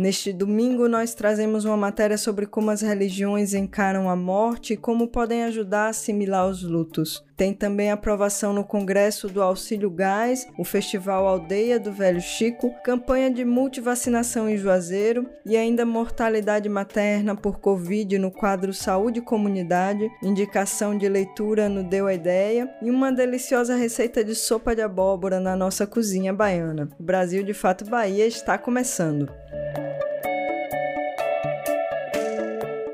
Neste 0.00 0.32
domingo, 0.32 0.88
nós 0.88 1.12
trazemos 1.12 1.66
uma 1.66 1.76
matéria 1.76 2.16
sobre 2.16 2.46
como 2.46 2.70
as 2.70 2.80
religiões 2.80 3.52
encaram 3.52 4.08
a 4.08 4.16
morte 4.16 4.72
e 4.72 4.76
como 4.78 5.08
podem 5.08 5.44
ajudar 5.44 5.84
a 5.84 5.88
assimilar 5.90 6.48
os 6.48 6.62
lutos. 6.62 7.22
Tem 7.36 7.52
também 7.52 7.90
aprovação 7.90 8.54
no 8.54 8.64
Congresso 8.64 9.28
do 9.28 9.42
Auxílio 9.42 9.90
Gás, 9.90 10.48
o 10.58 10.64
Festival 10.64 11.26
Aldeia 11.26 11.78
do 11.78 11.92
Velho 11.92 12.20
Chico, 12.20 12.74
campanha 12.82 13.30
de 13.30 13.44
multivacinação 13.44 14.48
em 14.48 14.56
Juazeiro 14.56 15.28
e 15.44 15.54
ainda 15.54 15.84
mortalidade 15.84 16.66
materna 16.66 17.36
por 17.36 17.58
Covid 17.58 18.16
no 18.16 18.30
quadro 18.30 18.72
Saúde 18.72 19.20
Comunidade, 19.20 20.10
indicação 20.22 20.96
de 20.96 21.06
leitura 21.10 21.68
no 21.68 21.84
Deu 21.84 22.06
a 22.06 22.14
Ideia 22.14 22.70
e 22.80 22.90
uma 22.90 23.12
deliciosa 23.12 23.74
receita 23.74 24.24
de 24.24 24.34
sopa 24.34 24.74
de 24.74 24.80
abóbora 24.80 25.38
na 25.38 25.54
nossa 25.54 25.86
cozinha 25.86 26.32
baiana. 26.32 26.88
O 26.98 27.02
Brasil 27.02 27.42
de 27.42 27.52
Fato 27.52 27.84
Bahia 27.84 28.26
está 28.26 28.56
começando. 28.56 29.30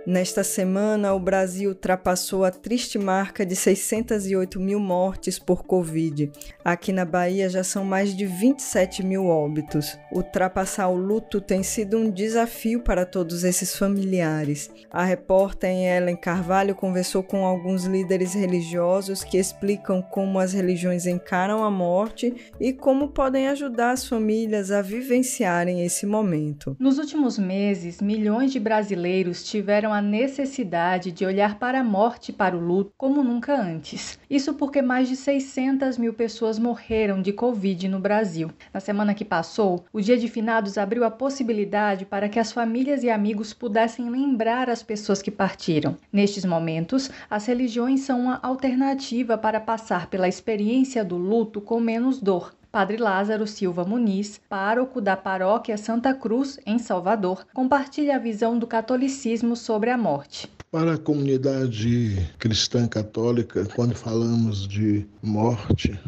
Nesta 0.06 0.44
semana, 0.44 1.12
o 1.14 1.18
Brasil 1.18 1.70
ultrapassou 1.70 2.44
a 2.44 2.50
triste 2.52 2.96
marca 2.96 3.44
de 3.44 3.56
608 3.56 4.60
mil 4.60 4.78
mortes 4.78 5.36
por 5.36 5.64
Covid. 5.64 6.30
Aqui 6.64 6.92
na 6.92 7.04
Bahia 7.04 7.48
já 7.48 7.64
são 7.64 7.84
mais 7.84 8.16
de 8.16 8.24
27 8.24 9.04
mil 9.04 9.26
óbitos. 9.26 9.98
Ultrapassar 10.12 10.86
o 10.86 10.94
luto 10.94 11.40
tem 11.40 11.64
sido 11.64 11.98
um 11.98 12.08
desafio 12.08 12.84
para 12.84 13.04
todos 13.04 13.42
esses 13.42 13.76
familiares. 13.76 14.70
A 14.92 15.02
repórter 15.02 15.70
Ellen 15.70 16.14
Carvalho 16.14 16.76
conversou 16.76 17.24
com 17.24 17.44
alguns 17.44 17.84
líderes 17.84 18.32
religiosos 18.32 19.24
que 19.24 19.36
explicam 19.36 20.00
como 20.00 20.38
as 20.38 20.52
religiões 20.52 21.04
encaram 21.08 21.64
a 21.64 21.70
morte 21.70 22.32
e 22.60 22.72
como 22.72 23.08
podem 23.08 23.48
ajudar 23.48 23.90
as 23.90 24.06
famílias 24.06 24.70
a 24.70 24.80
vivenciarem 24.82 25.84
esse 25.84 26.06
momento. 26.06 26.76
Nos 26.78 26.96
últimos 26.98 27.36
meses, 27.40 28.00
milhões 28.00 28.52
de 28.52 28.60
brasileiros 28.60 29.42
tiveram 29.42 29.95
a 29.96 30.02
necessidade 30.02 31.10
de 31.10 31.24
olhar 31.24 31.58
para 31.58 31.80
a 31.80 31.84
morte 31.84 32.28
e 32.28 32.32
para 32.32 32.56
o 32.56 32.60
luto 32.60 32.92
como 32.96 33.24
nunca 33.24 33.60
antes. 33.60 34.18
Isso 34.28 34.54
porque 34.54 34.82
mais 34.82 35.08
de 35.08 35.16
600 35.16 35.98
mil 35.98 36.12
pessoas 36.12 36.58
morreram 36.58 37.22
de 37.22 37.32
Covid 37.32 37.88
no 37.88 37.98
Brasil. 37.98 38.50
Na 38.72 38.80
semana 38.80 39.14
que 39.14 39.24
passou, 39.24 39.84
o 39.92 40.00
Dia 40.00 40.16
de 40.16 40.28
Finados 40.28 40.76
abriu 40.76 41.04
a 41.04 41.10
possibilidade 41.10 42.04
para 42.04 42.28
que 42.28 42.38
as 42.38 42.52
famílias 42.52 43.02
e 43.02 43.10
amigos 43.10 43.52
pudessem 43.52 44.10
lembrar 44.10 44.68
as 44.68 44.82
pessoas 44.82 45.22
que 45.22 45.30
partiram. 45.30 45.96
Nestes 46.12 46.44
momentos, 46.44 47.10
as 47.28 47.46
religiões 47.46 48.00
são 48.00 48.20
uma 48.20 48.38
alternativa 48.42 49.38
para 49.38 49.60
passar 49.60 50.08
pela 50.08 50.28
experiência 50.28 51.04
do 51.04 51.16
luto 51.16 51.60
com 51.60 51.80
menos 51.80 52.20
dor. 52.20 52.54
Padre 52.76 52.98
Lázaro 52.98 53.46
Silva 53.46 53.86
Muniz, 53.86 54.38
pároco 54.50 55.00
da 55.00 55.16
Paróquia 55.16 55.78
Santa 55.78 56.12
Cruz, 56.12 56.60
em 56.66 56.78
Salvador, 56.78 57.46
compartilha 57.54 58.16
a 58.16 58.18
visão 58.18 58.58
do 58.58 58.66
catolicismo 58.66 59.56
sobre 59.56 59.88
a 59.88 59.96
morte. 59.96 60.46
Para 60.70 60.92
a 60.92 60.98
comunidade 60.98 62.28
cristã 62.38 62.86
católica, 62.86 63.66
quando 63.74 63.94
falamos 63.94 64.68
de 64.68 65.06
morte, 65.22 65.98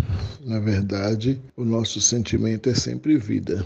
na 0.45 0.61
verdade, 0.61 1.41
o 1.57 1.65
nosso 1.65 2.03
sentimento 2.03 2.69
é 2.69 2.75
sempre 2.75 3.17
vida. 3.17 3.65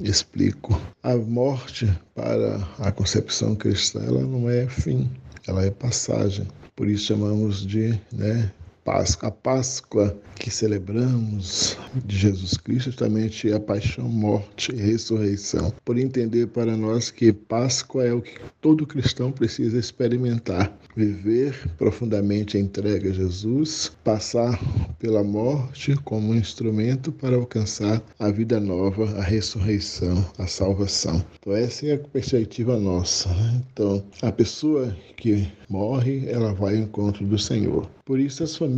Explico. 0.00 0.80
A 1.02 1.16
morte, 1.16 1.92
para 2.14 2.60
a 2.78 2.92
concepção 2.92 3.56
cristã, 3.56 3.98
ela 4.06 4.20
não 4.20 4.48
é 4.48 4.68
fim, 4.68 5.10
ela 5.48 5.64
é 5.64 5.72
passagem. 5.72 6.46
Por 6.76 6.86
isso 6.86 7.06
chamamos 7.06 7.66
de 7.66 7.98
né, 8.12 8.48
Páscoa. 8.84 9.28
A 9.28 9.32
Páscoa 9.32 10.16
que 10.36 10.50
celebramos 10.50 11.78
de 12.04 12.16
Jesus 12.16 12.56
Cristo 12.56 12.90
justamente 12.90 13.50
é 13.50 13.54
a 13.54 13.60
paixão, 13.60 14.08
morte 14.08 14.72
e 14.72 14.76
ressurreição. 14.76 15.72
Por 15.84 15.98
entender 15.98 16.48
para 16.48 16.76
nós 16.76 17.10
que 17.10 17.32
Páscoa 17.32 18.04
é 18.04 18.12
o 18.12 18.20
que 18.20 18.38
todo 18.60 18.86
cristão 18.86 19.32
precisa 19.32 19.78
experimentar. 19.78 20.76
Viver 20.96 21.54
profundamente 21.76 22.56
a 22.56 22.60
entrega 22.60 23.10
a 23.10 23.12
Jesus, 23.12 23.90
passar 24.04 24.60
pela 24.98 25.24
morte 25.24 25.96
como 26.04 26.32
um 26.32 26.36
instrumento 26.36 27.10
para 27.10 27.36
alcançar 27.36 28.02
a 28.18 28.30
vida 28.30 28.60
nova, 28.60 29.04
a 29.18 29.22
ressurreição, 29.22 30.24
a 30.38 30.46
salvação. 30.46 31.24
Então 31.40 31.54
essa 31.54 31.86
é 31.86 31.94
a 31.94 31.98
perspectiva 31.98 32.78
nossa. 32.78 33.28
Né? 33.30 33.62
Então 33.72 34.04
a 34.22 34.30
pessoa 34.30 34.94
que 35.16 35.50
morre, 35.68 36.28
ela 36.28 36.52
vai 36.52 36.76
ao 36.76 36.82
encontro 36.82 37.26
do 37.26 37.38
Senhor. 37.38 37.88
Por 38.04 38.20
isso 38.20 38.44
as 38.44 38.56
famílias, 38.56 38.73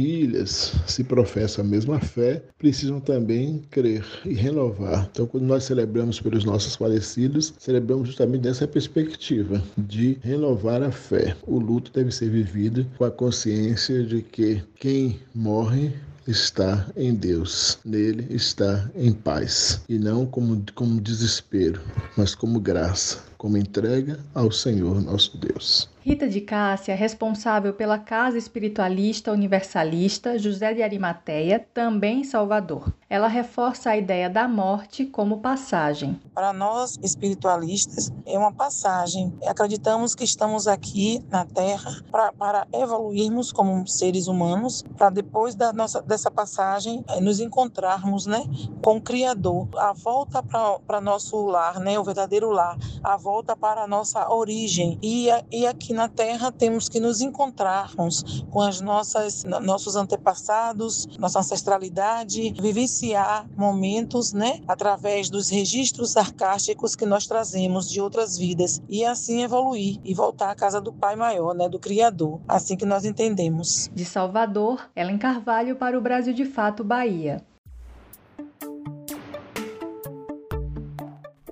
se 0.87 1.05
professam 1.05 1.65
a 1.65 1.69
mesma 1.69 2.01
fé, 2.01 2.43
precisam 2.59 3.01
também 3.01 3.63
crer 3.71 4.05
e 4.25 4.35
renovar. 4.35 5.09
Então 5.11 5.27
quando 5.27 5.45
nós 5.45 5.65
celebramos 5.65 6.21
pelos 6.21 6.45
nossos 6.45 6.77
falecidos, 6.77 7.55
celebramos 7.59 8.09
justamente 8.09 8.43
dessa 8.43 8.67
perspectiva 8.67 9.63
de 9.77 10.19
renovar 10.23 10.83
a 10.83 10.91
fé. 10.91 11.37
O 11.47 11.59
luto 11.59 11.91
deve 11.93 12.11
ser 12.11 12.31
vivido 12.31 12.87
com 12.97 13.05
a 13.05 13.11
consciência 13.11 14.03
de 14.03 14.23
que 14.23 14.63
quem 14.79 15.19
morre 15.35 15.93
está 16.27 16.91
em 16.97 17.15
Deus, 17.15 17.79
nele 17.85 18.27
está 18.31 18.91
em 18.97 19.13
paz, 19.13 19.81
e 19.89 19.99
não 19.99 20.27
como, 20.27 20.63
como 20.75 21.01
desespero, 21.01 21.81
mas 22.17 22.35
como 22.35 22.59
graça, 22.59 23.23
como 23.39 23.57
entrega 23.57 24.19
ao 24.35 24.51
Senhor 24.51 25.01
nosso 25.01 25.39
Deus. 25.39 25.89
Rita 26.07 26.29
de 26.29 26.41
Cássia, 26.41 26.95
responsável 26.95 27.75
pela 27.75 27.99
Casa 27.99 28.39
Espiritualista 28.39 29.33
Universalista 29.33 30.39
José 30.39 30.73
de 30.73 30.81
Arimateia, 30.81 31.67
também 31.75 32.21
em 32.21 32.25
Salvador. 32.25 32.95
Ela 33.11 33.27
reforça 33.27 33.91
a 33.91 33.97
ideia 33.97 34.31
da 34.31 34.47
morte 34.47 35.05
como 35.05 35.41
passagem. 35.41 36.21
Para 36.33 36.53
nós 36.53 36.97
espiritualistas, 37.03 38.13
é 38.25 38.39
uma 38.39 38.53
passagem. 38.53 39.37
Acreditamos 39.49 40.15
que 40.15 40.23
estamos 40.23 40.69
aqui 40.69 41.25
na 41.29 41.45
Terra 41.45 41.91
pra, 42.09 42.33
para 42.33 42.69
evoluirmos 42.73 43.51
como 43.51 43.85
seres 43.89 44.29
humanos, 44.29 44.85
para 44.97 45.11
depois 45.11 45.57
da 45.57 45.73
nossa, 45.73 46.01
dessa 46.03 46.31
passagem 46.31 47.05
eh, 47.09 47.21
nos 47.21 47.41
encontrarmos 47.41 48.27
né, 48.27 48.45
com 48.81 48.99
o 48.99 49.03
Criador. 49.03 49.69
A 49.77 49.93
volta 49.93 50.41
para 50.41 51.01
nosso 51.01 51.47
lar, 51.47 51.81
né, 51.81 51.99
o 51.99 52.05
verdadeiro 52.05 52.51
lar, 52.51 52.79
a 53.03 53.17
volta 53.17 53.57
para 53.57 53.83
a 53.83 53.89
nossa 53.89 54.33
origem. 54.33 55.01
E, 55.03 55.27
e 55.51 55.67
aqui 55.67 55.96
na 55.97 56.09
Terra 56.09 56.53
temos 56.53 56.89
que 56.89 57.01
nos 57.01 57.21
encontrarmos 57.21 58.45
com 58.51 58.61
as 58.61 58.81
nossas 58.81 59.43
nossos 59.45 59.97
antepassados, 59.97 61.07
nossa 61.19 61.41
ancestralidade, 61.41 62.55
vivenciar 62.61 63.49
momentos, 63.57 64.33
né, 64.33 64.61
através 64.69 65.31
dos 65.31 65.49
registros 65.49 66.17
arcásticos 66.17 66.95
que 66.95 67.07
nós 67.07 67.27
trazemos 67.27 67.91
de 67.91 68.01
outras 68.01 68.37
vidas 68.37 68.81
e 68.89 69.05
assim 69.05 69.43
evoluir 69.43 69.99
e 70.05 70.15
voltar 70.15 70.51
à 70.51 70.55
casa 70.55 70.81
do 70.81 70.93
Pai 70.93 71.17
maior, 71.17 71.55
né, 71.55 71.69
do 71.69 71.79
Criador. 71.79 72.41
Assim 72.47 72.77
que 72.77 72.85
nós 72.85 73.05
entendemos. 73.05 73.91
De 73.95 74.05
Salvador, 74.05 74.91
Ellen 74.95 75.19
Carvalho 75.19 75.77
para 75.77 75.99
o 75.99 76.01
Brasil 76.03 76.35
de 76.35 76.45
Fato 76.45 76.85
Bahia. 76.85 77.43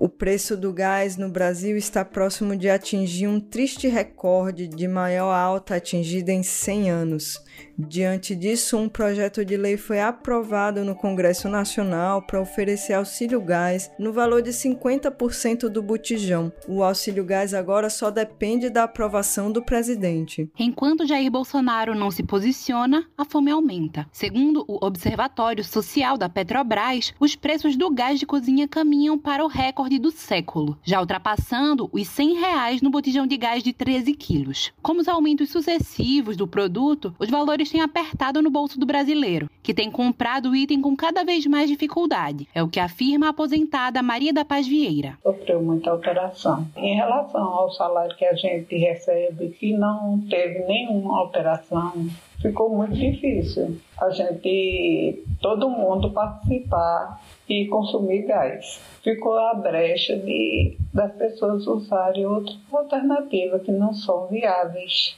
O 0.05 0.07
preço 0.07 0.55
do 0.55 0.71
gás 0.71 1.17
no 1.17 1.29
Brasil 1.29 1.75
está 1.75 2.05
próximo 2.05 2.55
de 2.55 2.69
atingir 2.69 3.27
um 3.27 3.39
triste 3.39 3.87
recorde 3.87 4.67
de 4.67 4.87
maior 4.87 5.33
alta 5.33 5.77
atingida 5.77 6.31
em 6.31 6.43
100 6.43 6.91
anos. 6.91 7.43
Diante 7.77 8.35
disso, 8.35 8.77
um 8.77 8.87
projeto 8.87 9.43
de 9.43 9.57
lei 9.57 9.75
foi 9.75 9.99
aprovado 9.99 10.85
no 10.85 10.95
Congresso 10.95 11.49
Nacional 11.49 12.21
para 12.21 12.39
oferecer 12.39 12.93
auxílio 12.93 13.41
gás 13.41 13.91
no 13.99 14.13
valor 14.13 14.41
de 14.41 14.51
50% 14.51 15.67
do 15.67 15.81
botijão. 15.81 16.53
O 16.67 16.83
auxílio 16.83 17.25
gás 17.25 17.53
agora 17.53 17.89
só 17.89 18.09
depende 18.09 18.69
da 18.69 18.83
aprovação 18.83 19.51
do 19.51 19.61
presidente. 19.61 20.49
Enquanto 20.57 21.05
Jair 21.05 21.29
Bolsonaro 21.29 21.93
não 21.93 22.11
se 22.11 22.23
posiciona, 22.23 23.05
a 23.17 23.25
fome 23.25 23.51
aumenta. 23.51 24.07
Segundo 24.11 24.63
o 24.67 24.85
Observatório 24.85 25.63
Social 25.63 26.17
da 26.17 26.29
Petrobras, 26.29 27.13
os 27.19 27.35
preços 27.35 27.75
do 27.75 27.89
gás 27.89 28.19
de 28.19 28.25
cozinha 28.25 28.67
caminham 28.69 29.17
para 29.17 29.43
o 29.43 29.49
recorde 29.49 29.94
do 29.99 30.11
século, 30.11 30.77
já 30.83 30.99
ultrapassando 30.99 31.89
os 31.91 32.07
100 32.07 32.33
reais 32.35 32.81
no 32.81 32.89
botijão 32.89 33.25
de 33.25 33.37
gás 33.37 33.63
de 33.63 33.73
13 33.73 34.13
quilos. 34.13 34.71
Como 34.81 35.01
os 35.01 35.07
aumentos 35.07 35.49
sucessivos 35.49 36.37
do 36.37 36.47
produto, 36.47 37.13
os 37.19 37.29
valores 37.29 37.69
têm 37.69 37.81
apertado 37.81 38.41
no 38.41 38.49
bolso 38.49 38.79
do 38.79 38.85
brasileiro, 38.85 39.49
que 39.61 39.73
tem 39.73 39.89
comprado 39.89 40.49
o 40.49 40.55
item 40.55 40.81
com 40.81 40.95
cada 40.95 41.23
vez 41.23 41.45
mais 41.45 41.69
dificuldade. 41.69 42.47
É 42.53 42.61
o 42.61 42.69
que 42.69 42.79
afirma 42.79 43.27
a 43.27 43.29
aposentada 43.29 44.01
Maria 44.01 44.33
da 44.33 44.45
Paz 44.45 44.67
Vieira. 44.67 45.17
Sofreu 45.23 45.61
muita 45.61 45.91
alteração. 45.91 46.67
Em 46.75 46.95
relação 46.95 47.43
ao 47.43 47.71
salário 47.71 48.15
que 48.15 48.25
a 48.25 48.33
gente 48.33 48.75
recebe, 48.77 49.49
que 49.49 49.73
não 49.73 50.19
teve 50.29 50.59
nenhuma 50.65 51.19
alteração, 51.19 52.07
ficou 52.41 52.69
muito 52.75 52.93
difícil 52.93 53.77
a 53.99 54.09
gente, 54.09 55.23
todo 55.41 55.69
mundo 55.69 56.11
participar 56.11 57.21
e 57.47 57.67
consumir 57.67 58.23
gás. 58.23 58.81
Ficou 59.03 59.37
a 59.37 59.53
brecha 59.53 60.17
de, 60.17 60.77
das 60.93 61.11
pessoas 61.13 61.67
usarem 61.67 62.25
outras 62.25 62.57
alternativas 62.71 63.61
que 63.63 63.71
não 63.71 63.93
são 63.93 64.27
viáveis, 64.27 65.17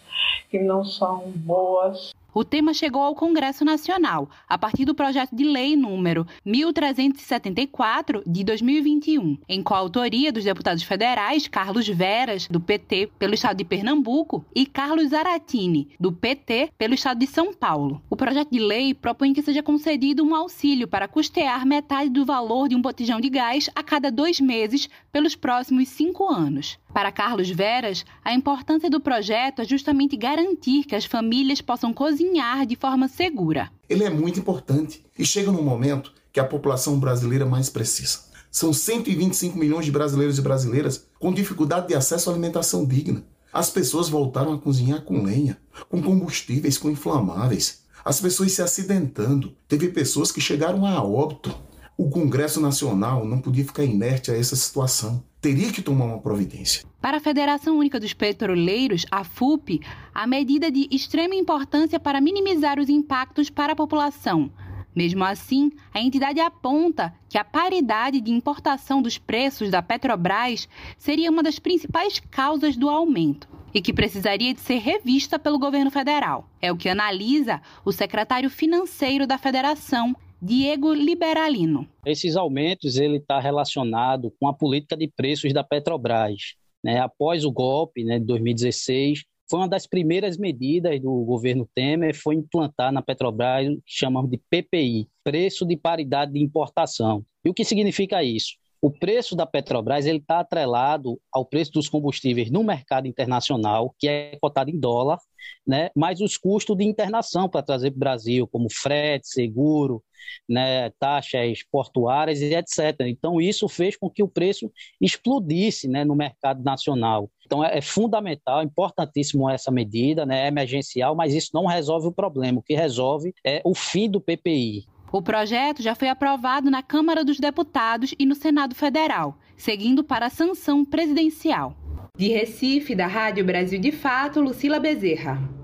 que 0.49 0.59
não 0.59 0.83
são 0.83 1.31
boas 1.35 2.13
o 2.37 2.45
tema 2.45 2.71
chegou 2.71 3.01
ao 3.01 3.15
Congresso 3.15 3.65
Nacional 3.65 4.29
a 4.47 4.59
partir 4.59 4.85
do 4.85 4.93
projeto 4.93 5.35
de 5.35 5.43
lei 5.43 5.75
número 5.75 6.23
1374 6.45 8.21
de 8.27 8.43
2021, 8.43 9.39
em 9.49 9.63
coautoria 9.63 10.31
dos 10.31 10.43
deputados 10.43 10.83
federais 10.83 11.47
Carlos 11.47 11.87
Veras, 11.87 12.47
do 12.47 12.59
PT, 12.59 13.09
pelo 13.17 13.33
estado 13.33 13.57
de 13.57 13.65
Pernambuco, 13.65 14.45
e 14.53 14.67
Carlos 14.67 15.09
Zaratini, 15.09 15.89
do 15.99 16.11
PT, 16.11 16.69
pelo 16.77 16.93
estado 16.93 17.17
de 17.17 17.25
São 17.25 17.51
Paulo. 17.51 18.03
O 18.07 18.15
projeto 18.15 18.51
de 18.51 18.59
lei 18.59 18.93
propõe 18.93 19.33
que 19.33 19.41
seja 19.41 19.63
concedido 19.63 20.23
um 20.23 20.35
auxílio 20.35 20.87
para 20.87 21.07
custear 21.07 21.65
metade 21.65 22.11
do 22.11 22.23
valor 22.23 22.69
de 22.69 22.75
um 22.75 22.81
botijão 22.81 23.19
de 23.19 23.29
gás 23.29 23.67
a 23.73 23.81
cada 23.81 24.11
dois 24.11 24.39
meses 24.39 24.87
pelos 25.11 25.35
próximos 25.35 25.87
cinco 25.87 26.31
anos. 26.31 26.77
Para 26.93 27.11
Carlos 27.11 27.49
Veras, 27.49 28.05
a 28.23 28.33
importância 28.33 28.89
do 28.89 28.99
projeto 28.99 29.61
é 29.61 29.65
justamente 29.65 30.15
garantir 30.15 30.83
que 30.83 30.95
as 30.95 31.05
famílias 31.05 31.61
possam 31.61 31.93
cozinhar 31.93 32.26
de 32.67 32.75
forma 32.75 33.07
segura. 33.07 33.69
Ele 33.89 34.03
é 34.03 34.09
muito 34.09 34.39
importante 34.39 35.03
e 35.17 35.25
chega 35.25 35.51
num 35.51 35.63
momento 35.63 36.11
que 36.31 36.39
a 36.39 36.45
população 36.45 36.99
brasileira 36.99 37.45
mais 37.45 37.69
precisa. 37.69 38.19
São 38.51 38.71
125 38.71 39.57
milhões 39.57 39.85
de 39.85 39.91
brasileiros 39.91 40.37
e 40.37 40.41
brasileiras 40.41 41.05
com 41.19 41.33
dificuldade 41.33 41.87
de 41.87 41.95
acesso 41.95 42.29
à 42.29 42.33
alimentação 42.33 42.85
digna. 42.85 43.23
As 43.51 43.69
pessoas 43.69 44.09
voltaram 44.09 44.53
a 44.53 44.57
cozinhar 44.57 45.01
com 45.01 45.23
lenha, 45.23 45.57
com 45.89 46.01
combustíveis, 46.01 46.77
com 46.77 46.89
inflamáveis. 46.89 47.81
As 48.03 48.21
pessoas 48.21 48.51
se 48.51 48.61
acidentando. 48.61 49.53
Teve 49.67 49.89
pessoas 49.89 50.31
que 50.31 50.41
chegaram 50.41 50.85
a 50.85 51.03
óbito. 51.03 51.55
O 51.97 52.09
Congresso 52.09 52.61
Nacional 52.61 53.25
não 53.25 53.39
podia 53.39 53.65
ficar 53.65 53.83
inerte 53.83 54.31
a 54.31 54.37
essa 54.37 54.55
situação. 54.55 55.23
Teria 55.47 55.71
que 55.71 55.81
tomar 55.81 56.03
uma 56.03 56.19
providência. 56.19 56.85
Para 56.99 57.15
a 57.15 57.19
Federação 57.21 57.77
Única 57.77 58.01
dos 58.01 58.11
Petroleiros, 58.11 59.05
a 59.09 59.23
FUP, 59.23 59.79
a 60.13 60.27
medida 60.27 60.69
de 60.69 60.89
extrema 60.91 61.35
importância 61.35 61.97
para 61.97 62.19
minimizar 62.19 62.77
os 62.77 62.89
impactos 62.89 63.49
para 63.49 63.71
a 63.71 63.75
população. 63.75 64.51
Mesmo 64.93 65.23
assim, 65.23 65.71
a 65.93 66.01
entidade 66.01 66.41
aponta 66.41 67.15
que 67.29 67.37
a 67.37 67.45
paridade 67.45 68.19
de 68.19 68.29
importação 68.29 69.01
dos 69.01 69.17
preços 69.17 69.69
da 69.69 69.81
Petrobras 69.81 70.67
seria 70.97 71.31
uma 71.31 71.41
das 71.41 71.59
principais 71.59 72.19
causas 72.29 72.75
do 72.75 72.89
aumento 72.89 73.47
e 73.73 73.81
que 73.81 73.93
precisaria 73.93 74.53
de 74.53 74.59
ser 74.59 74.79
revista 74.79 75.39
pelo 75.39 75.57
governo 75.57 75.89
federal. 75.89 76.49
É 76.61 76.73
o 76.73 76.75
que 76.75 76.89
analisa 76.89 77.61
o 77.85 77.93
secretário 77.93 78.49
financeiro 78.49 79.25
da 79.25 79.37
federação, 79.37 80.13
Diego 80.41 80.93
Liberalino. 80.93 81.87
Esses 82.05 82.35
aumentos 82.35 82.97
ele 82.97 83.17
está 83.17 83.39
relacionado 83.39 84.31
com 84.39 84.47
a 84.47 84.53
política 84.53 84.95
de 84.95 85.07
preços 85.07 85.51
da 85.53 85.63
Petrobras. 85.63 86.55
Né? 86.83 86.99
Após 86.99 87.43
o 87.43 87.51
golpe 87.51 88.03
né, 88.03 88.19
de 88.19 88.25
2016, 88.25 89.23
foi 89.49 89.59
uma 89.59 89.67
das 89.67 89.87
primeiras 89.87 90.37
medidas 90.37 90.99
do 91.01 91.23
governo 91.23 91.67
Temer 91.73 92.15
foi 92.15 92.35
implantar 92.35 92.91
na 92.91 93.01
Petrobras 93.01 93.67
o 93.67 93.75
que 93.77 93.81
chamamos 93.85 94.29
de 94.29 94.37
PPI, 94.49 95.07
preço 95.23 95.65
de 95.65 95.75
paridade 95.75 96.33
de 96.33 96.39
importação. 96.39 97.25
E 97.43 97.49
o 97.49 97.53
que 97.53 97.63
significa 97.63 98.23
isso? 98.23 98.55
O 98.87 98.89
preço 98.89 99.35
da 99.35 99.45
Petrobras 99.45 100.05
ele 100.05 100.19
está 100.19 100.39
atrelado 100.39 101.19
ao 101.29 101.43
preço 101.43 101.73
dos 101.73 101.89
combustíveis 101.89 102.49
no 102.49 102.63
mercado 102.63 103.05
internacional, 103.05 103.93
que 103.99 104.07
é 104.07 104.37
cotado 104.39 104.69
em 104.69 104.79
dólar, 104.79 105.19
né? 105.67 105.89
mais 105.93 106.21
os 106.21 106.37
custos 106.37 106.77
de 106.77 106.85
internação 106.85 107.49
para 107.49 107.61
trazer 107.61 107.91
para 107.91 107.97
o 107.97 107.99
Brasil, 107.99 108.47
como 108.47 108.71
frete, 108.71 109.27
seguro, 109.27 110.01
né? 110.47 110.89
taxas 110.91 111.63
portuárias 111.69 112.39
e 112.39 112.55
etc. 112.55 113.01
Então, 113.01 113.41
isso 113.41 113.67
fez 113.67 113.97
com 113.97 114.09
que 114.09 114.23
o 114.23 114.27
preço 114.29 114.71
explodisse 115.01 115.89
né? 115.89 116.05
no 116.05 116.15
mercado 116.15 116.63
nacional. 116.63 117.29
Então, 117.45 117.61
é, 117.61 117.79
é 117.79 117.81
fundamental, 117.81 118.63
importantíssimo 118.63 119.49
essa 119.49 119.69
medida, 119.69 120.25
né? 120.25 120.45
é 120.45 120.47
emergencial, 120.47 121.13
mas 121.13 121.33
isso 121.33 121.49
não 121.53 121.65
resolve 121.65 122.07
o 122.07 122.13
problema. 122.13 122.59
O 122.59 122.63
que 122.63 122.73
resolve 122.73 123.33
é 123.45 123.61
o 123.65 123.75
fim 123.75 124.09
do 124.09 124.21
PPI. 124.21 124.85
O 125.11 125.21
projeto 125.21 125.81
já 125.81 125.95
foi 125.95 126.09
aprovado 126.09 126.69
na 126.69 126.83
Câmara 126.83 127.23
dos 127.23 127.39
Deputados 127.39 128.13
e 128.19 128.25
no 128.25 128.35
Senado 128.35 128.75
Federal, 128.75 129.37
seguindo 129.55 130.03
para 130.03 130.25
a 130.25 130.29
sanção 130.29 130.83
presidencial. 130.83 131.75
De 132.17 132.27
Recife, 132.29 132.95
da 132.95 133.07
Rádio 133.07 133.45
Brasil 133.45 133.79
de 133.79 133.91
Fato, 133.91 134.41
Lucila 134.41 134.79
Bezerra. 134.79 135.56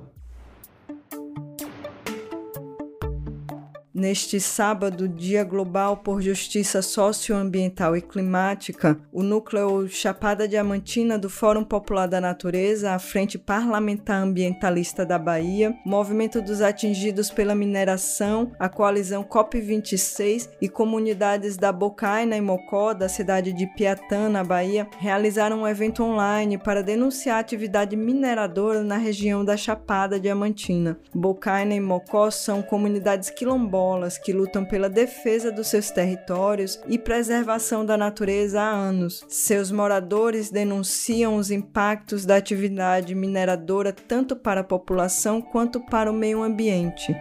Neste 3.95 4.39
sábado, 4.39 5.07
Dia 5.07 5.43
Global 5.43 5.97
por 5.97 6.19
Justiça 6.19 6.81
Socioambiental 6.81 7.95
e 7.95 8.01
Climática, 8.01 8.99
o 9.11 9.21
núcleo 9.21 9.87
Chapada 9.87 10.47
Diamantina 10.47 11.15
do 11.15 11.29
Fórum 11.29 11.63
Popular 11.63 12.07
da 12.07 12.19
Natureza, 12.19 12.93
a 12.93 12.97
Frente 12.97 13.37
Parlamentar 13.37 14.19
Ambientalista 14.19 15.05
da 15.05 15.19
Bahia, 15.19 15.77
Movimento 15.85 16.41
dos 16.41 16.59
Atingidos 16.59 17.29
pela 17.29 17.53
Mineração, 17.53 18.51
a 18.57 18.67
coalizão 18.67 19.23
COP26 19.23 20.49
e 20.59 20.67
comunidades 20.67 21.55
da 21.55 21.71
Bocaina 21.71 22.35
e 22.35 22.41
Mocó, 22.41 22.95
da 22.95 23.07
cidade 23.07 23.53
de 23.53 23.67
Piatã, 23.75 24.27
na 24.27 24.43
Bahia, 24.43 24.87
realizaram 24.97 25.61
um 25.61 25.67
evento 25.67 26.01
online 26.01 26.57
para 26.57 26.81
denunciar 26.81 27.37
a 27.37 27.41
atividade 27.41 27.95
mineradora 27.95 28.81
na 28.81 28.97
região 28.97 29.45
da 29.45 29.55
Chapada 29.55 30.19
Diamantina. 30.19 30.97
Bocaina 31.13 31.75
e 31.75 31.79
Mocó 31.79 32.31
são 32.31 32.63
comunidades 32.63 33.29
quilombolas 33.29 33.83
quilombolas 33.93 34.17
que 34.17 34.33
lutam 34.33 34.65
pela 34.65 34.89
defesa 34.89 35.51
dos 35.51 35.67
seus 35.67 35.91
territórios 35.91 36.79
e 36.87 36.97
preservação 36.97 37.85
da 37.85 37.97
natureza 37.97 38.61
há 38.61 38.69
anos. 38.69 39.23
Seus 39.27 39.71
moradores 39.71 40.49
denunciam 40.49 41.35
os 41.35 41.51
impactos 41.51 42.25
da 42.25 42.35
atividade 42.35 43.13
mineradora 43.13 43.93
tanto 43.93 44.35
para 44.35 44.61
a 44.61 44.63
população 44.63 45.41
quanto 45.41 45.79
para 45.79 46.11
o 46.11 46.13
meio 46.13 46.41
ambiente. 46.41 47.15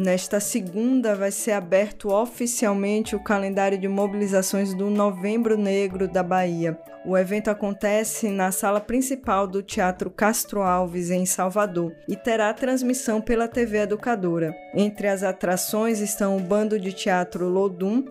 Nesta 0.00 0.38
segunda 0.38 1.16
vai 1.16 1.32
ser 1.32 1.50
aberto 1.50 2.10
oficialmente 2.10 3.16
o 3.16 3.20
calendário 3.20 3.76
de 3.76 3.88
mobilizações 3.88 4.72
do 4.72 4.88
Novembro 4.88 5.58
Negro 5.58 6.06
da 6.06 6.22
Bahia. 6.22 6.78
O 7.04 7.18
evento 7.18 7.50
acontece 7.50 8.28
na 8.28 8.52
sala 8.52 8.80
principal 8.80 9.48
do 9.48 9.60
Teatro 9.60 10.08
Castro 10.08 10.62
Alves, 10.62 11.10
em 11.10 11.26
Salvador, 11.26 11.92
e 12.06 12.14
terá 12.14 12.54
transmissão 12.54 13.20
pela 13.20 13.48
TV 13.48 13.78
Educadora. 13.78 14.54
Entre 14.72 15.08
as 15.08 15.24
atrações 15.24 15.98
estão 15.98 16.36
o 16.36 16.40
bando 16.40 16.78
de 16.78 16.92
teatro 16.92 17.48
Lodum, 17.48 18.04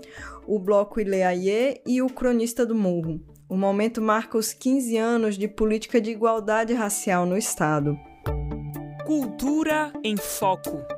o 0.46 0.60
bloco 0.60 1.00
Ileaie 1.00 1.79
e 1.88 2.01
o 2.01 2.08
Cronista 2.08 2.65
do 2.65 2.75
Morro. 2.75 3.22
O 3.48 3.56
momento 3.56 4.01
marca 4.01 4.38
os 4.38 4.51
15 4.51 4.98
anos 4.98 5.38
de 5.38 5.48
política 5.48 6.01
de 6.01 6.12
igualdade 6.12 6.74
racial 6.74 7.25
no 7.25 7.38
Estado. 7.38 7.98
Cultura 9.06 9.94
em 10.03 10.17
Foco. 10.17 10.97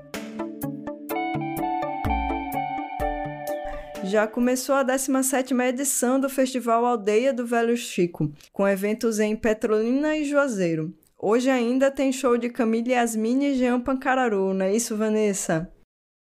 Já 4.04 4.28
começou 4.28 4.76
a 4.76 4.86
17ª 4.86 5.68
edição 5.68 6.20
do 6.20 6.30
Festival 6.30 6.86
Aldeia 6.86 7.34
do 7.34 7.46
Velho 7.46 7.76
Chico, 7.76 8.32
com 8.52 8.68
eventos 8.68 9.20
em 9.20 9.36
Petrolina 9.36 10.16
e 10.16 10.26
Juazeiro. 10.26 10.94
Hoje 11.18 11.50
ainda 11.50 11.92
tem 11.92 12.12
show 12.12 12.38
de 12.38 12.50
Camila 12.50 12.90
Yasmini 12.90 13.48
e 13.48 13.56
Jean 13.56 13.80
Pancararu, 13.80 14.54
não 14.54 14.66
é 14.66 14.74
isso, 14.74 14.96
Vanessa? 14.96 15.72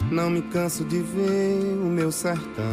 Não 0.10 0.30
me 0.30 0.42
canso 0.42 0.86
de 0.86 1.00
ver 1.00 1.78
o 1.82 1.90
meu 1.90 2.12
sertão. 2.12 2.64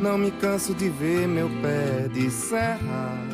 Não 0.00 0.18
me 0.18 0.32
canso 0.32 0.74
de 0.74 0.88
ver 0.88 1.28
meu 1.28 1.48
pé 1.62 2.08
de 2.08 2.28
serra 2.30 3.29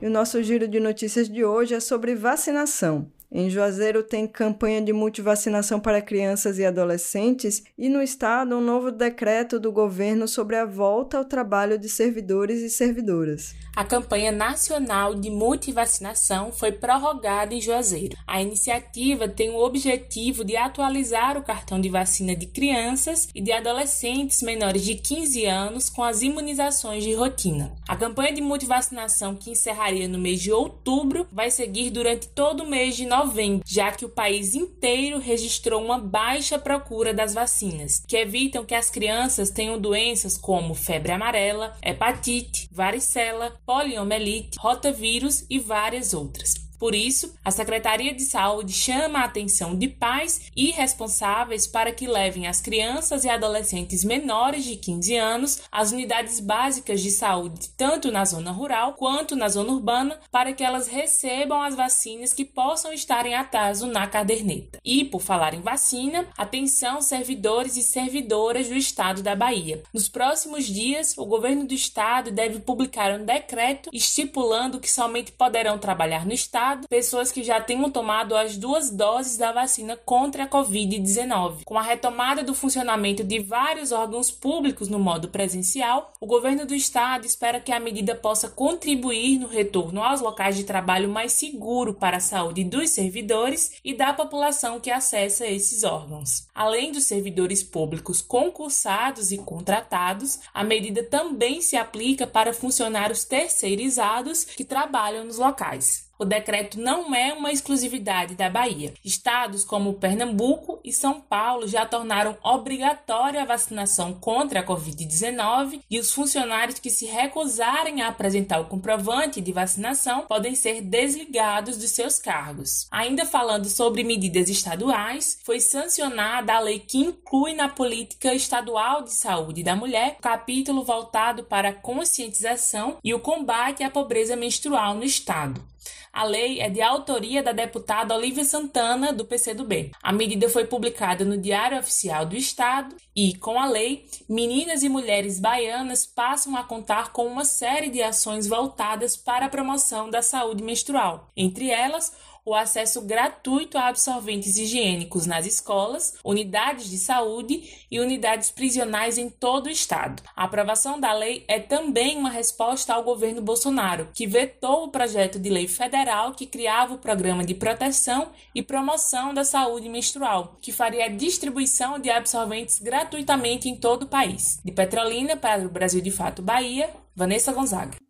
e 0.00 0.06
o 0.06 0.10
nosso 0.10 0.42
giro 0.42 0.66
de 0.68 0.80
notícias 0.80 1.28
de 1.28 1.44
hoje 1.44 1.74
é 1.74 1.80
sobre 1.80 2.14
vacinação. 2.14 3.10
Em 3.30 3.50
Juazeiro 3.50 4.04
tem 4.04 4.26
campanha 4.26 4.80
de 4.80 4.92
multivacinação 4.92 5.80
para 5.80 6.00
crianças 6.00 6.58
e 6.58 6.64
adolescentes 6.64 7.62
e 7.76 7.88
no 7.88 8.00
estado 8.00 8.56
um 8.56 8.60
novo 8.60 8.92
decreto 8.92 9.58
do 9.58 9.72
governo 9.72 10.28
sobre 10.28 10.54
a 10.56 10.64
volta 10.64 11.18
ao 11.18 11.24
trabalho 11.24 11.76
de 11.76 11.88
servidores 11.88 12.60
e 12.62 12.70
servidoras. 12.70 13.54
A 13.74 13.84
campanha 13.84 14.30
nacional 14.30 15.14
de 15.14 15.28
multivacinação 15.28 16.52
foi 16.52 16.70
prorrogada 16.70 17.52
em 17.52 17.60
Juazeiro. 17.60 18.16
A 18.26 18.40
iniciativa 18.40 19.28
tem 19.28 19.50
o 19.50 19.58
objetivo 19.58 20.44
de 20.44 20.56
atualizar 20.56 21.36
o 21.36 21.42
cartão 21.42 21.80
de 21.80 21.88
vacina 21.88 22.34
de 22.34 22.46
crianças 22.46 23.28
e 23.34 23.40
de 23.40 23.50
adolescentes 23.50 24.40
menores 24.40 24.82
de 24.82 24.94
15 24.94 25.44
anos 25.46 25.90
com 25.90 26.02
as 26.02 26.22
imunizações 26.22 27.02
de 27.02 27.12
rotina. 27.12 27.74
A 27.88 27.96
campanha 27.96 28.32
de 28.32 28.40
multivacinação 28.40 29.34
que 29.34 29.50
encerraria 29.50 30.06
no 30.06 30.18
mês 30.18 30.40
de 30.40 30.52
outubro 30.52 31.26
vai 31.32 31.50
seguir 31.50 31.90
durante 31.90 32.28
todo 32.28 32.62
o 32.62 32.70
mês 32.70 32.96
de 32.96 33.04
novembro 33.04 33.15
novembro, 33.18 33.62
já 33.66 33.92
que 33.92 34.04
o 34.04 34.08
país 34.08 34.54
inteiro 34.54 35.18
registrou 35.18 35.82
uma 35.82 35.98
baixa 35.98 36.58
procura 36.58 37.14
das 37.14 37.32
vacinas, 37.32 38.02
que 38.06 38.16
evitam 38.16 38.64
que 38.64 38.74
as 38.74 38.90
crianças 38.90 39.50
tenham 39.50 39.78
doenças 39.78 40.36
como 40.36 40.74
febre 40.74 41.12
amarela, 41.12 41.74
hepatite, 41.82 42.68
varicela, 42.70 43.56
poliomielite, 43.64 44.58
rotavírus 44.58 45.44
e 45.48 45.58
várias 45.58 46.12
outras. 46.12 46.65
Por 46.78 46.94
isso, 46.94 47.34
a 47.44 47.50
Secretaria 47.50 48.14
de 48.14 48.22
Saúde 48.22 48.72
chama 48.72 49.20
a 49.20 49.24
atenção 49.24 49.76
de 49.76 49.88
pais 49.88 50.50
e 50.54 50.70
responsáveis 50.70 51.66
para 51.66 51.92
que 51.92 52.06
levem 52.06 52.46
as 52.46 52.60
crianças 52.60 53.24
e 53.24 53.28
adolescentes 53.28 54.04
menores 54.04 54.64
de 54.64 54.76
15 54.76 55.16
anos 55.16 55.62
às 55.72 55.92
unidades 55.92 56.40
básicas 56.40 57.00
de 57.00 57.10
saúde, 57.10 57.70
tanto 57.76 58.12
na 58.12 58.24
zona 58.24 58.50
rural 58.50 58.94
quanto 58.94 59.34
na 59.34 59.48
zona 59.48 59.72
urbana, 59.72 60.18
para 60.30 60.52
que 60.52 60.62
elas 60.62 60.86
recebam 60.86 61.62
as 61.62 61.74
vacinas 61.74 62.32
que 62.32 62.44
possam 62.44 62.92
estar 62.92 63.26
em 63.26 63.34
atraso 63.34 63.86
na 63.86 64.06
caderneta. 64.06 64.78
E, 64.84 65.04
por 65.04 65.20
falar 65.20 65.54
em 65.54 65.60
vacina, 65.60 66.26
atenção 66.36 67.00
servidores 67.00 67.76
e 67.76 67.82
servidoras 67.82 68.68
do 68.68 68.76
estado 68.76 69.22
da 69.22 69.34
Bahia. 69.34 69.82
Nos 69.92 70.08
próximos 70.08 70.66
dias, 70.66 71.14
o 71.16 71.24
governo 71.24 71.66
do 71.66 71.74
estado 71.74 72.30
deve 72.30 72.60
publicar 72.60 73.18
um 73.18 73.24
decreto 73.24 73.90
estipulando 73.92 74.80
que 74.80 74.90
somente 74.90 75.32
poderão 75.32 75.78
trabalhar 75.78 76.26
no 76.26 76.32
estado 76.32 76.65
pessoas 76.88 77.30
que 77.30 77.42
já 77.42 77.60
tenham 77.60 77.90
tomado 77.90 78.36
as 78.36 78.56
duas 78.56 78.90
doses 78.90 79.36
da 79.36 79.52
vacina 79.52 79.96
contra 79.96 80.44
a 80.44 80.48
Covid-19. 80.48 81.64
Com 81.64 81.78
a 81.78 81.82
retomada 81.82 82.42
do 82.42 82.54
funcionamento 82.54 83.22
de 83.22 83.38
vários 83.38 83.92
órgãos 83.92 84.30
públicos 84.30 84.88
no 84.88 84.98
modo 84.98 85.28
presencial, 85.28 86.12
o 86.20 86.26
governo 86.26 86.66
do 86.66 86.74
estado 86.74 87.26
espera 87.26 87.60
que 87.60 87.72
a 87.72 87.80
medida 87.80 88.14
possa 88.14 88.48
contribuir 88.48 89.38
no 89.38 89.46
retorno 89.46 90.02
aos 90.02 90.20
locais 90.20 90.56
de 90.56 90.64
trabalho 90.64 91.08
mais 91.08 91.32
seguro 91.32 91.94
para 91.94 92.16
a 92.16 92.20
saúde 92.20 92.64
dos 92.64 92.90
servidores 92.90 93.72
e 93.84 93.94
da 93.94 94.12
população 94.12 94.80
que 94.80 94.90
acessa 94.90 95.46
esses 95.46 95.84
órgãos. 95.84 96.46
Além 96.54 96.92
dos 96.92 97.04
servidores 97.04 97.62
públicos 97.62 98.20
concursados 98.20 99.30
e 99.32 99.38
contratados, 99.38 100.40
a 100.52 100.64
medida 100.64 101.02
também 101.02 101.60
se 101.60 101.76
aplica 101.76 102.26
para 102.26 102.52
funcionários 102.52 103.24
terceirizados 103.24 104.44
que 104.44 104.64
trabalham 104.64 105.24
nos 105.24 105.38
locais. 105.38 106.05
O 106.18 106.24
decreto 106.24 106.80
não 106.80 107.14
é 107.14 107.34
uma 107.34 107.52
exclusividade 107.52 108.34
da 108.34 108.48
Bahia. 108.48 108.94
Estados 109.04 109.64
como 109.64 109.94
Pernambuco 109.94 110.80
e 110.82 110.90
São 110.90 111.20
Paulo 111.20 111.68
já 111.68 111.84
tornaram 111.84 112.38
obrigatória 112.42 113.42
a 113.42 113.44
vacinação 113.44 114.14
contra 114.14 114.60
a 114.60 114.66
Covid-19 114.66 115.82
e 115.90 115.98
os 115.98 116.10
funcionários 116.12 116.78
que 116.78 116.88
se 116.88 117.04
recusarem 117.04 118.00
a 118.00 118.08
apresentar 118.08 118.60
o 118.60 118.64
comprovante 118.64 119.42
de 119.42 119.52
vacinação 119.52 120.22
podem 120.22 120.54
ser 120.54 120.80
desligados 120.80 121.76
dos 121.76 121.90
seus 121.90 122.18
cargos. 122.18 122.86
Ainda 122.90 123.26
falando 123.26 123.68
sobre 123.68 124.02
medidas 124.02 124.48
estaduais, 124.48 125.38
foi 125.44 125.60
sancionada 125.60 126.54
a 126.54 126.60
lei 126.60 126.78
que 126.78 126.98
inclui 126.98 127.52
na 127.52 127.68
política 127.68 128.34
estadual 128.34 129.02
de 129.02 129.12
saúde 129.12 129.62
da 129.62 129.76
mulher 129.76 130.16
o 130.18 130.22
capítulo 130.22 130.82
voltado 130.82 131.44
para 131.44 131.68
a 131.68 131.74
conscientização 131.74 132.96
e 133.04 133.12
o 133.12 133.20
combate 133.20 133.82
à 133.82 133.90
pobreza 133.90 134.34
menstrual 134.34 134.94
no 134.94 135.04
estado. 135.04 135.62
A 136.12 136.24
lei 136.24 136.60
é 136.60 136.70
de 136.70 136.80
autoria 136.80 137.42
da 137.42 137.52
deputada 137.52 138.14
Olivia 138.14 138.44
Santana, 138.44 139.12
do 139.12 139.24
PCdoB. 139.24 139.92
A 140.02 140.12
medida 140.12 140.48
foi 140.48 140.64
publicada 140.64 141.24
no 141.24 141.36
Diário 141.36 141.78
Oficial 141.78 142.24
do 142.24 142.34
Estado 142.34 142.94
e, 143.14 143.34
com 143.36 143.60
a 143.60 143.66
lei, 143.66 144.06
meninas 144.28 144.82
e 144.82 144.88
mulheres 144.88 145.38
baianas 145.38 146.06
passam 146.06 146.56
a 146.56 146.64
contar 146.64 147.12
com 147.12 147.26
uma 147.26 147.44
série 147.44 147.90
de 147.90 148.02
ações 148.02 148.46
voltadas 148.46 149.16
para 149.16 149.46
a 149.46 149.50
promoção 149.50 150.08
da 150.08 150.22
saúde 150.22 150.62
menstrual. 150.62 151.30
Entre 151.36 151.70
elas, 151.70 152.12
o 152.46 152.54
acesso 152.54 153.02
gratuito 153.02 153.76
a 153.76 153.88
absorventes 153.88 154.56
higiênicos 154.56 155.26
nas 155.26 155.44
escolas, 155.44 156.14
unidades 156.24 156.88
de 156.88 156.96
saúde 156.96 157.84
e 157.90 157.98
unidades 157.98 158.52
prisionais 158.52 159.18
em 159.18 159.28
todo 159.28 159.66
o 159.66 159.70
estado. 159.70 160.22
A 160.36 160.44
aprovação 160.44 161.00
da 161.00 161.12
lei 161.12 161.44
é 161.48 161.58
também 161.58 162.16
uma 162.16 162.30
resposta 162.30 162.94
ao 162.94 163.02
governo 163.02 163.42
Bolsonaro, 163.42 164.08
que 164.14 164.28
vetou 164.28 164.84
o 164.84 164.90
projeto 164.90 165.40
de 165.40 165.50
lei 165.50 165.66
federal 165.66 166.32
que 166.32 166.46
criava 166.46 166.94
o 166.94 166.98
programa 166.98 167.44
de 167.44 167.54
proteção 167.54 168.30
e 168.54 168.62
promoção 168.62 169.34
da 169.34 169.42
saúde 169.42 169.88
menstrual, 169.88 170.56
que 170.62 170.70
faria 170.70 171.06
a 171.06 171.08
distribuição 171.08 171.98
de 171.98 172.10
absorventes 172.10 172.78
gratuitamente 172.78 173.68
em 173.68 173.74
todo 173.74 174.04
o 174.04 174.08
país. 174.08 174.60
De 174.64 174.70
Petrolina 174.70 175.36
para 175.36 175.66
o 175.66 175.68
Brasil 175.68 176.00
de 176.00 176.12
Fato 176.12 176.42
Bahia, 176.42 176.90
Vanessa 177.16 177.52
Gonzaga. 177.52 178.05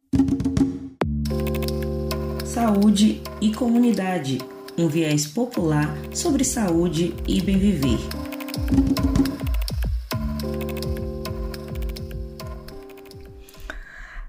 Saúde 2.57 3.21
e 3.39 3.53
comunidade, 3.53 4.39
um 4.79 4.89
viés 4.89 5.27
popular 5.27 5.95
sobre 6.11 6.43
saúde 6.43 7.15
e 7.29 7.39
bem 7.43 7.59
viver. 7.59 7.99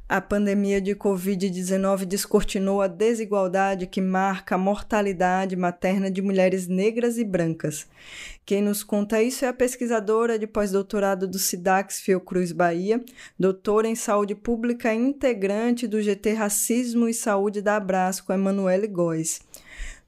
A 0.10 0.22
pandemia 0.22 0.80
de 0.80 0.96
Covid-19 0.96 2.06
descortinou 2.06 2.82
a 2.82 2.88
desigualdade 2.88 3.86
que 3.86 4.00
marca 4.00 4.56
a 4.56 4.58
mortalidade 4.58 5.54
materna 5.58 6.10
de 6.10 6.22
mulheres 6.22 6.66
negras 6.66 7.18
e 7.18 7.26
brancas. 7.26 7.86
Quem 8.46 8.62
nos 8.62 8.84
conta 8.84 9.22
isso 9.22 9.44
é 9.44 9.50
a 9.50 9.54
pesquisadora 9.54 10.40
de 10.40 10.48
pós-doutorado 10.48 11.28
do 11.28 11.38
SIDAX 11.38 12.00
Fiocruz 12.00 12.54
Bahia, 12.54 13.04
doutora 13.38 13.90
em 13.90 13.96
saúde 13.96 14.34
pública 14.34 14.94
e 14.94 14.98
integrante 14.98 15.86
do 15.86 16.02
GT 16.02 16.32
Racismo 16.36 17.10
e 17.10 17.14
Saúde 17.14 17.62
da 17.62 17.76
Abrasco, 17.76 18.32
Emanuele 18.32 18.88
Góes. 18.88 19.42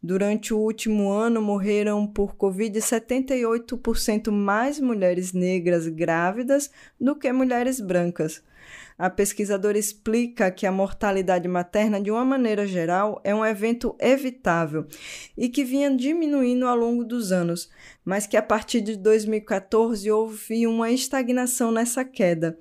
Durante 0.02 0.54
o 0.54 0.60
último 0.60 1.12
ano, 1.12 1.42
morreram 1.42 2.08
por 2.08 2.38
Covid 2.38 2.80
78% 2.80 4.32
mais 4.32 4.80
mulheres 4.80 5.34
negras 5.34 5.90
grávidas 5.90 6.72
do 6.98 7.18
que 7.18 7.30
mulheres 7.34 7.82
brancas. 7.82 8.42
A 9.00 9.10
pesquisadora 9.10 9.78
explica 9.78 10.52
que 10.52 10.66
a 10.68 10.72
mortalidade 10.74 11.48
materna, 11.48 12.02
de 12.02 12.12
uma 12.12 12.26
maneira 12.26 12.68
geral, 12.68 13.22
é 13.24 13.34
um 13.34 13.46
evento 13.46 13.96
evitável 13.98 14.86
e 15.38 15.48
que 15.48 15.64
vinha 15.64 15.90
diminuindo 15.90 16.68
ao 16.68 16.76
longo 16.76 17.06
dos 17.06 17.32
anos, 17.32 17.70
mas 18.04 18.28
que 18.28 18.36
a 18.36 18.44
partir 18.44 18.82
de 18.82 18.98
2014 18.98 20.12
houve 20.12 20.68
uma 20.68 20.92
estagnação 20.92 21.72
nessa 21.72 22.04
queda. 22.04 22.60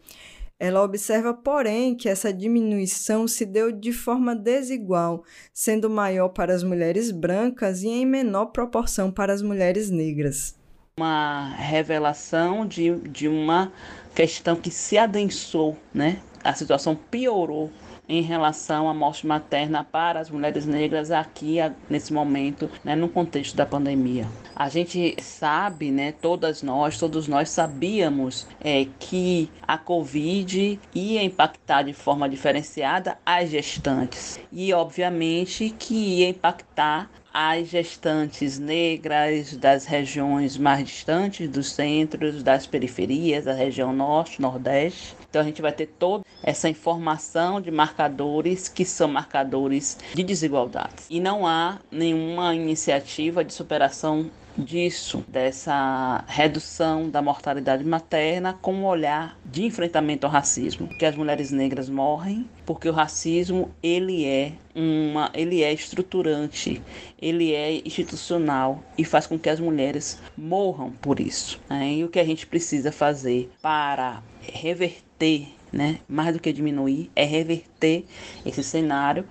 Ela 0.61 0.85
observa, 0.85 1.35
porém, 1.35 1.97
que 1.97 2.09
essa 2.09 2.33
diminuição 2.33 3.26
se 3.26 3.45
deu 3.45 3.73
de 3.73 3.92
forma 3.92 4.37
desigual, 4.37 5.25
sendo 5.52 5.90
maior 5.90 6.28
para 6.28 6.54
as 6.54 6.62
mulheres 6.62 7.11
brancas 7.11 7.83
e 7.83 7.88
em 7.88 8.07
menor 8.07 8.47
proporção 8.47 9.11
para 9.11 9.33
as 9.33 9.42
mulheres 9.42 9.90
negras. 9.90 10.57
Uma 10.97 11.49
revelação 11.57 12.64
de, 12.64 12.97
de 13.09 13.26
uma 13.26 13.73
questão 14.14 14.54
que 14.54 14.71
se 14.71 14.99
adensou, 14.99 15.76
né? 15.95 16.21
A 16.42 16.54
situação 16.54 16.95
piorou 16.95 17.71
em 18.09 18.23
relação 18.23 18.88
à 18.88 18.95
morte 18.95 19.26
materna 19.26 19.85
para 19.85 20.18
as 20.18 20.30
mulheres 20.30 20.64
negras 20.64 21.11
aqui 21.11 21.59
nesse 21.90 22.12
momento, 22.12 22.71
né, 22.83 22.97
no 22.97 23.09
contexto 23.09 23.54
da 23.54 23.66
pandemia. 23.66 24.26
A 24.57 24.68
gente 24.68 25.14
sabe, 25.23 25.90
né, 25.90 26.12
todas 26.12 26.62
nós, 26.62 26.99
todos 26.99 27.28
nós 27.28 27.50
sabíamos 27.50 28.47
é, 28.61 28.87
que 28.99 29.50
a 29.66 29.76
Covid 29.76 30.80
ia 30.95 31.23
impactar 31.23 31.83
de 31.83 31.92
forma 31.92 32.28
diferenciada 32.28 33.18
as 33.26 33.50
gestantes 33.50 34.40
e, 34.50 34.73
obviamente, 34.73 35.75
que 35.78 35.95
ia 35.95 36.30
impactar 36.30 37.11
as 37.33 37.68
gestantes 37.68 38.59
negras 38.59 39.57
das 39.57 39.85
regiões 39.85 40.57
mais 40.57 40.85
distantes 40.85 41.49
dos 41.49 41.71
centros, 41.71 42.42
das 42.42 42.66
periferias, 42.66 43.45
da 43.45 43.52
região 43.52 43.92
norte, 43.92 44.40
nordeste. 44.40 45.14
Então 45.28 45.42
a 45.42 45.45
gente 45.45 45.61
vai 45.61 45.73
ter 45.73 45.87
toda 45.87 46.25
essa 46.42 46.68
informação 46.68 47.61
de 47.61 47.71
marcadores 47.71 48.68
que 48.68 48.85
são 48.85 49.09
marcadores 49.09 49.99
de 50.14 50.23
desigualdades. 50.23 51.07
E 51.11 51.21
não 51.21 51.47
há 51.47 51.78
nenhuma 51.90 52.54
iniciativa 52.54 53.45
de 53.45 53.52
superação 53.52 54.30
disso, 54.59 55.25
dessa 55.28 56.25
redução 56.26 57.09
da 57.09 57.23
mortalidade 57.23 57.85
materna 57.85 58.59
com 58.61 58.75
um 58.75 58.85
olhar 58.85 59.38
de 59.45 59.64
enfrentamento 59.64 60.26
ao 60.26 60.33
racismo, 60.33 60.88
que 60.88 61.07
as 61.07 61.14
mulheres 61.14 61.52
negras 61.52 61.88
morrem 61.88 62.49
porque 62.66 62.88
o 62.88 62.92
racismo 62.92 63.71
ele 63.83 64.26
é 64.26 64.52
uma, 64.75 65.30
ele 65.33 65.62
é 65.62 65.73
estruturante, 65.73 66.83
ele 67.21 67.54
é 67.54 67.80
institucional 67.87 68.83
e 68.97 69.04
faz 69.04 69.26
com 69.26 69.38
que 69.38 69.49
as 69.49 69.61
mulheres 69.61 70.21
morram 70.37 70.90
por 70.90 71.21
isso. 71.21 71.61
Né? 71.71 71.95
E 71.95 72.04
o 72.04 72.09
que 72.09 72.18
a 72.18 72.25
gente 72.25 72.47
precisa 72.47 72.92
fazer 72.92 73.50
para 73.62 74.23
reverter 74.42 75.58
né, 75.73 75.99
mais 76.09 76.35
do 76.35 76.41
que 76.41 76.53
diminuir, 76.53 77.11
é 77.15 77.25
reverter 77.25 78.05
esse 78.45 78.63
cenário 78.63 79.25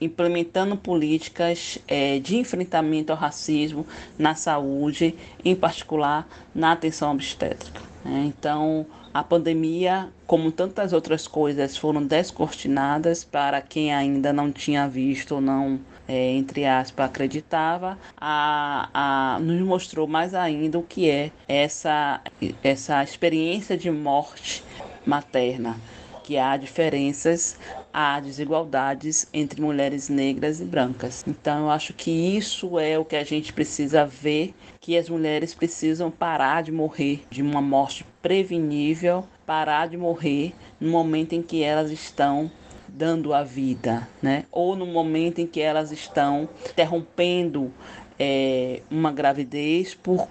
implementando 0.00 0.76
políticas 0.76 1.78
é, 1.88 2.18
de 2.18 2.36
enfrentamento 2.36 3.12
ao 3.12 3.18
racismo 3.18 3.86
na 4.18 4.34
saúde, 4.34 5.14
em 5.44 5.54
particular 5.54 6.28
na 6.54 6.72
atenção 6.72 7.12
obstétrica. 7.12 7.80
Né? 8.04 8.24
Então, 8.26 8.86
a 9.12 9.24
pandemia, 9.24 10.10
como 10.26 10.52
tantas 10.52 10.92
outras 10.92 11.26
coisas, 11.26 11.76
foram 11.76 12.04
descortinadas 12.06 13.24
para 13.24 13.62
quem 13.62 13.94
ainda 13.94 14.32
não 14.32 14.52
tinha 14.52 14.86
visto 14.86 15.36
ou 15.36 15.40
não, 15.40 15.80
é, 16.06 16.32
entre 16.32 16.66
aspas, 16.66 17.06
acreditava, 17.06 17.98
a, 18.16 18.90
a, 18.92 19.40
nos 19.40 19.60
mostrou 19.62 20.06
mais 20.06 20.34
ainda 20.34 20.78
o 20.78 20.82
que 20.82 21.08
é 21.08 21.32
essa, 21.48 22.20
essa 22.62 23.02
experiência 23.02 23.76
de 23.76 23.90
morte 23.90 24.62
materna 25.06 25.76
que 26.26 26.36
há 26.36 26.56
diferenças, 26.56 27.56
há 27.92 28.18
desigualdades 28.18 29.28
entre 29.32 29.62
mulheres 29.62 30.08
negras 30.08 30.60
e 30.60 30.64
brancas. 30.64 31.24
Então, 31.24 31.60
eu 31.60 31.70
acho 31.70 31.94
que 31.94 32.10
isso 32.10 32.80
é 32.80 32.98
o 32.98 33.04
que 33.04 33.14
a 33.14 33.22
gente 33.22 33.52
precisa 33.52 34.04
ver, 34.04 34.52
que 34.80 34.98
as 34.98 35.08
mulheres 35.08 35.54
precisam 35.54 36.10
parar 36.10 36.64
de 36.64 36.72
morrer 36.72 37.22
de 37.30 37.42
uma 37.42 37.62
morte 37.62 38.04
prevenível, 38.20 39.24
parar 39.46 39.86
de 39.86 39.96
morrer 39.96 40.52
no 40.80 40.90
momento 40.90 41.32
em 41.34 41.42
que 41.42 41.62
elas 41.62 41.92
estão 41.92 42.50
dando 42.88 43.32
a 43.32 43.44
vida, 43.44 44.08
né? 44.20 44.46
Ou 44.50 44.74
no 44.74 44.84
momento 44.84 45.38
em 45.38 45.46
que 45.46 45.60
elas 45.60 45.92
estão 45.92 46.48
interrompendo 46.68 47.72
é, 48.18 48.82
uma 48.90 49.12
gravidez 49.12 49.94
por 49.94 50.26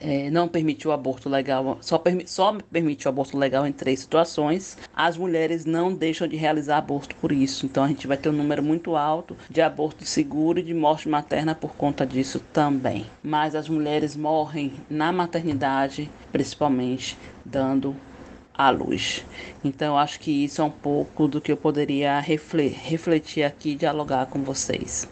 é, 0.00 0.30
não 0.30 0.48
permitiu 0.48 0.90
o 0.90 0.94
aborto 0.94 1.28
legal, 1.28 1.78
só, 1.80 1.98
permi 1.98 2.26
só 2.26 2.56
permite 2.72 3.06
o 3.06 3.08
aborto 3.08 3.36
legal 3.36 3.66
em 3.66 3.72
três 3.72 4.00
situações. 4.00 4.78
As 4.94 5.16
mulheres 5.16 5.64
não 5.64 5.92
deixam 5.92 6.26
de 6.26 6.36
realizar 6.36 6.78
aborto 6.78 7.14
por 7.16 7.30
isso. 7.30 7.66
Então 7.66 7.84
a 7.84 7.88
gente 7.88 8.06
vai 8.06 8.16
ter 8.16 8.28
um 8.30 8.32
número 8.32 8.62
muito 8.62 8.96
alto 8.96 9.36
de 9.48 9.60
aborto 9.60 10.04
seguro 10.04 10.58
e 10.58 10.62
de 10.62 10.74
morte 10.74 11.08
materna 11.08 11.54
por 11.54 11.74
conta 11.74 12.06
disso 12.06 12.40
também. 12.52 13.06
Mas 13.22 13.54
as 13.54 13.68
mulheres 13.68 14.16
morrem 14.16 14.72
na 14.88 15.12
maternidade, 15.12 16.10
principalmente 16.32 17.18
dando 17.44 17.94
à 18.54 18.70
luz. 18.70 19.24
Então, 19.64 19.96
acho 19.96 20.20
que 20.20 20.44
isso 20.44 20.60
é 20.60 20.64
um 20.64 20.70
pouco 20.70 21.26
do 21.26 21.40
que 21.40 21.50
eu 21.50 21.56
poderia 21.56 22.20
refletir 22.20 23.42
aqui 23.42 23.70
e 23.70 23.74
dialogar 23.74 24.26
com 24.26 24.42
vocês. 24.42 25.08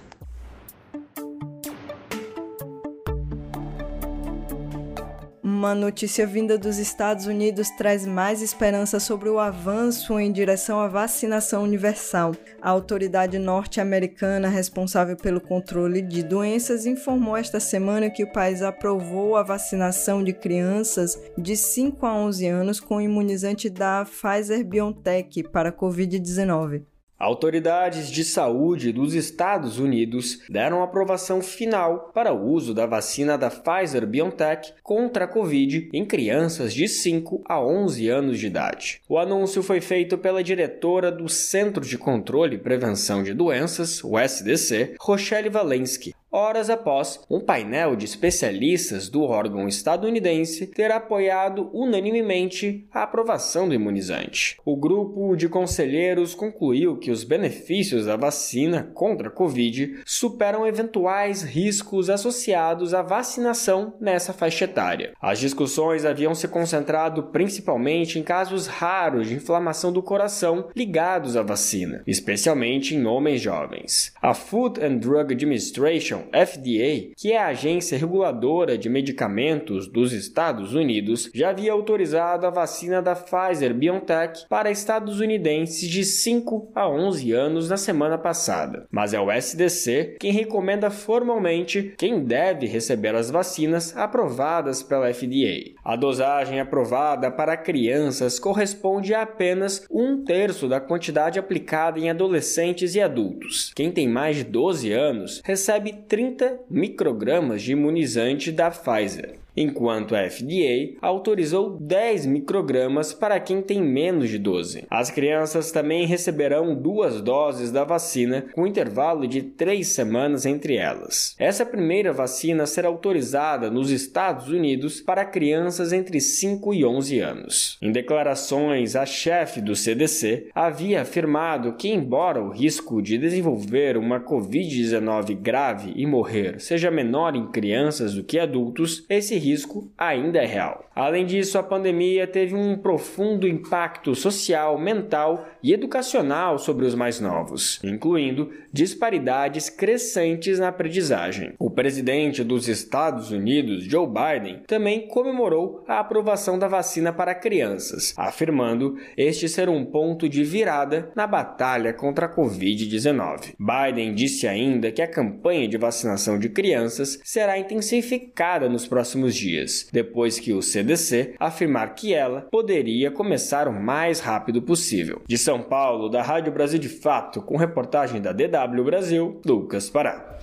Uma 5.59 5.75
notícia 5.75 6.25
vinda 6.25 6.57
dos 6.57 6.79
Estados 6.79 7.27
Unidos 7.27 7.69
traz 7.71 8.07
mais 8.07 8.43
esperança 8.43 9.01
sobre 9.01 9.29
o 9.29 9.41
avanço 9.41 10.17
em 10.17 10.31
direção 10.31 10.79
à 10.79 10.87
vacinação 10.87 11.65
universal. 11.65 12.33
A 12.63 12.71
autoridade 12.71 13.41
norte-americana 13.41 14.49
responsável 14.49 15.17
pelo 15.17 15.41
controle 15.41 16.01
de 16.01 16.23
doenças 16.23 16.87
informou 16.87 17.37
esta 17.37 17.59
semana 17.59 18.09
que 18.09 18.23
o 18.23 18.33
país 18.33 18.63
aprovou 18.63 19.35
a 19.35 19.43
vacinação 19.43 20.23
de 20.23 20.33
crianças 20.33 21.21
de 21.37 21.57
5 21.57 22.07
a 22.07 22.15
11 22.15 22.47
anos 22.47 22.79
com 22.79 23.01
imunizante 23.01 23.69
da 23.69 24.05
Pfizer 24.05 24.65
BioNTech 24.65 25.43
para 25.43 25.71
a 25.71 25.73
Covid-19. 25.73 26.85
Autoridades 27.19 28.13
de 28.13 28.23
saúde 28.23 28.93
dos 28.93 29.13
Estados 29.13 29.81
Unidos 29.81 30.41
deram 30.49 30.85
aprovação 30.85 31.43
final 31.43 32.13
para 32.15 32.33
o 32.33 32.49
uso 32.49 32.73
da 32.73 32.87
vacina 32.87 33.37
da 33.37 33.51
Pfizer 33.51 34.07
BioNTech 34.07 34.75
contra 34.85 35.25
a 35.25 35.29
Covid 35.29 35.91
em 35.93 36.05
crianças 36.05 36.73
de 36.73 36.87
5 36.87 37.43
a 37.45 37.61
11 37.61 38.09
anos 38.09 38.39
de 38.39 38.47
idade. 38.47 39.01
O 39.09 39.19
anúncio 39.19 39.65
foi 39.65 39.81
feito 39.81 40.17
pela 40.17 40.45
diretora 40.45 41.11
do 41.11 41.29
Centro 41.29 41.85
de 41.85 41.99
Controle 41.99 42.55
e 42.55 42.61
Prevenção 42.61 43.25
de 43.25 43.35
Doenças, 43.35 44.03
o 44.05 44.17
SDC, 44.17 44.95
Rochelle 45.01 45.51
Walensky, 45.51 46.15
horas 46.31 46.69
após 46.69 47.21
um 47.31 47.41
painel 47.41 47.97
de 47.97 48.05
especialistas 48.05 49.09
do 49.09 49.23
órgão 49.23 49.67
estadunidense 49.67 50.67
ter 50.67 50.91
apoiado 50.91 51.71
unanimemente 51.73 52.87
a 52.93 53.03
aprovação 53.03 53.69
do 53.69 53.75
imunizante. 53.75 54.59
O 54.65 54.77
grupo 54.77 55.35
de 55.37 55.49
conselheiros 55.49 56.35
concluiu 56.35 56.99
que 56.99 57.11
os 57.11 57.25
benefícios 57.25 58.07
da 58.07 58.17
vacina 58.17 58.91
contra 58.95 59.29
a 59.29 59.31
Covid 59.31 60.01
superam 60.05 60.67
eventuais 60.67 61.43
riscos 61.43 62.11
associados 62.11 62.93
à 62.93 63.03
vacinação 63.03 63.95
nessa 64.01 64.33
faixa 64.33 64.65
etária. 64.65 65.13
As 65.21 65.39
discussões 65.39 66.05
haviam 66.05 66.35
se 66.35 66.47
concentrado 66.47 67.25
principalmente 67.25 68.19
em 68.19 68.23
casos 68.23 68.67
raros 68.67 69.29
de 69.29 69.35
inflamação 69.35 69.93
do 69.93 70.03
coração 70.03 70.69
ligados 70.77 71.37
à 71.37 71.43
vacina, 71.43 72.03
especialmente 72.07 72.95
em 72.95 73.07
homens 73.07 73.41
jovens. 73.41 74.13
A 74.21 74.35
Food 74.35 74.85
and 74.85 74.99
Drug 74.99 75.33
Administration 75.33 76.18
Administration, 76.19 76.29
FDA, 76.33 77.13
que 77.17 77.33
é 77.33 77.39
a 77.39 77.49
agência 77.49 77.99
reguladora 77.99 78.77
de 78.77 78.89
medicamentos 78.89 79.89
dos 79.89 80.13
Estados 80.13 80.75
Unidos, 80.75 81.31
já 81.35 81.51
havia 81.51 81.73
autorizado 81.73 82.47
a 82.47 82.51
vacina 82.51 83.01
da 83.01 83.15
Pfizer 83.15 83.75
BioNTech 83.75 84.47
para 84.49 84.71
estadunidenses 84.71 85.89
de 85.89 86.05
5 86.05 86.73
a 86.75 86.89
11 86.89 87.33
anos 87.33 87.69
na 87.69 87.77
semana 87.77 88.19
passada. 88.19 88.87
Mas 88.91 89.15
é 89.15 89.21
o 89.21 89.31
SDC 89.31 90.17
quem 90.19 90.33
recomenda 90.33 90.91
formalmente 90.91 91.95
quem 91.97 92.25
deve 92.25 92.67
receber 92.67 93.15
as 93.15 93.31
vacinas 93.31 93.97
aprovadas 93.97 94.83
pela 94.83 95.13
FDA. 95.13 95.73
A 95.85 95.97
dosagem 95.97 96.61
aprovada 96.61 97.31
para 97.31 97.57
crianças 97.57 98.39
corresponde 98.39 99.15
a 99.15 99.23
apenas 99.23 99.87
um 99.91 100.25
terço 100.25 100.69
da 100.69 100.81
quantidade 100.81 101.39
aplicada 101.39 101.99
em 101.99 102.11
adolescentes 102.11 102.95
e 102.95 103.01
adultos. 103.01 103.73
Quem 103.75 103.91
tem 103.91 104.09
mais 104.09 104.37
de 104.37 104.45
12 104.45 104.93
anos 104.93 105.41
recebe 105.45 105.93
30 106.09 106.61
microgramas 106.71 107.63
de 107.63 107.73
imunizante 107.73 108.51
da 108.51 108.71
Pfizer 108.71 109.38
enquanto 109.59 110.15
a 110.15 110.29
FDA 110.29 110.97
autorizou 111.03 111.77
10 111.81 112.27
microgramas 112.27 113.13
para 113.13 113.41
quem 113.41 113.61
tem 113.61 113.83
menos 113.83 114.31
de 114.31 114.39
12. 114.39 114.85
As 114.89 115.11
crianças 115.11 115.73
também 115.73 116.07
receberão 116.07 116.75
duas 116.75 117.21
doses 117.21 117.73
da 117.73 117.85
vacina 117.85 118.47
com 118.53 118.67
intervalo 118.67 119.27
de 119.27 119.43
três 119.43 119.89
semanas 119.89 120.47
entre 120.47 120.77
elas. 120.77 121.35
Essa 121.39 121.67
primeira 121.67 122.13
vacina 122.13 122.67
será 122.67 122.89
autorizada 122.89 123.71
nos 123.71 123.91
Estados 123.91 124.49
Unidos 124.49 125.01
para 125.01 125.25
crianças 125.25 125.93
entre 125.93 126.21
5 126.21 126.75
e 126.75 126.85
11 126.85 127.21
anos. 127.21 127.79
Em 127.83 127.91
declarações, 127.91 128.95
a 128.95 129.05
chefe 129.05 129.61
do 129.61 129.75
CDC 129.75 130.49
havia 130.55 131.03
afirmado 131.03 131.75
que, 131.75 131.89
embora 131.89 132.43
o 132.43 132.51
risco 132.51 133.03
de 133.03 133.19
desenvolver 133.19 133.97
uma 133.97 134.21
Covid-19 134.21 135.37
grave 135.37 135.93
e 135.97 136.07
morrer 136.07 136.61
seja 136.61 136.91
menor 136.91 137.35
em 137.35 137.47
crianças 137.51 138.15
do 138.15 138.23
que 138.23 138.39
adultos, 138.39 139.05
esse 139.09 139.37
risco 139.37 139.48
ainda 139.97 140.39
é 140.39 140.47
real. 140.47 140.89
Além 140.95 141.25
disso, 141.25 141.59
a 141.59 141.63
pandemia 141.63 142.27
teve 142.27 142.55
um 142.55 142.77
profundo 142.77 143.47
impacto 143.47 144.15
social, 144.15 144.79
mental 144.79 145.47
e 145.63 145.73
educacional 145.73 146.59
sobre 146.59 146.87
os 146.87 146.95
mais 146.95 147.21
novos, 147.21 147.81
incluindo 147.85 148.51
disparidades 148.73 149.71
crescentes 149.71 150.59
na 150.59 150.69
aprendizagem. 150.69 151.53
O 151.59 151.71
presidente 151.71 152.43
dos 152.43 152.69
Estados 152.69 153.31
Unidos, 153.31 153.85
Joe 153.85 154.07
Biden, 154.07 154.63
também 154.67 155.07
comemorou 155.07 155.85
a 155.87 156.01
aprovação 156.01 156.59
da 156.59 156.67
vacina 156.67 157.13
para 157.13 157.35
crianças, 157.35 158.13
afirmando 158.17 158.97
este 159.17 159.49
ser 159.49 159.69
um 159.69 159.85
ponto 159.85 160.29
de 160.29 160.43
virada 160.43 161.13
na 161.15 161.27
batalha 161.27 161.93
contra 161.93 162.27
a 162.27 162.35
Covid-19. 162.35 163.55
Biden 163.59 164.15
disse 164.15 164.47
ainda 164.47 164.91
que 164.91 165.03
a 165.03 165.11
campanha 165.11 165.69
de 165.69 165.79
vacinação 165.79 166.39
de 166.39 166.49
crianças 166.49 167.19
será 167.25 167.59
intensificada 167.59 168.69
nos 168.69 168.87
próximos 168.87 169.35
dias, 169.39 169.89
depois 169.93 170.39
que 170.39 170.53
o 170.53 170.61
CDC 170.61 171.35
afirmar 171.39 171.95
que 171.95 172.13
ela 172.13 172.43
poderia 172.51 173.11
começar 173.11 173.69
o 173.69 173.73
mais 173.73 174.21
rápido 174.21 174.61
possível. 174.61 175.23
De 175.27 175.39
São 175.39 175.63
Paulo, 175.63 176.09
da 176.09 176.23
Rádio 176.23 176.53
Brasil 176.53 176.79
de 176.79 176.89
Fato, 176.89 177.41
com 177.41 177.57
reportagem 177.57 178.21
da 178.21 178.33
DW 178.33 178.85
Brasil, 178.85 179.41
Lucas 179.47 179.89
Pará. 179.89 180.39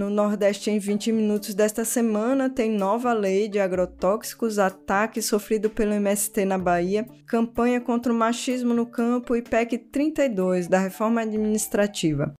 No 0.00 0.08
Nordeste 0.08 0.70
em 0.70 0.78
20 0.78 1.12
minutos 1.12 1.54
desta 1.54 1.84
semana 1.84 2.48
tem 2.48 2.70
nova 2.70 3.12
lei 3.12 3.48
de 3.48 3.58
agrotóxicos, 3.58 4.58
ataque 4.58 5.20
sofrido 5.20 5.68
pelo 5.68 5.92
MST 5.92 6.46
na 6.46 6.56
Bahia, 6.56 7.06
campanha 7.26 7.82
contra 7.82 8.10
o 8.10 8.16
machismo 8.16 8.72
no 8.72 8.86
campo 8.86 9.36
e 9.36 9.42
PEC 9.42 9.76
32 9.76 10.68
da 10.68 10.78
reforma 10.78 11.20
administrativa. 11.20 12.32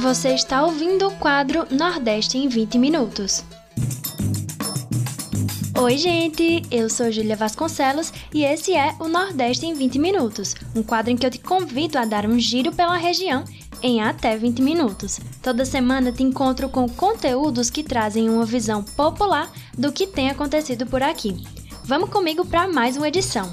Você 0.00 0.30
está 0.30 0.64
ouvindo 0.64 1.08
o 1.08 1.16
quadro 1.16 1.66
Nordeste 1.70 2.38
em 2.38 2.48
20 2.48 2.78
minutos. 2.78 3.44
Oi, 5.78 5.98
gente! 5.98 6.62
Eu 6.70 6.88
sou 6.88 7.12
Julia 7.12 7.36
Vasconcelos 7.36 8.10
e 8.32 8.42
esse 8.42 8.72
é 8.72 8.94
o 8.98 9.08
Nordeste 9.08 9.66
em 9.66 9.74
20 9.74 9.98
minutos, 9.98 10.56
um 10.74 10.82
quadro 10.82 11.12
em 11.12 11.18
que 11.18 11.26
eu 11.26 11.30
te 11.30 11.38
convido 11.38 11.98
a 11.98 12.06
dar 12.06 12.24
um 12.24 12.38
giro 12.38 12.72
pela 12.72 12.96
região 12.96 13.44
em 13.82 14.00
até 14.00 14.38
20 14.38 14.62
minutos. 14.62 15.20
Toda 15.42 15.66
semana 15.66 16.10
te 16.10 16.22
encontro 16.22 16.70
com 16.70 16.88
conteúdos 16.88 17.68
que 17.68 17.84
trazem 17.84 18.30
uma 18.30 18.46
visão 18.46 18.82
popular 18.82 19.52
do 19.76 19.92
que 19.92 20.06
tem 20.06 20.30
acontecido 20.30 20.86
por 20.86 21.02
aqui. 21.02 21.36
Vamos 21.84 22.08
comigo 22.08 22.42
para 22.46 22.66
mais 22.66 22.96
uma 22.96 23.08
edição. 23.08 23.52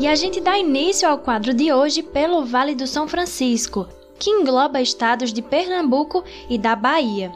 E 0.00 0.06
a 0.06 0.14
gente 0.14 0.40
dá 0.40 0.56
início 0.56 1.08
ao 1.08 1.18
quadro 1.18 1.52
de 1.52 1.72
hoje 1.72 2.04
pelo 2.04 2.44
Vale 2.44 2.72
do 2.72 2.86
São 2.86 3.08
Francisco, 3.08 3.88
que 4.16 4.30
engloba 4.30 4.80
estados 4.80 5.32
de 5.32 5.42
Pernambuco 5.42 6.22
e 6.48 6.56
da 6.56 6.76
Bahia. 6.76 7.32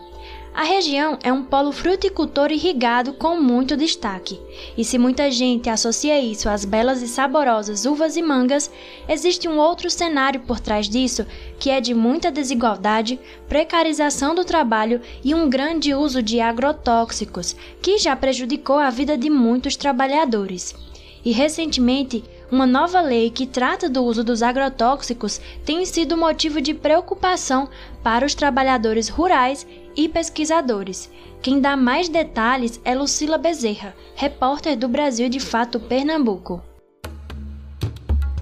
A 0.55 0.63
região 0.63 1.19
é 1.25 1.33
um 1.33 1.43
polo 1.43 1.73
fruticultor 1.73 2.53
irrigado 2.53 3.15
com 3.15 3.41
muito 3.41 3.77
destaque, 3.77 4.39
e 4.79 4.85
se 4.85 4.97
muita 4.97 5.29
gente 5.29 5.69
associa 5.69 6.21
isso 6.21 6.49
às 6.49 6.65
belas 6.65 7.03
e 7.03 7.09
saborosas 7.09 7.85
uvas 7.85 8.17
e 8.17 8.23
mangas, 8.23 8.71
existe 9.09 9.49
um 9.49 9.59
outro 9.59 9.91
cenário 9.91 10.43
por 10.43 10.61
trás 10.61 10.89
disso 10.89 11.27
que 11.59 11.69
é 11.69 11.81
de 11.81 11.93
muita 11.93 12.31
desigualdade, 12.31 13.19
precarização 13.49 14.37
do 14.37 14.45
trabalho 14.45 15.01
e 15.25 15.35
um 15.35 15.51
grande 15.51 15.95
uso 15.95 16.23
de 16.23 16.41
agrotóxicos, 16.41 17.57
que 17.81 17.99
já 17.99 18.15
prejudicou 18.15 18.77
a 18.79 18.89
vida 18.89 19.19
de 19.19 19.29
muitos 19.29 19.75
trabalhadores. 19.75 20.77
E 21.25 21.31
recentemente, 21.31 22.23
uma 22.53 22.67
nova 22.67 23.01
lei 23.01 23.31
que 23.31 23.47
trata 23.47 23.89
do 23.89 24.05
uso 24.05 24.23
dos 24.23 24.43
agrotóxicos 24.43 25.41
tem 25.65 25.87
sido 25.87 26.19
motivo 26.19 26.61
de 26.61 26.75
preocupação 26.75 27.71
para 28.03 28.27
os 28.27 28.35
trabalhadores 28.35 29.09
rurais 29.09 29.67
e 29.97 30.07
pesquisadores. 30.07 31.11
Quem 31.41 31.63
dá 31.63 31.79
mais 31.79 32.11
detalhes 32.11 32.79
é 32.85 32.95
Lucila 32.95 33.39
Bezerra, 33.39 33.95
repórter 34.15 34.77
do 34.77 34.87
Brasil 34.87 35.31
de 35.31 35.41
Fato 35.41 35.81
Pernambuco. 35.81 36.63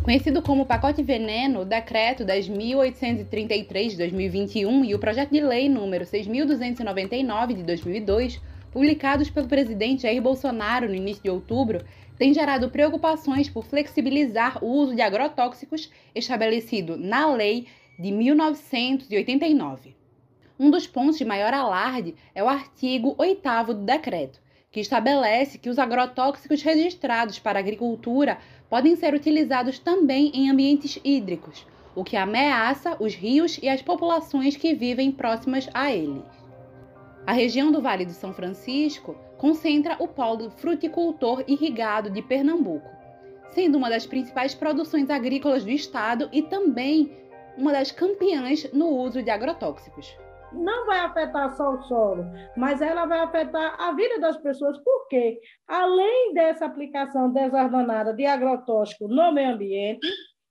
Conhecido 0.03 0.43
como 0.43 0.67
Pacote 0.67 1.05
Veneno, 1.05 1.61
o 1.61 1.65
Decreto 1.65 2.25
10.833 2.25 3.91
de 3.91 3.97
2021 3.97 4.85
e 4.87 4.95
o 4.95 4.99
Projeto 4.99 5.31
de 5.31 5.41
Lei 5.41 5.69
número 5.69 6.05
6.299 6.05 7.55
de 7.55 7.63
2002, 7.63 8.41
publicados 8.73 9.31
pelo 9.31 9.47
presidente 9.47 10.03
Jair 10.03 10.21
Bolsonaro 10.21 10.89
no 10.89 10.95
início 10.97 11.23
de 11.23 11.31
outubro, 11.31 11.85
tem 12.21 12.35
gerado 12.35 12.69
preocupações 12.69 13.49
por 13.49 13.65
flexibilizar 13.65 14.63
o 14.63 14.69
uso 14.69 14.95
de 14.95 15.01
agrotóxicos 15.01 15.91
estabelecido 16.15 16.99
na 16.99 17.27
Lei 17.33 17.67
de 17.99 18.13
1989. 18.13 19.97
Um 20.59 20.71
dos 20.71 20.87
pontos 20.87 21.17
de 21.17 21.25
maior 21.25 21.55
alarde 21.55 22.15
é 22.35 22.45
o 22.45 22.49
artigo 22.51 23.15
8 23.17 23.41
do 23.69 23.87
decreto, 23.87 24.39
que 24.71 24.81
estabelece 24.81 25.57
que 25.57 25.71
os 25.71 25.79
agrotóxicos 25.79 26.61
registrados 26.61 27.39
para 27.39 27.59
a 27.59 27.63
agricultura 27.63 28.37
podem 28.69 28.97
ser 28.97 29.15
utilizados 29.15 29.79
também 29.79 30.31
em 30.35 30.51
ambientes 30.51 31.01
hídricos, 31.03 31.67
o 31.95 32.05
que 32.05 32.19
ameaça 32.19 32.99
os 33.01 33.15
rios 33.15 33.59
e 33.63 33.69
as 33.71 33.81
populações 33.81 34.59
que 34.59 34.75
vivem 34.75 35.11
próximas 35.11 35.71
a 35.73 35.91
eles. 35.91 36.23
A 37.27 37.33
região 37.33 37.73
do 37.73 37.81
Vale 37.81 38.05
do 38.05 38.13
São 38.13 38.35
Francisco 38.35 39.17
concentra 39.41 39.97
o 39.99 40.07
polo 40.07 40.51
fruticultor 40.51 41.43
irrigado 41.49 42.11
de 42.11 42.21
Pernambuco, 42.21 42.87
sendo 43.49 43.79
uma 43.79 43.89
das 43.89 44.07
principais 44.07 44.55
produções 44.55 45.09
agrícolas 45.09 45.65
do 45.65 45.71
estado 45.71 46.29
e 46.31 46.43
também 46.43 47.11
uma 47.57 47.73
das 47.73 47.91
campeãs 47.91 48.71
no 48.75 48.89
uso 48.89 49.23
de 49.23 49.31
agrotóxicos. 49.31 50.15
Não 50.53 50.85
vai 50.85 51.01
afetar 51.01 51.57
só 51.57 51.71
o 51.71 51.83
solo, 51.85 52.23
mas 52.55 52.83
ela 52.83 53.07
vai 53.07 53.21
afetar 53.21 53.81
a 53.81 53.93
vida 53.93 54.21
das 54.21 54.37
pessoas, 54.37 54.77
porque 54.85 55.41
além 55.67 56.35
dessa 56.35 56.67
aplicação 56.67 57.33
desordenada 57.33 58.13
de 58.13 58.27
agrotóxico 58.27 59.09
no 59.09 59.33
meio 59.33 59.55
ambiente, 59.55 60.07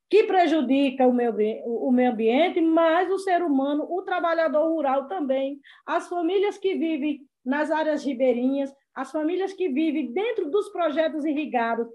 que 0.10 0.23
prejudica 0.23 1.06
o 1.06 1.13
meio, 1.13 1.36
o 1.63 1.91
meio 1.91 2.12
ambiente, 2.12 2.60
mas 2.60 3.12
o 3.12 3.19
ser 3.19 3.43
humano, 3.43 3.86
o 3.88 4.02
trabalhador 4.02 4.67
rural 4.67 5.08
também, 5.08 5.60
as 5.86 6.08
famílias 6.10 6.58
que 6.58 6.73
vivem 6.73 7.19
nas 7.45 7.69
áreas 7.69 8.04
ribeirinhas, 8.04 8.73
as 8.95 9.12
famílias 9.12 9.54
que 9.54 9.69
vivem 9.69 10.12
dentro 10.13 10.49
dos 10.49 10.69
projetos 10.69 11.25
irrigados, 11.25 11.88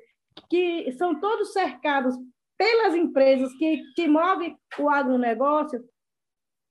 que 0.49 0.91
são 0.93 1.21
todos 1.21 1.53
cercados 1.53 2.15
pelas 2.57 2.95
empresas 2.95 3.53
que, 3.55 3.83
que 3.95 4.07
movem 4.09 4.57
o 4.79 4.89
agronegócio, 4.89 5.81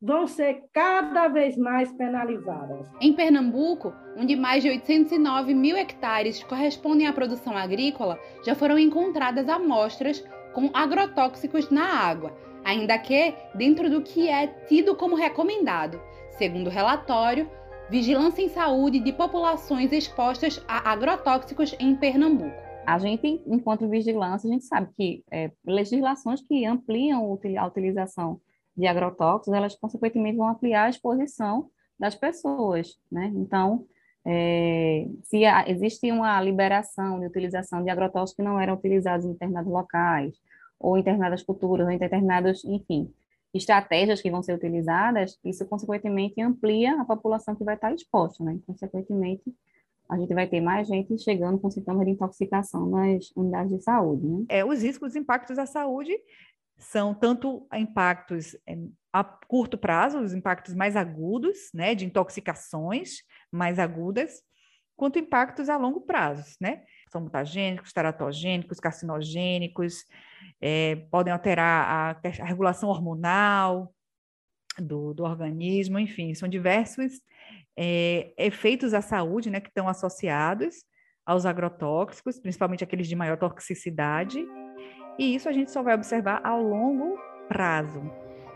vão 0.01 0.27
ser 0.27 0.63
cada 0.73 1.29
vez 1.29 1.55
mais 1.57 1.89
penalizadas. 1.93 2.91
Em 2.99 3.13
Pernambuco, 3.13 3.93
onde 4.17 4.35
mais 4.35 4.61
de 4.61 4.69
809 4.69 5.53
mil 5.53 5.77
hectares 5.77 6.43
correspondem 6.43 7.07
à 7.07 7.13
produção 7.13 7.55
agrícola, 7.55 8.19
já 8.45 8.53
foram 8.53 8.77
encontradas 8.77 9.47
amostras 9.47 10.21
com 10.53 10.69
agrotóxicos 10.73 11.69
na 11.69 11.85
água, 11.85 12.35
ainda 12.65 12.97
que 12.99 13.33
dentro 13.55 13.89
do 13.89 14.01
que 14.01 14.27
é 14.27 14.47
tido 14.67 14.93
como 14.93 15.15
recomendado, 15.15 16.01
segundo 16.37 16.67
o 16.67 16.71
relatório 16.71 17.49
Vigilância 17.93 18.41
em 18.41 18.49
Saúde 18.49 18.99
de 18.99 19.13
Populações 19.13 19.91
Expostas 19.91 20.59
a 20.67 20.91
Agrotóxicos 20.91 21.75
em 21.79 21.95
Pernambuco. 21.95 22.57
A 22.87 22.97
gente, 22.97 23.39
enquanto 23.45 23.87
vigilância, 23.87 24.49
a 24.49 24.51
gente 24.51 24.65
sabe 24.65 24.89
que 24.97 25.23
é, 25.31 25.51
legislações 25.63 26.41
que 26.41 26.65
ampliam 26.65 27.37
a 27.59 27.67
utilização 27.67 28.41
de 28.75 28.87
agrotóxicos, 28.87 29.53
elas 29.53 29.75
consequentemente 29.75 30.37
vão 30.37 30.47
ampliar 30.47 30.85
a 30.85 30.89
exposição 30.89 31.69
das 31.99 32.15
pessoas, 32.15 32.97
né? 33.11 33.31
Então, 33.35 33.85
é, 34.25 35.07
se 35.21 35.45
há, 35.45 35.69
existe 35.69 36.11
uma 36.11 36.41
liberação 36.41 37.19
de 37.19 37.27
utilização 37.27 37.83
de 37.83 37.91
agrotóxicos 37.91 38.37
que 38.37 38.41
não 38.41 38.59
eram 38.59 38.73
utilizados 38.73 39.23
em 39.23 39.33
determinados 39.33 39.71
locais, 39.71 40.33
ou 40.79 40.97
em 40.97 41.01
determinadas 41.01 41.43
culturas, 41.43 41.85
ou 41.85 41.93
em 41.93 41.99
determinadas, 41.99 42.65
enfim, 42.65 43.13
estratégias 43.53 44.21
que 44.21 44.31
vão 44.31 44.41
ser 44.41 44.53
utilizadas, 44.53 45.37
isso 45.43 45.65
consequentemente 45.65 46.41
amplia 46.41 46.99
a 46.99 47.05
população 47.05 47.55
que 47.55 47.63
vai 47.63 47.75
estar 47.75 47.93
exposta, 47.93 48.43
né? 48.43 48.59
Consequentemente, 48.65 49.43
a 50.09 50.17
gente 50.17 50.33
vai 50.33 50.47
ter 50.47 50.59
mais 50.59 50.87
gente 50.87 51.17
chegando 51.19 51.59
com 51.59 51.69
sintomas 51.69 52.05
de 52.05 52.11
intoxicação 52.11 52.87
nas 52.87 53.31
unidades 53.35 53.71
de 53.71 53.83
saúde. 53.83 54.27
Né? 54.27 54.45
É, 54.49 54.65
os 54.65 54.81
riscos, 54.81 55.09
os 55.09 55.15
impactos 55.15 55.57
à 55.57 55.65
saúde 55.65 56.13
são 56.77 57.13
tanto 57.13 57.65
impactos 57.73 58.55
é, 58.67 58.77
a 59.11 59.23
curto 59.23 59.77
prazo, 59.77 60.19
os 60.19 60.33
impactos 60.33 60.73
mais 60.73 60.95
agudos, 60.95 61.69
né, 61.73 61.93
de 61.93 62.05
intoxicações 62.05 63.19
mais 63.51 63.77
agudas, 63.77 64.41
quanto 64.95 65.19
impactos 65.19 65.69
a 65.69 65.77
longo 65.77 66.01
prazo, 66.01 66.55
né? 66.59 66.83
São 67.11 67.21
mutagênicos, 67.21 67.93
teratogênicos, 67.93 68.79
carcinogênicos, 68.79 70.05
é, 70.61 70.95
podem 71.11 71.31
alterar 71.31 72.17
a, 72.23 72.29
a 72.41 72.45
regulação 72.45 72.89
hormonal 72.89 73.93
do, 74.79 75.13
do, 75.13 75.23
organismo, 75.23 75.99
enfim, 75.99 76.33
são 76.33 76.47
diversos 76.47 77.21
é, 77.77 78.33
efeitos 78.37 78.93
à 78.93 79.01
saúde, 79.01 79.49
né, 79.49 79.59
que 79.59 79.67
estão 79.67 79.87
associados 79.87 80.83
aos 81.25 81.45
agrotóxicos, 81.45 82.39
principalmente 82.39 82.83
aqueles 82.83 83.07
de 83.07 83.15
maior 83.15 83.37
toxicidade, 83.37 84.43
e 85.17 85.35
isso 85.35 85.47
a 85.47 85.51
gente 85.51 85.71
só 85.71 85.83
vai 85.83 85.93
observar 85.93 86.41
ao 86.43 86.61
longo 86.61 87.17
prazo. 87.47 88.01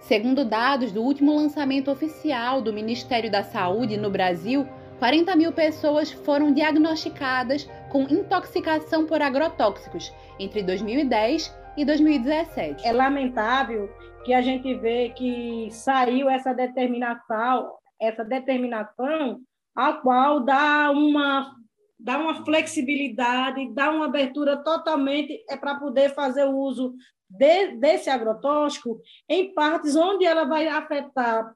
Segundo 0.02 0.46
dados 0.46 0.92
do 0.92 1.02
último 1.02 1.36
lançamento 1.36 1.92
oficial 1.92 2.62
do 2.62 2.74
Ministério 2.74 3.32
da 3.32 3.44
Saúde 3.44 3.98
no 3.98 4.10
Brasil, 4.10 4.68
40 5.00 5.36
mil 5.36 5.52
pessoas 5.52 6.12
foram 6.12 6.52
diagnosticadas 6.52 7.70
com 7.92 8.04
intoxicação 8.04 9.06
por 9.06 9.22
agrotóxicos 9.22 10.12
entre 10.40 10.64
2010 10.64 11.56
e 11.78 11.86
2017. 11.86 12.86
É 12.86 12.92
lamentável 12.92 13.90
que 14.26 14.34
a 14.34 14.42
gente 14.42 14.74
vê 14.76 15.10
que 15.10 15.70
saiu 15.72 16.30
essa 16.30 16.54
determinação, 16.54 17.72
essa 18.02 18.26
determinação 18.26 19.40
a 19.76 19.94
qual 19.94 20.40
dá 20.40 20.92
uma 20.92 21.56
dá 22.00 22.18
uma 22.20 22.46
flexibilidade, 22.46 23.74
dá 23.74 23.90
uma 23.90 24.06
abertura 24.06 24.58
totalmente 24.58 25.44
é 25.50 25.58
para 25.58 25.76
poder 25.76 26.14
fazer 26.14 26.46
o 26.46 26.56
uso 26.56 26.94
de, 27.28 27.76
desse 27.78 28.10
agrotóxico 28.10 29.00
em 29.28 29.54
partes 29.54 29.96
onde 29.96 30.26
ela 30.26 30.46
vai 30.46 30.68
afetar 30.68 31.52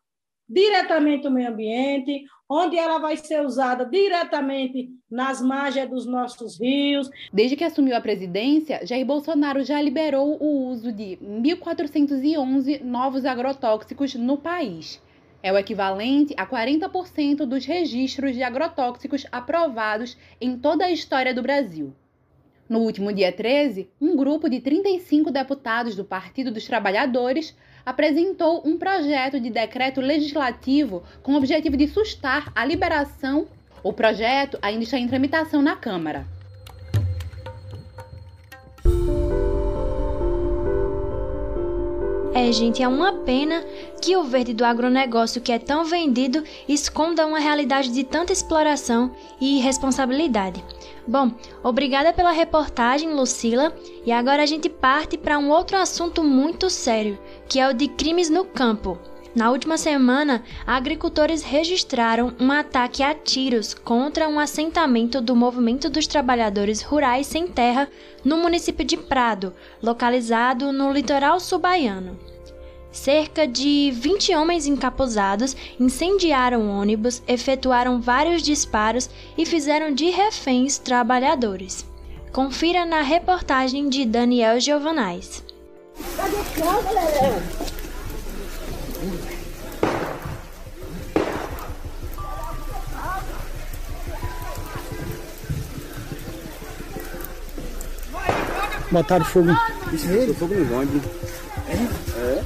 diretamente 0.47 1.27
o 1.27 1.31
meio 1.31 1.49
ambiente, 1.49 2.23
onde 2.49 2.77
ela 2.77 2.97
vai 2.97 3.15
ser 3.15 3.45
usada 3.45 3.85
diretamente 3.85 4.89
nas 5.09 5.41
margens 5.41 5.89
dos 5.89 6.05
nossos 6.05 6.59
rios. 6.59 7.09
Desde 7.31 7.55
que 7.55 7.63
assumiu 7.63 7.95
a 7.95 8.01
presidência, 8.01 8.85
Jair 8.85 9.05
Bolsonaro 9.05 9.63
já 9.63 9.81
liberou 9.81 10.37
o 10.41 10.67
uso 10.67 10.91
de 10.91 11.17
1.411 11.23 12.83
novos 12.83 13.25
agrotóxicos 13.25 14.15
no 14.15 14.37
país. 14.37 15.01
É 15.43 15.51
o 15.51 15.57
equivalente 15.57 16.35
a 16.37 16.45
40% 16.45 17.45
dos 17.45 17.65
registros 17.65 18.35
de 18.35 18.43
agrotóxicos 18.43 19.25
aprovados 19.31 20.17
em 20.39 20.57
toda 20.57 20.85
a 20.85 20.91
história 20.91 21.33
do 21.33 21.41
Brasil. 21.41 21.93
No 22.69 22.79
último 22.79 23.11
dia 23.11 23.31
13, 23.31 23.89
um 23.99 24.15
grupo 24.15 24.49
de 24.49 24.59
35 24.59 25.31
deputados 25.31 25.95
do 25.95 26.05
Partido 26.05 26.51
dos 26.51 26.65
Trabalhadores 26.65 27.55
apresentou 27.85 28.61
um 28.65 28.77
projeto 28.77 29.39
de 29.39 29.49
decreto 29.49 30.01
legislativo 30.01 31.03
com 31.21 31.33
o 31.33 31.37
objetivo 31.37 31.77
de 31.77 31.87
sustar 31.87 32.51
a 32.55 32.65
liberação. 32.65 33.47
O 33.83 33.91
projeto 33.91 34.57
ainda 34.61 34.83
está 34.83 34.97
em 34.97 35.07
tramitação 35.07 35.61
na 35.61 35.75
Câmara. 35.75 36.25
É, 42.33 42.49
gente, 42.49 42.81
é 42.81 42.87
uma 42.87 43.11
pena 43.11 43.61
que 44.01 44.15
o 44.15 44.23
verde 44.23 44.53
do 44.53 44.63
agronegócio 44.63 45.41
que 45.41 45.51
é 45.51 45.59
tão 45.59 45.83
vendido 45.83 46.41
esconda 46.65 47.27
uma 47.27 47.39
realidade 47.39 47.89
de 47.89 48.05
tanta 48.05 48.31
exploração 48.31 49.11
e 49.39 49.57
irresponsabilidade. 49.57 50.63
Bom, 51.05 51.31
obrigada 51.61 52.13
pela 52.13 52.31
reportagem, 52.31 53.13
Lucila, 53.13 53.75
e 54.05 54.13
agora 54.13 54.43
a 54.43 54.45
gente 54.45 54.69
parte 54.69 55.17
para 55.17 55.37
um 55.37 55.49
outro 55.49 55.75
assunto 55.75 56.23
muito 56.23 56.69
sério, 56.69 57.19
que 57.49 57.59
é 57.59 57.67
o 57.67 57.73
de 57.73 57.89
crimes 57.89 58.29
no 58.29 58.45
campo. 58.45 58.97
Na 59.33 59.49
última 59.49 59.77
semana, 59.77 60.43
agricultores 60.67 61.41
registraram 61.41 62.33
um 62.37 62.51
ataque 62.51 63.01
a 63.01 63.15
tiros 63.15 63.73
contra 63.73 64.27
um 64.27 64.37
assentamento 64.37 65.21
do 65.21 65.33
Movimento 65.35 65.89
dos 65.89 66.05
Trabalhadores 66.05 66.81
Rurais 66.81 67.27
Sem 67.27 67.47
Terra 67.47 67.87
no 68.25 68.37
município 68.37 68.83
de 68.83 68.97
Prado, 68.97 69.53
localizado 69.81 70.73
no 70.73 70.91
litoral 70.91 71.39
subaiano. 71.39 72.19
Cerca 72.91 73.47
de 73.47 73.89
20 73.95 74.35
homens 74.35 74.67
encapuzados 74.67 75.55
incendiaram 75.79 76.69
ônibus, 76.69 77.23
efetuaram 77.25 78.01
vários 78.01 78.41
disparos 78.41 79.09
e 79.37 79.45
fizeram 79.45 79.93
de 79.93 80.09
reféns 80.09 80.77
trabalhadores. 80.77 81.85
Confira 82.33 82.85
na 82.85 83.01
reportagem 83.01 83.87
de 83.87 84.05
Daniel 84.05 84.59
Giovanais. 84.59 85.41
Botaram 98.91 99.23
fogo. 99.23 99.51
Isso 99.93 100.07
aí, 100.09 100.33
fogo 100.33 100.53
no 100.53 100.79
ônibus. 100.79 101.01
É? 101.69 101.75
É. 102.19 102.43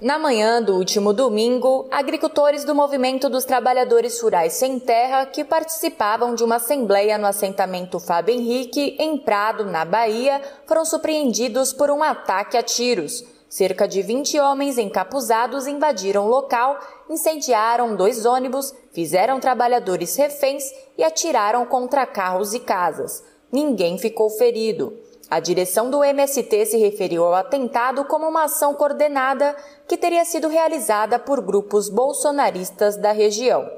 Na 0.00 0.18
manhã 0.18 0.62
do 0.62 0.74
último 0.74 1.12
domingo, 1.12 1.86
agricultores 1.90 2.64
do 2.64 2.74
Movimento 2.74 3.28
dos 3.28 3.44
Trabalhadores 3.44 4.20
Rurais 4.20 4.54
Sem 4.54 4.78
Terra, 4.78 5.26
que 5.26 5.44
participavam 5.44 6.34
de 6.34 6.42
uma 6.42 6.56
assembleia 6.56 7.18
no 7.18 7.26
assentamento 7.26 8.00
Fábio 8.00 8.34
Henrique, 8.34 8.96
em 8.98 9.18
Prado, 9.18 9.64
na 9.64 9.84
Bahia, 9.84 10.40
foram 10.66 10.84
surpreendidos 10.84 11.72
por 11.72 11.90
um 11.90 12.02
ataque 12.02 12.56
a 12.56 12.62
tiros. 12.62 13.24
Cerca 13.48 13.88
de 13.88 14.02
20 14.02 14.38
homens 14.40 14.76
encapuzados 14.76 15.66
invadiram 15.66 16.26
o 16.26 16.28
local, 16.28 16.78
incendiaram 17.08 17.96
dois 17.96 18.26
ônibus, 18.26 18.74
fizeram 18.92 19.40
trabalhadores 19.40 20.14
reféns 20.16 20.64
e 20.98 21.02
atiraram 21.02 21.64
contra 21.64 22.04
carros 22.04 22.52
e 22.52 22.60
casas. 22.60 23.24
Ninguém 23.50 23.96
ficou 23.96 24.28
ferido. 24.28 24.92
A 25.30 25.40
direção 25.40 25.90
do 25.90 26.04
MST 26.04 26.66
se 26.66 26.76
referiu 26.76 27.24
ao 27.24 27.34
atentado 27.34 28.04
como 28.04 28.26
uma 28.26 28.44
ação 28.44 28.74
coordenada 28.74 29.56
que 29.86 29.96
teria 29.96 30.24
sido 30.24 30.48
realizada 30.48 31.18
por 31.18 31.40
grupos 31.40 31.88
bolsonaristas 31.88 32.96
da 32.96 33.12
região. 33.12 33.77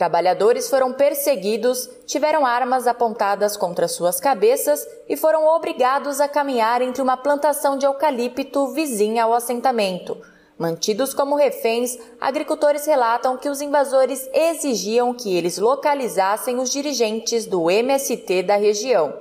Trabalhadores 0.00 0.70
foram 0.70 0.94
perseguidos, 0.94 1.86
tiveram 2.06 2.46
armas 2.46 2.86
apontadas 2.86 3.54
contra 3.54 3.86
suas 3.86 4.18
cabeças 4.18 4.88
e 5.06 5.14
foram 5.14 5.46
obrigados 5.46 6.22
a 6.22 6.26
caminhar 6.26 6.80
entre 6.80 7.02
uma 7.02 7.18
plantação 7.18 7.76
de 7.76 7.84
eucalipto 7.84 8.68
vizinha 8.68 9.24
ao 9.24 9.34
assentamento. 9.34 10.16
Mantidos 10.56 11.12
como 11.12 11.36
reféns, 11.36 11.98
agricultores 12.18 12.86
relatam 12.86 13.36
que 13.36 13.50
os 13.50 13.60
invasores 13.60 14.26
exigiam 14.32 15.12
que 15.12 15.36
eles 15.36 15.58
localizassem 15.58 16.58
os 16.58 16.70
dirigentes 16.70 17.44
do 17.44 17.70
MST 17.70 18.44
da 18.44 18.56
região. 18.56 19.12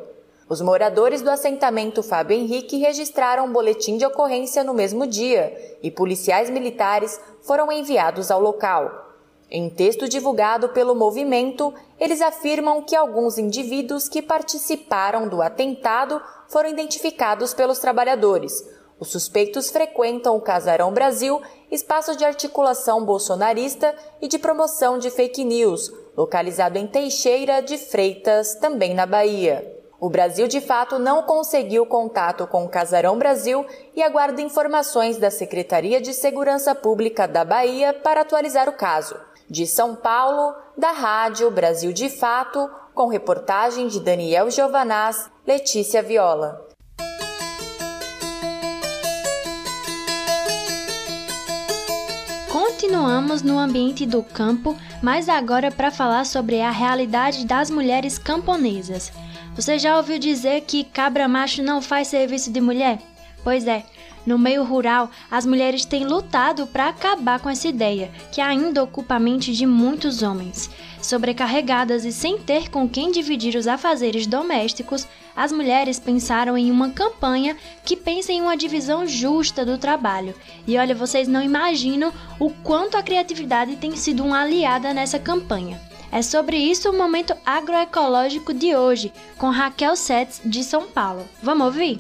Os 0.48 0.62
moradores 0.62 1.22
do 1.22 1.30
assentamento 1.30 2.02
Fábio 2.02 2.38
Henrique 2.38 2.78
registraram 2.78 3.48
um 3.48 3.52
boletim 3.52 3.98
de 3.98 4.06
ocorrência 4.06 4.63
no 4.63 4.74
mesmo 4.74 5.06
dia 5.06 5.78
e 5.84 5.92
policiais 5.92 6.50
militares 6.50 7.20
foram 7.42 7.70
enviados 7.70 8.32
ao 8.32 8.39
local. 8.39 9.09
Em 9.52 9.68
texto 9.68 10.08
divulgado 10.08 10.70
pelo 10.70 10.94
movimento, 10.94 11.74
eles 12.00 12.22
afirmam 12.22 12.84
que 12.84 12.96
alguns 12.96 13.40
indivíduos 13.40 14.08
que 14.08 14.22
participaram 14.22 15.28
do 15.28 15.42
atentado 15.42 16.22
foram 16.48 16.70
identificados 16.70 17.52
pelos 17.52 17.80
trabalhadores. 17.80 18.64
Os 19.00 19.08
suspeitos 19.10 19.72
frequentam 19.72 20.36
o 20.36 20.42
Casarão 20.42 20.92
Brasil, 20.92 21.42
espaço 21.72 22.16
de 22.16 22.24
articulação 22.24 23.04
bolsonarista 23.04 23.96
e 24.22 24.28
de 24.28 24.38
promoção 24.38 25.00
de 25.00 25.10
fake 25.10 25.44
news, 25.44 25.92
localizado 26.16 26.78
em 26.78 26.86
Teixeira 26.86 27.62
de 27.62 27.78
Freitas, 27.78 28.54
também 28.56 28.94
na 28.94 29.08
Bahia. 29.08 29.80
O 30.00 30.10
Brasil 30.10 30.48
de 30.48 30.62
fato 30.62 31.00
não 31.00 31.24
conseguiu 31.24 31.86
contato 31.86 32.46
com 32.46 32.66
o 32.66 32.70
Casarão 32.70 33.18
Brasil 33.18 33.66
e 33.96 34.04
aguarda 34.04 34.42
informações 34.42 35.18
da 35.18 35.32
Secretaria 35.32 36.00
de 36.00 36.14
Segurança 36.14 36.76
Pública 36.76 37.28
da 37.28 37.44
Bahia 37.44 37.94
para 37.94 38.22
atualizar 38.22 38.70
o 38.70 38.74
caso. 38.74 39.16
De 39.50 39.66
São 39.66 39.96
Paulo, 39.96 40.54
da 40.78 40.92
Rádio 40.92 41.50
Brasil 41.50 41.92
de 41.92 42.08
Fato, 42.08 42.70
com 42.94 43.08
reportagem 43.08 43.88
de 43.88 44.00
Daniel 44.00 44.52
Giovanaz, 44.52 45.28
Letícia 45.48 46.04
Viola. 46.04 46.68
Continuamos 52.52 53.42
no 53.42 53.58
ambiente 53.58 54.06
do 54.06 54.22
campo, 54.22 54.78
mas 55.02 55.28
agora 55.28 55.72
para 55.72 55.90
falar 55.90 56.28
sobre 56.28 56.62
a 56.62 56.70
realidade 56.70 57.44
das 57.44 57.72
mulheres 57.72 58.20
camponesas. 58.20 59.12
Você 59.56 59.80
já 59.80 59.98
ouviu 59.98 60.20
dizer 60.20 60.62
que 60.62 60.84
cabra 60.84 61.28
macho 61.28 61.64
não 61.64 61.82
faz 61.82 62.08
serviço 62.08 62.52
de 62.52 62.62
mulher? 62.62 63.00
Pois 63.44 63.66
é, 63.68 63.84
no 64.25 64.38
meio 64.38 64.63
rural, 64.63 65.10
as 65.29 65.45
mulheres 65.45 65.86
têm 65.86 66.05
lutado 66.05 66.67
para 66.67 66.89
acabar 66.89 67.39
com 67.39 67.49
essa 67.49 67.67
ideia, 67.67 68.12
que 68.32 68.41
ainda 68.41 68.84
ocupa 68.84 69.15
a 69.15 69.19
mente 69.19 69.53
de 69.53 69.65
muitos 69.65 70.21
homens. 70.21 70.69
Sobrecarregadas 71.01 72.03
e 72.05 72.12
sem 72.12 72.38
ter 72.38 72.69
com 72.69 72.88
quem 72.88 73.12
dividir 73.12 73.55
os 73.55 73.67
afazeres 73.67 74.27
domésticos, 74.27 75.08
as 75.36 75.51
mulheres 75.51 75.99
pensaram 75.99 76.58
em 76.58 76.69
uma 76.69 76.89
campanha 76.89 77.55
que 77.86 77.95
pensa 77.95 78.34
em 78.34 78.41
uma 78.41 78.58
divisão 78.58 79.08
justa 79.08 79.65
do 79.65 79.77
trabalho. 79.77 80.36
E 80.67 80.77
olha, 80.77 80.93
vocês 80.93 81.27
não 81.27 81.41
imaginam 81.41 82.12
o 82.38 82.49
quanto 82.49 82.97
a 82.97 83.03
criatividade 83.03 83.77
tem 83.77 83.95
sido 83.95 84.23
uma 84.23 84.41
aliada 84.41 84.93
nessa 84.93 85.17
campanha. 85.17 85.79
É 86.12 86.21
sobre 86.21 86.58
isso 86.58 86.89
o 86.89 86.97
momento 86.97 87.36
agroecológico 87.45 88.53
de 88.53 88.75
hoje, 88.75 89.13
com 89.38 89.49
Raquel 89.49 89.95
Setz, 89.95 90.41
de 90.43 90.63
São 90.63 90.88
Paulo. 90.88 91.25
Vamos 91.41 91.67
ouvir? 91.67 91.99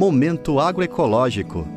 Momento 0.00 0.58
agroecológico. 0.58 1.68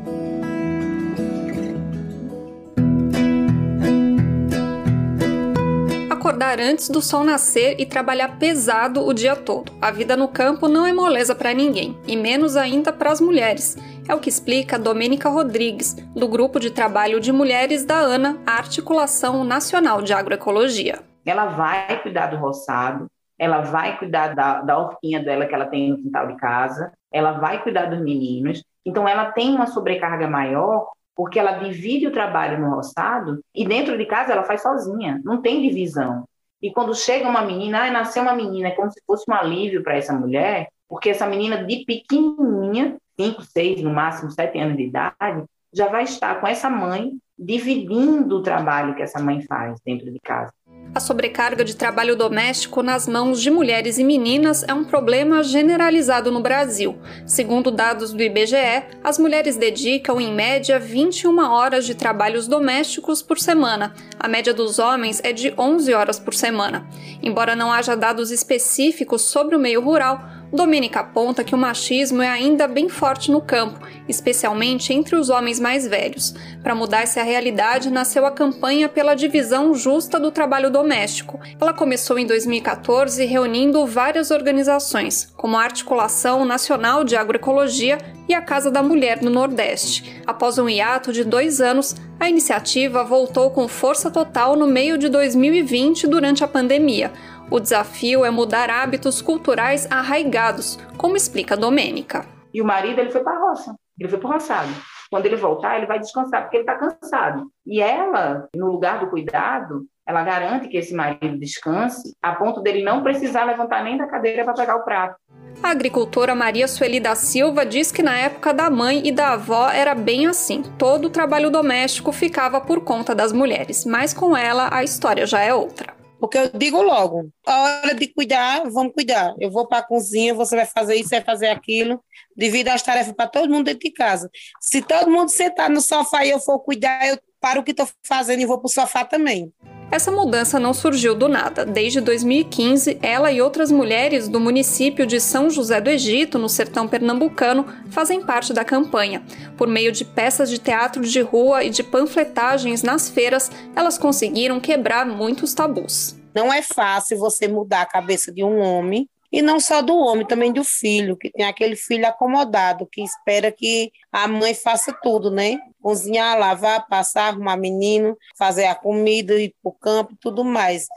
Acordar 6.10 6.58
antes 6.58 6.88
do 6.88 7.02
sol 7.02 7.26
nascer 7.26 7.76
e 7.78 7.86
trabalhar 7.86 8.40
pesado 8.40 9.06
o 9.06 9.14
dia 9.14 9.36
todo. 9.36 9.74
A 9.82 9.92
vida 9.92 10.16
no 10.16 10.30
campo 10.30 10.70
não 10.70 10.86
é 10.86 10.94
moleza 10.94 11.36
para 11.36 11.54
ninguém, 11.54 11.98
e 12.08 12.16
menos 12.16 12.56
ainda 12.56 12.94
para 12.94 13.12
as 13.12 13.20
mulheres. 13.20 13.76
É 14.08 14.16
o 14.16 14.20
que 14.22 14.30
explica 14.30 14.80
Domênica 14.80 15.28
Rodrigues, 15.28 15.94
do 16.16 16.26
Grupo 16.30 16.62
de 16.62 16.72
Trabalho 16.72 17.20
de 17.20 17.34
Mulheres 17.34 17.84
da 17.84 18.00
ANA, 18.00 18.38
a 18.46 18.54
Articulação 18.54 19.44
Nacional 19.44 20.02
de 20.02 20.14
Agroecologia. 20.14 21.02
Ela 21.26 21.48
vai 21.48 22.02
cuidar 22.02 22.28
do 22.28 22.38
roçado, 22.38 23.08
ela 23.38 23.60
vai 23.60 23.98
cuidar 23.98 24.34
da, 24.34 24.62
da 24.62 24.78
hortinha 24.78 25.22
dela 25.22 25.46
que 25.46 25.54
ela 25.54 25.66
tem 25.66 25.90
no 25.90 25.98
quintal 25.98 26.28
de 26.28 26.38
casa, 26.38 26.94
ela 27.13 27.34
vai 27.34 27.62
cuidar 27.62 27.86
dos 27.86 28.02
meninos. 28.02 28.63
Então, 28.86 29.08
ela 29.08 29.32
tem 29.32 29.56
uma 29.56 29.67
sobrecarga 29.67 30.28
maior 30.28 30.89
porque 31.15 31.39
ela 31.39 31.60
divide 31.60 32.08
o 32.08 32.12
trabalho 32.12 32.60
no 32.60 32.76
roçado 32.76 33.39
e 33.54 33.65
dentro 33.65 33.97
de 33.97 34.06
casa 34.06 34.34
ela 34.34 34.43
faz 34.43 34.63
sozinha, 34.63 35.21
não 35.23 35.41
tem 35.41 35.62
divisão. 35.62 36.26
E 36.60 36.71
quando 36.71 36.95
chega 36.95 37.30
uma 37.30 37.43
menina, 37.43 37.84
ah, 37.84 37.91
nasceu 37.91 38.23
uma 38.23 38.34
menina, 38.34 38.69
é 38.69 38.71
como 38.71 38.89
se 38.89 39.02
fosse 39.06 39.26
um 39.30 39.34
alívio 39.34 39.84
para 39.84 39.95
essa 39.95 40.13
mulher, 40.13 40.69
porque 40.88 41.10
essa 41.10 41.28
menina 41.28 41.63
de 41.63 41.84
pequenininha 41.86 42.97
5, 43.19 43.43
6, 43.43 43.84
no 43.84 43.91
máximo 43.91 44.32
7 44.32 44.58
anos 44.58 44.78
de 44.78 44.84
idade, 44.84 45.43
já 45.73 45.88
vai 45.88 46.04
estar 46.04 46.39
com 46.39 46.47
essa 46.47 46.69
mãe 46.69 47.12
dividindo 47.38 48.38
o 48.38 48.41
trabalho 48.41 48.95
que 48.95 49.02
essa 49.02 49.21
mãe 49.21 49.41
faz 49.41 49.80
dentro 49.86 50.12
de 50.12 50.19
casa. 50.19 50.54
A 50.96 51.00
sobrecarga 51.00 51.66
de 51.66 51.76
trabalho 51.76 52.16
doméstico 52.16 52.84
nas 52.84 53.08
mãos 53.08 53.42
de 53.42 53.50
mulheres 53.50 53.98
e 53.98 54.04
meninas 54.04 54.64
é 54.68 54.76
um 54.76 54.84
problema 54.84 55.42
generalizado 55.42 56.32
no 56.32 56.40
Brasil. 56.40 56.96
Segundo 57.26 57.72
dados 57.72 58.14
do 58.14 58.22
IBGE, 58.22 58.84
as 59.04 59.18
mulheres 59.18 59.58
dedicam 59.58 60.22
em 60.22 60.32
média 60.32 60.80
21 60.80 61.36
horas 61.50 61.88
de 61.88 61.96
trabalhos 61.96 62.48
domésticos 62.48 63.24
por 63.24 63.40
semana. 63.40 63.96
A 64.20 64.28
média 64.28 64.54
dos 64.54 64.78
homens 64.78 65.20
é 65.24 65.34
de 65.34 65.52
11 65.58 65.92
horas 65.96 66.20
por 66.20 66.36
semana. 66.36 66.88
Embora 67.24 67.56
não 67.56 67.72
haja 67.72 67.96
dados 67.96 68.30
específicos 68.30 69.24
sobre 69.24 69.56
o 69.56 69.60
meio 69.60 69.82
rural, 69.82 70.24
Domênica 70.54 71.00
aponta 71.00 71.44
que 71.44 71.56
o 71.56 71.58
machismo 71.58 72.22
é 72.22 72.30
ainda 72.30 72.68
bem 72.68 72.88
forte 72.88 73.32
no 73.32 73.42
campo, 73.42 73.80
especialmente 74.08 74.94
entre 74.94 75.16
os 75.16 75.32
homens 75.32 75.60
mais 75.60 75.88
velhos. 75.88 76.36
Para 76.62 76.76
mudar 76.76 77.02
essa 77.02 77.24
realidade, 77.24 77.89
nasceu 77.89 78.24
a 78.24 78.32
campanha 78.32 78.88
pela 78.88 79.16
divisão 79.16 79.74
justa 79.74 80.20
do 80.20 80.30
trabalho 80.30 80.70
doméstico. 80.70 81.39
Ela 81.60 81.74
começou 81.74 82.20
em 82.20 82.28
2014 82.28 83.26
reunindo 83.26 83.84
várias 83.88 84.30
organizações, 84.30 85.34
como 85.36 85.58
a 85.58 85.63
Articulação 85.63 86.46
Nacional 86.46 87.04
de 87.04 87.16
Agroecologia 87.16 87.98
e 88.30 88.36
a 88.36 88.42
Casa 88.42 88.70
da 88.70 88.84
Mulher 88.84 89.24
no 89.24 89.32
Nordeste. 89.32 90.22
Após 90.26 90.60
um 90.60 90.70
hiato 90.70 91.12
de 91.12 91.24
dois 91.24 91.62
anos, 91.62 91.96
a 92.20 92.30
iniciativa 92.30 93.04
voltou 93.04 93.50
com 93.50 93.68
força 93.68 94.10
total 94.10 94.56
no 94.56 94.68
meio 94.68 94.98
de 94.98 95.10
2020 95.10 96.08
durante 96.08 96.44
a 96.44 96.48
pandemia. 96.48 97.12
O 97.50 97.60
desafio 97.60 98.26
é 98.26 98.30
mudar 98.30 98.70
hábitos 98.70 99.22
culturais 99.22 99.88
arraigados, 99.92 100.78
como 100.98 101.16
explica 101.16 101.58
Domênica. 101.58 102.26
E 102.54 102.62
o 102.62 102.66
marido 102.66 103.00
ele 103.00 103.12
foi 103.12 103.24
para 103.24 103.38
a 103.38 103.40
roça, 103.40 103.76
ele 104.00 104.10
foi 104.10 104.20
para 104.20 104.30
o 104.30 104.34
roçado. 104.34 104.70
Quando 105.10 105.26
ele 105.28 105.36
voltar, 105.36 105.78
ele 105.78 105.86
vai 105.86 106.00
descansar, 106.00 106.42
porque 106.42 106.58
ele 106.58 106.64
está 106.64 106.76
cansado. 106.76 107.48
E 107.66 107.80
ela, 107.82 108.48
no 108.56 108.72
lugar 108.72 109.00
do 109.00 109.10
cuidado, 109.10 109.86
ela 110.08 110.24
garante 110.24 110.68
que 110.68 110.78
esse 110.78 110.94
marido 110.94 111.38
descanse, 111.38 112.16
a 112.22 112.34
ponto 112.34 112.62
dele 112.62 112.84
não 112.84 113.04
precisar 113.04 113.44
levantar 113.44 113.84
nem 113.84 113.98
da 113.98 114.08
cadeira 114.08 114.44
para 114.44 114.54
pegar 114.54 114.76
o 114.76 114.84
prato. 114.84 115.16
A 115.62 115.70
agricultora 115.70 116.34
Maria 116.34 116.68
Sueli 116.68 117.00
da 117.00 117.16
Silva 117.16 117.66
diz 117.66 117.92
que 117.92 118.02
na 118.02 118.18
época 118.18 118.54
da 118.54 118.70
mãe 118.70 119.02
e 119.06 119.12
da 119.12 119.34
avó 119.34 119.70
era 119.70 119.94
bem 119.94 120.26
assim. 120.26 120.64
Todo 120.78 121.06
o 121.06 121.10
trabalho 121.10 121.50
doméstico 121.50 122.12
ficava 122.12 122.60
por 122.60 122.82
conta 122.82 123.14
das 123.14 123.32
mulheres, 123.32 123.86
mas 123.86 124.14
com 124.14 124.36
ela 124.36 124.68
a 124.72 124.84
história 124.84 125.26
já 125.26 125.42
é 125.42 125.54
outra. 125.54 126.03
Porque 126.24 126.38
eu 126.38 126.50
digo 126.58 126.82
logo, 126.82 127.30
a 127.46 127.64
hora 127.64 127.94
de 127.94 128.08
cuidar, 128.08 128.64
vamos 128.70 128.94
cuidar. 128.94 129.36
Eu 129.42 129.52
vou 129.52 129.68
para 129.68 129.80
a 129.80 129.84
cozinha, 129.84 130.34
você 130.34 130.56
vai 130.56 130.66
fazer 130.66 130.96
isso, 130.96 131.10
vai 131.10 131.22
fazer 131.22 131.48
aquilo. 131.48 132.02
Divido 132.34 132.70
as 132.70 132.82
tarefas 132.82 133.12
para 133.14 133.28
todo 133.28 133.52
mundo 133.52 133.66
dentro 133.66 133.82
de 133.82 133.92
casa. 133.92 134.32
Se 134.62 134.82
todo 134.82 135.12
mundo 135.12 135.28
sentar 135.28 135.70
no 135.70 135.82
sofá 135.82 136.26
e 136.26 136.30
eu 136.30 136.40
for 136.40 136.60
cuidar, 136.60 137.06
eu 137.10 137.20
paro 137.42 137.60
o 137.60 137.64
que 137.64 137.72
estou 137.72 137.90
fazendo 138.08 138.42
e 138.42 138.46
vou 138.46 138.58
para 138.58 138.68
o 138.68 138.72
sofá 138.72 139.04
também. 139.04 139.52
Essa 139.91 140.12
mudança 140.12 140.60
não 140.60 140.74
surgiu 140.74 141.13
do 141.13 141.28
nada. 141.28 141.65
Desde 141.65 142.02
2015, 142.02 142.98
ela 143.02 143.32
e 143.32 143.41
outras 143.41 143.72
mulheres 143.72 144.28
do 144.28 144.39
município 144.39 145.06
de 145.06 145.19
São 145.19 145.50
José 145.50 145.80
do 145.80 145.89
Egito, 145.89 146.39
no 146.39 146.50
sertão 146.50 146.88
pernambucano, 146.88 147.65
fazem 147.89 148.22
parte 148.22 148.54
da 148.54 148.65
campanha. 148.65 149.24
Por 149.56 149.67
meio 149.67 149.91
de 149.91 150.04
peças 150.04 150.50
de 150.50 150.58
teatro 150.58 151.04
de 151.04 151.22
rua 151.22 151.63
e 151.63 151.69
de 151.69 151.84
panfletagens 151.84 152.82
nas 152.82 153.10
feiras, 153.10 153.52
elas 153.76 153.98
conseguiram 153.98 154.60
quebrar 154.60 155.06
muitos 155.06 155.54
tabus. 155.54 156.15
Não 156.34 156.52
é 156.52 156.62
fácil 156.62 157.19
você 157.19 157.48
mudar 157.48 157.82
a 157.82 157.86
cabeça 157.86 158.32
de 158.32 158.43
um 158.43 158.60
homem 158.60 159.08
e 159.34 159.41
não 159.41 159.60
só 159.60 159.82
do 159.82 159.96
homem, 159.96 160.28
também 160.28 160.54
do 160.54 160.63
filho, 160.63 161.17
que 161.17 161.32
tem 161.32 161.43
aquele 161.43 161.76
filho 161.76 162.06
acomodado, 162.08 162.88
que 162.91 163.02
espera 163.02 163.52
que 163.52 163.91
a 164.12 164.28
mãe 164.28 164.54
faça 164.54 164.96
tudo, 165.02 165.32
né? 165.32 165.58
Cozinhar, 165.84 166.39
lavar, 166.39 166.88
passar, 166.88 167.28
arrumar 167.28 167.58
menino, 167.58 168.17
fazer 168.38 168.65
a 168.65 168.74
comida, 168.74 169.36
ir 169.36 169.54
para 169.62 169.69
o 169.69 169.74
campo 169.74 170.17
tudo 170.19 170.43
mais. 170.43 170.88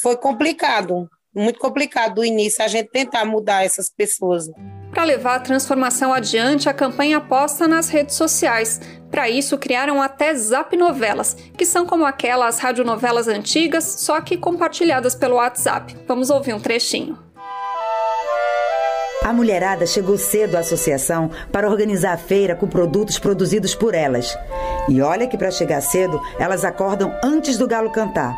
Foi 0.00 0.16
complicado, 0.16 1.10
muito 1.34 1.58
complicado 1.58 2.14
do 2.14 2.24
início 2.24 2.64
a 2.64 2.68
gente 2.68 2.88
tentar 2.88 3.24
mudar 3.24 3.64
essas 3.64 3.90
pessoas. 3.90 4.48
Para 4.92 5.04
levar 5.04 5.34
a 5.34 5.40
transformação 5.40 6.12
adiante, 6.12 6.68
a 6.68 6.72
campanha 6.72 7.18
aposta 7.18 7.68
nas 7.68 7.88
redes 7.88 8.14
sociais. 8.14 8.80
Para 9.10 9.28
isso, 9.28 9.58
criaram 9.58 10.00
até 10.00 10.34
zap 10.34 10.76
novelas, 10.76 11.34
que 11.56 11.64
são 11.64 11.84
como 11.84 12.04
aquelas 12.06 12.58
radionovelas 12.58 13.28
antigas, 13.28 13.84
só 13.84 14.20
que 14.20 14.36
compartilhadas 14.36 15.14
pelo 15.14 15.36
WhatsApp. 15.36 15.96
Vamos 16.06 16.30
ouvir 16.30 16.54
um 16.54 16.60
trechinho. 16.60 17.18
A 19.28 19.32
mulherada 19.34 19.84
chegou 19.84 20.16
cedo 20.16 20.56
à 20.56 20.60
associação 20.60 21.30
para 21.52 21.68
organizar 21.68 22.14
a 22.14 22.16
feira 22.16 22.56
com 22.56 22.66
produtos 22.66 23.18
produzidos 23.18 23.74
por 23.74 23.94
elas. 23.94 24.34
E 24.88 25.02
olha 25.02 25.26
que 25.26 25.36
para 25.36 25.50
chegar 25.50 25.82
cedo, 25.82 26.18
elas 26.38 26.64
acordam 26.64 27.14
antes 27.22 27.58
do 27.58 27.68
galo 27.68 27.90
cantar. 27.90 28.34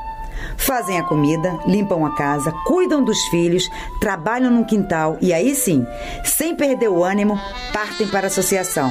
Fazem 0.56 0.98
a 0.98 1.04
comida, 1.04 1.60
limpam 1.64 2.04
a 2.04 2.16
casa, 2.16 2.50
cuidam 2.66 3.04
dos 3.04 3.22
filhos, 3.26 3.70
trabalham 4.00 4.50
no 4.50 4.64
quintal 4.64 5.16
e 5.20 5.32
aí 5.32 5.54
sim, 5.54 5.86
sem 6.24 6.56
perder 6.56 6.88
o 6.88 7.04
ânimo, 7.04 7.38
partem 7.72 8.08
para 8.08 8.26
a 8.26 8.26
associação. 8.26 8.90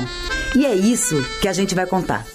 E 0.56 0.66
é 0.66 0.74
isso 0.74 1.22
que 1.42 1.50
a 1.50 1.54
gente 1.54 1.76
vai 1.76 1.86
contar. 1.86 2.26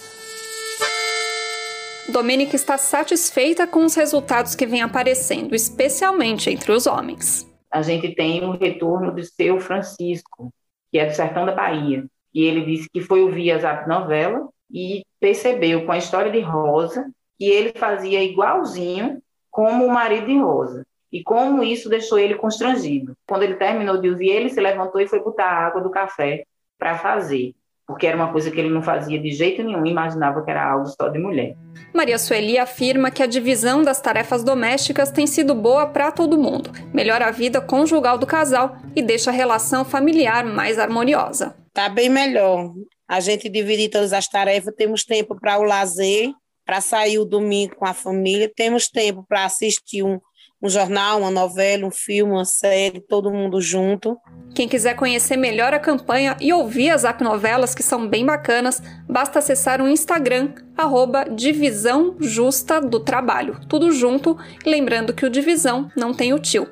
Domênica 2.07 2.55
está 2.55 2.77
satisfeita 2.77 3.67
com 3.67 3.83
os 3.83 3.95
resultados 3.95 4.55
que 4.55 4.67
vêm 4.67 4.83
aparecendo, 4.83 5.55
especialmente 5.55 6.51
entre 6.51 6.71
os 6.71 6.87
homens 6.87 7.47
a 7.75 7.83
gente 7.83 8.15
tem 8.15 8.45
o 8.45 8.53
retorno 8.53 9.13
do 9.13 9.25
seu 9.25 9.59
Francisco, 9.59 10.55
que 10.93 10.99
é 10.99 11.07
do 11.07 11.13
sertão 11.13 11.45
da 11.45 11.51
Bahia. 11.51 12.07
E 12.33 12.45
ele 12.45 12.65
disse 12.65 12.89
que 12.89 13.01
foi 13.01 13.21
ouvir 13.21 13.51
a 13.51 13.59
Zap 13.59 13.89
Novela 13.89 14.49
e 14.71 15.05
percebeu 15.19 15.85
com 15.85 15.91
a 15.91 15.99
história 15.99 16.31
de 16.31 16.39
Rosa 16.39 17.11
que 17.37 17.47
ele 17.47 17.77
fazia 17.77 18.23
igualzinho 18.23 19.21
como 19.51 19.85
o 19.85 19.93
marido 19.93 20.27
de 20.27 20.39
Rosa. 20.39 20.87
E 21.11 21.21
como 21.25 21.65
isso 21.65 21.89
deixou 21.89 22.17
ele 22.17 22.37
constrangido. 22.37 23.17
Quando 23.27 23.43
ele 23.43 23.57
terminou 23.57 24.01
de 24.01 24.09
ouvir, 24.09 24.31
ele 24.31 24.51
se 24.51 24.61
levantou 24.61 25.01
e 25.01 25.09
foi 25.09 25.19
botar 25.19 25.47
a 25.47 25.67
água 25.67 25.81
do 25.81 25.91
café 25.91 26.45
para 26.79 26.97
fazer, 26.97 27.57
porque 27.87 28.07
era 28.07 28.17
uma 28.17 28.33
coisa 28.33 28.51
que 28.51 28.59
ele 28.59 28.71
não 28.71 28.83
fazia 28.83 29.19
de 29.19 29.31
jeito 29.31 29.63
nenhum, 29.63 29.85
imaginava 29.85 30.43
que 30.43 30.51
era 30.51 30.73
algo 30.73 30.87
só 30.87 31.09
de 31.09 31.19
mulher. 31.19 31.55
Maria 31.93 32.19
Sueli 32.19 32.59
afirma 32.59 33.11
que 33.11 33.23
a 33.23 33.27
divisão 33.27 33.83
das 33.83 34.01
tarefas 34.01 34.43
domésticas 34.43 35.11
tem 35.11 35.27
sido 35.27 35.55
boa 35.55 35.87
para 35.87 36.11
todo 36.11 36.39
mundo, 36.39 36.71
melhora 36.93 37.27
a 37.27 37.31
vida 37.31 37.61
conjugal 37.61 38.17
do 38.17 38.27
casal 38.27 38.77
e 38.97 39.03
deixa 39.03 39.31
a 39.31 39.35
relação 39.35 39.85
familiar 39.85 40.45
mais 40.45 40.79
harmoniosa. 40.79 41.55
Tá 41.73 41.89
bem 41.89 42.09
melhor. 42.09 42.73
A 43.07 43.21
gente 43.21 43.49
divide 43.49 43.89
todas 43.89 44.13
as 44.13 44.27
tarefas, 44.27 44.75
temos 44.77 45.05
tempo 45.05 45.39
para 45.39 45.59
o 45.59 45.63
lazer, 45.63 46.31
para 46.65 46.81
sair 46.81 47.19
o 47.19 47.25
domingo 47.25 47.77
com 47.77 47.85
a 47.85 47.93
família, 47.93 48.51
temos 48.55 48.89
tempo 48.89 49.25
para 49.29 49.45
assistir 49.45 50.03
um, 50.03 50.19
um 50.65 50.69
jornal, 50.71 51.19
uma 51.19 51.31
novela, 51.31 51.87
um 51.87 51.91
filme, 51.91 52.33
uma 52.33 52.47
série, 52.47 52.99
todo 52.99 53.31
mundo 53.31 53.61
junto. 53.61 54.17
Quem 54.55 54.67
quiser 54.67 54.97
conhecer 54.97 55.37
melhor 55.37 55.75
a 55.75 55.79
campanha 55.79 56.35
e 56.41 56.55
ouvir 56.55 56.89
as 56.89 57.05
app 57.05 57.23
novelas 57.23 57.75
que 57.75 57.83
são 57.83 58.09
bem 58.09 58.25
bacanas, 58.25 58.83
basta 59.07 59.41
acessar 59.41 59.83
o 59.83 59.89
Instagram, 59.89 60.55
arroba 60.75 61.25
Divisão 61.25 62.17
Justa 62.19 62.81
do 62.81 62.99
Trabalho. 62.99 63.61
Tudo 63.69 63.93
junto, 63.93 64.39
lembrando 64.65 65.13
que 65.13 65.27
o 65.27 65.31
Divisão 65.31 65.91
não 65.95 66.15
tem 66.15 66.33
o 66.33 66.39
tio. 66.39 66.67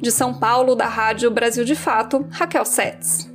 De 0.00 0.10
São 0.10 0.32
Paulo, 0.32 0.74
da 0.74 0.86
Rádio 0.86 1.30
Brasil 1.30 1.64
de 1.64 1.74
Fato, 1.74 2.26
Raquel 2.30 2.64
Setz. 2.64 3.30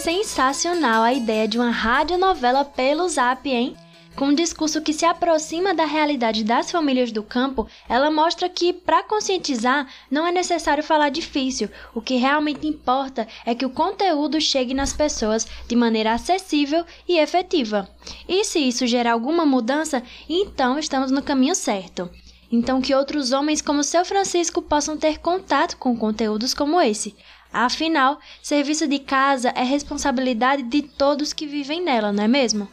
Sensacional 0.00 1.02
a 1.02 1.12
ideia 1.12 1.46
de 1.46 1.58
uma 1.58 1.70
radionovela 1.70 2.64
pelo 2.64 3.06
Zap, 3.06 3.46
hein? 3.48 3.76
Com 4.16 4.28
um 4.28 4.34
discurso 4.34 4.80
que 4.80 4.94
se 4.94 5.04
aproxima 5.04 5.74
da 5.74 5.84
realidade 5.84 6.42
das 6.42 6.70
famílias 6.70 7.12
do 7.12 7.22
campo, 7.22 7.68
ela 7.88 8.10
mostra 8.10 8.48
que, 8.48 8.72
para 8.72 9.02
conscientizar, 9.02 9.86
não 10.10 10.26
é 10.26 10.32
necessário 10.32 10.82
falar 10.82 11.10
difícil. 11.10 11.68
O 11.94 12.00
que 12.00 12.16
realmente 12.16 12.66
importa 12.66 13.28
é 13.44 13.54
que 13.54 13.64
o 13.64 13.70
conteúdo 13.70 14.40
chegue 14.40 14.72
nas 14.72 14.92
pessoas 14.92 15.46
de 15.68 15.76
maneira 15.76 16.14
acessível 16.14 16.84
e 17.06 17.18
efetiva. 17.18 17.88
E 18.26 18.42
se 18.42 18.58
isso 18.58 18.86
gerar 18.86 19.12
alguma 19.12 19.44
mudança, 19.44 20.02
então 20.28 20.78
estamos 20.78 21.10
no 21.10 21.22
caminho 21.22 21.54
certo. 21.54 22.10
Então, 22.50 22.80
que 22.80 22.94
outros 22.94 23.32
homens 23.32 23.62
como 23.62 23.84
seu 23.84 24.04
Francisco 24.04 24.60
possam 24.60 24.96
ter 24.96 25.18
contato 25.18 25.76
com 25.76 25.96
conteúdos 25.96 26.52
como 26.52 26.80
esse. 26.80 27.14
Afinal, 27.52 28.20
serviço 28.40 28.86
de 28.86 29.00
casa 29.00 29.48
é 29.56 29.62
responsabilidade 29.62 30.62
de 30.62 30.82
todos 30.82 31.32
que 31.32 31.46
vivem 31.46 31.82
nela, 31.82 32.12
não 32.12 32.22
é 32.22 32.28
mesmo? 32.28 32.68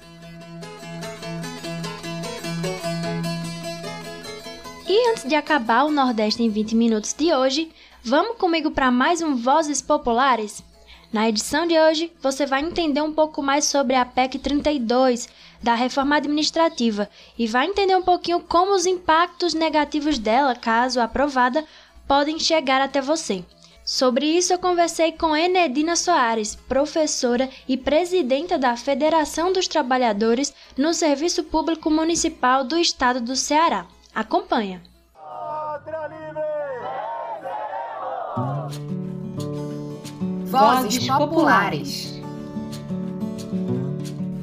E 4.88 5.10
antes 5.10 5.28
de 5.28 5.36
acabar 5.36 5.84
o 5.84 5.92
Nordeste 5.92 6.44
em 6.44 6.50
20 6.50 6.76
minutos 6.76 7.14
de 7.14 7.34
hoje, 7.34 7.72
vamos 8.04 8.38
comigo 8.38 8.70
para 8.70 8.92
mais 8.92 9.22
um 9.22 9.36
Vozes 9.36 9.82
Populares? 9.82 10.64
Na 11.12 11.28
edição 11.28 11.66
de 11.66 11.78
hoje, 11.80 12.12
você 12.22 12.46
vai 12.46 12.62
entender 12.62 13.02
um 13.02 13.12
pouco 13.12 13.42
mais 13.42 13.66
sobre 13.66 13.96
a 13.96 14.06
PEC 14.06 14.38
32 14.38 15.28
da 15.64 15.74
reforma 15.74 16.18
administrativa 16.18 17.10
e 17.38 17.48
vai 17.48 17.66
entender 17.66 17.96
um 17.96 18.04
pouquinho 18.04 18.42
como 18.42 18.74
os 18.74 18.86
impactos 18.86 19.54
negativos 19.54 20.20
dela, 20.20 20.54
caso 20.54 21.00
aprovada, 21.00 21.66
podem 22.08 22.38
chegar 22.40 22.80
até 22.82 23.02
você. 23.02 23.44
Sobre 23.88 24.26
isso, 24.26 24.52
eu 24.52 24.60
conversei 24.60 25.14
com 25.14 25.34
Enedina 25.34 25.96
Soares, 25.96 26.54
professora 26.54 27.50
e 27.66 27.78
presidenta 27.78 28.58
da 28.58 28.76
Federação 28.76 29.54
dos 29.54 29.66
Trabalhadores 29.66 30.54
no 30.78 30.94
Serviço 30.94 31.46
Público 31.46 31.90
Municipal 31.90 32.66
do 32.66 32.78
Estado 32.78 33.22
do 33.22 33.34
Ceará. 33.34 33.88
Acompanha. 34.14 34.84
Vozes 40.44 41.08
Populares. 41.08 42.22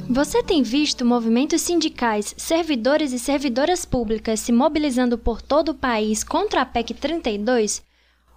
Você 0.08 0.42
tem 0.42 0.62
visto 0.62 1.04
movimentos 1.04 1.60
sindicais, 1.60 2.34
servidores 2.38 3.12
e 3.12 3.18
servidoras 3.18 3.84
públicas 3.84 4.40
se 4.40 4.52
mobilizando 4.52 5.18
por 5.18 5.42
todo 5.42 5.72
o 5.72 5.74
país 5.74 6.24
contra 6.24 6.62
a 6.62 6.64
PEC 6.64 6.94
32? 6.94 7.82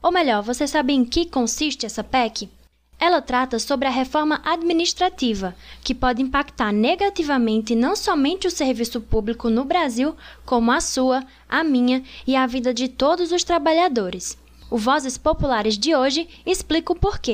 Ou 0.02 0.12
melhor, 0.12 0.44
você 0.44 0.68
sabe 0.68 0.94
em 0.94 1.04
que 1.04 1.26
consiste 1.26 1.86
essa 1.86 2.04
PEC? 2.04 2.50
Ela 3.00 3.22
trata 3.22 3.60
sobre 3.60 3.88
a 3.88 3.92
reforma 3.92 4.42
administrativa, 4.44 5.56
que 5.84 5.94
pode 5.94 6.22
impactar 6.22 6.72
negativamente 6.72 7.76
não 7.76 7.96
somente 7.96 8.48
o 8.48 8.52
serviço 8.52 9.00
público 9.00 9.50
no 9.50 9.64
Brasil, 9.64 10.16
como 10.46 10.72
a 10.72 10.82
sua, 10.82 11.24
a 11.48 11.64
minha 11.64 12.04
e 12.26 12.36
a 12.36 12.48
vida 12.48 12.74
de 12.74 12.88
todos 12.88 13.32
os 13.32 13.44
trabalhadores. 13.44 14.38
O 14.70 14.78
Vozes 14.78 15.18
Populares 15.18 15.78
de 15.78 15.96
hoje 15.96 16.28
explica 16.46 16.92
o 16.92 16.96
porquê. 16.96 17.34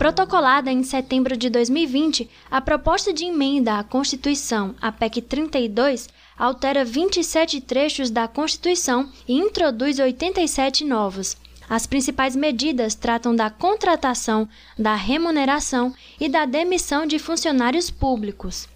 Protocolada 0.00 0.72
em 0.72 0.82
setembro 0.82 1.36
de 1.36 1.50
2020, 1.50 2.26
a 2.50 2.58
proposta 2.58 3.12
de 3.12 3.26
emenda 3.26 3.78
à 3.78 3.84
Constituição, 3.84 4.74
a 4.80 4.90
PEC 4.90 5.20
32, 5.20 6.08
altera 6.38 6.86
27 6.86 7.60
trechos 7.60 8.08
da 8.08 8.26
Constituição 8.26 9.10
e 9.28 9.34
introduz 9.34 9.98
87 9.98 10.86
novos. 10.86 11.36
As 11.68 11.86
principais 11.86 12.34
medidas 12.34 12.94
tratam 12.94 13.36
da 13.36 13.50
contratação, 13.50 14.48
da 14.78 14.94
remuneração 14.94 15.92
e 16.18 16.30
da 16.30 16.46
demissão 16.46 17.04
de 17.04 17.18
funcionários 17.18 17.90
públicos. 17.90 18.66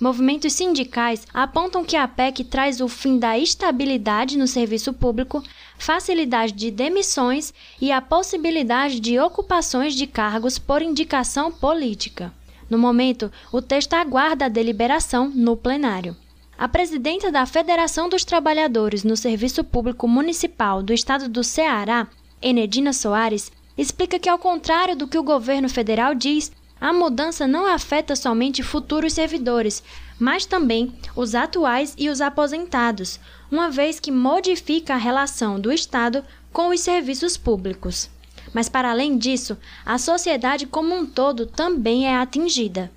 Movimentos 0.00 0.52
sindicais 0.52 1.24
apontam 1.32 1.84
que 1.84 1.96
a 1.96 2.06
PEC 2.08 2.44
traz 2.44 2.80
o 2.80 2.88
fim 2.88 3.18
da 3.18 3.38
estabilidade 3.38 4.36
no 4.36 4.46
serviço 4.46 4.92
público, 4.92 5.42
facilidade 5.78 6.52
de 6.52 6.70
demissões 6.70 7.54
e 7.80 7.92
a 7.92 8.00
possibilidade 8.00 8.98
de 8.98 9.18
ocupações 9.20 9.94
de 9.94 10.06
cargos 10.06 10.58
por 10.58 10.82
indicação 10.82 11.52
política. 11.52 12.32
No 12.68 12.76
momento, 12.76 13.30
o 13.52 13.62
texto 13.62 13.94
aguarda 13.94 14.46
a 14.46 14.48
deliberação 14.48 15.30
no 15.32 15.56
plenário. 15.56 16.16
A 16.58 16.66
presidenta 16.66 17.30
da 17.30 17.46
Federação 17.46 18.08
dos 18.08 18.24
Trabalhadores 18.24 19.04
no 19.04 19.16
Serviço 19.16 19.62
Público 19.62 20.08
Municipal 20.08 20.82
do 20.82 20.92
Estado 20.92 21.28
do 21.28 21.44
Ceará, 21.44 22.08
Enedina 22.42 22.92
Soares, 22.92 23.52
explica 23.76 24.18
que, 24.18 24.28
ao 24.28 24.38
contrário 24.38 24.96
do 24.96 25.06
que 25.06 25.18
o 25.18 25.22
governo 25.22 25.68
federal 25.68 26.14
diz, 26.14 26.52
a 26.84 26.92
mudança 26.92 27.46
não 27.46 27.64
afeta 27.64 28.14
somente 28.14 28.62
futuros 28.62 29.14
servidores, 29.14 29.82
mas 30.18 30.44
também 30.44 30.92
os 31.16 31.34
atuais 31.34 31.94
e 31.96 32.10
os 32.10 32.20
aposentados, 32.20 33.18
uma 33.50 33.70
vez 33.70 33.98
que 33.98 34.10
modifica 34.10 34.92
a 34.92 34.98
relação 34.98 35.58
do 35.58 35.72
Estado 35.72 36.22
com 36.52 36.68
os 36.68 36.80
serviços 36.80 37.38
públicos. 37.38 38.10
Mas, 38.52 38.68
para 38.68 38.90
além 38.90 39.16
disso, 39.16 39.56
a 39.86 39.96
sociedade 39.96 40.66
como 40.66 40.94
um 40.94 41.06
todo 41.06 41.46
também 41.46 42.06
é 42.06 42.18
atingida. 42.18 42.90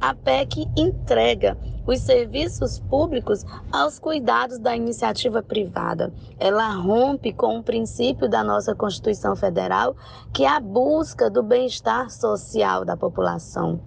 A 0.00 0.14
PEC 0.14 0.66
entrega 0.74 1.58
os 1.86 2.00
serviços 2.00 2.80
públicos 2.80 3.44
aos 3.72 3.98
cuidados 3.98 4.58
da 4.58 4.74
iniciativa 4.76 5.42
privada. 5.42 6.12
Ela 6.38 6.70
rompe 6.72 7.32
com 7.32 7.58
o 7.58 7.62
princípio 7.62 8.28
da 8.28 8.42
nossa 8.42 8.74
Constituição 8.74 9.36
Federal, 9.36 9.96
que 10.32 10.44
é 10.44 10.48
a 10.48 10.60
busca 10.60 11.30
do 11.30 11.42
bem-estar 11.42 12.10
social 12.10 12.84
da 12.84 12.96
população. 12.96 13.80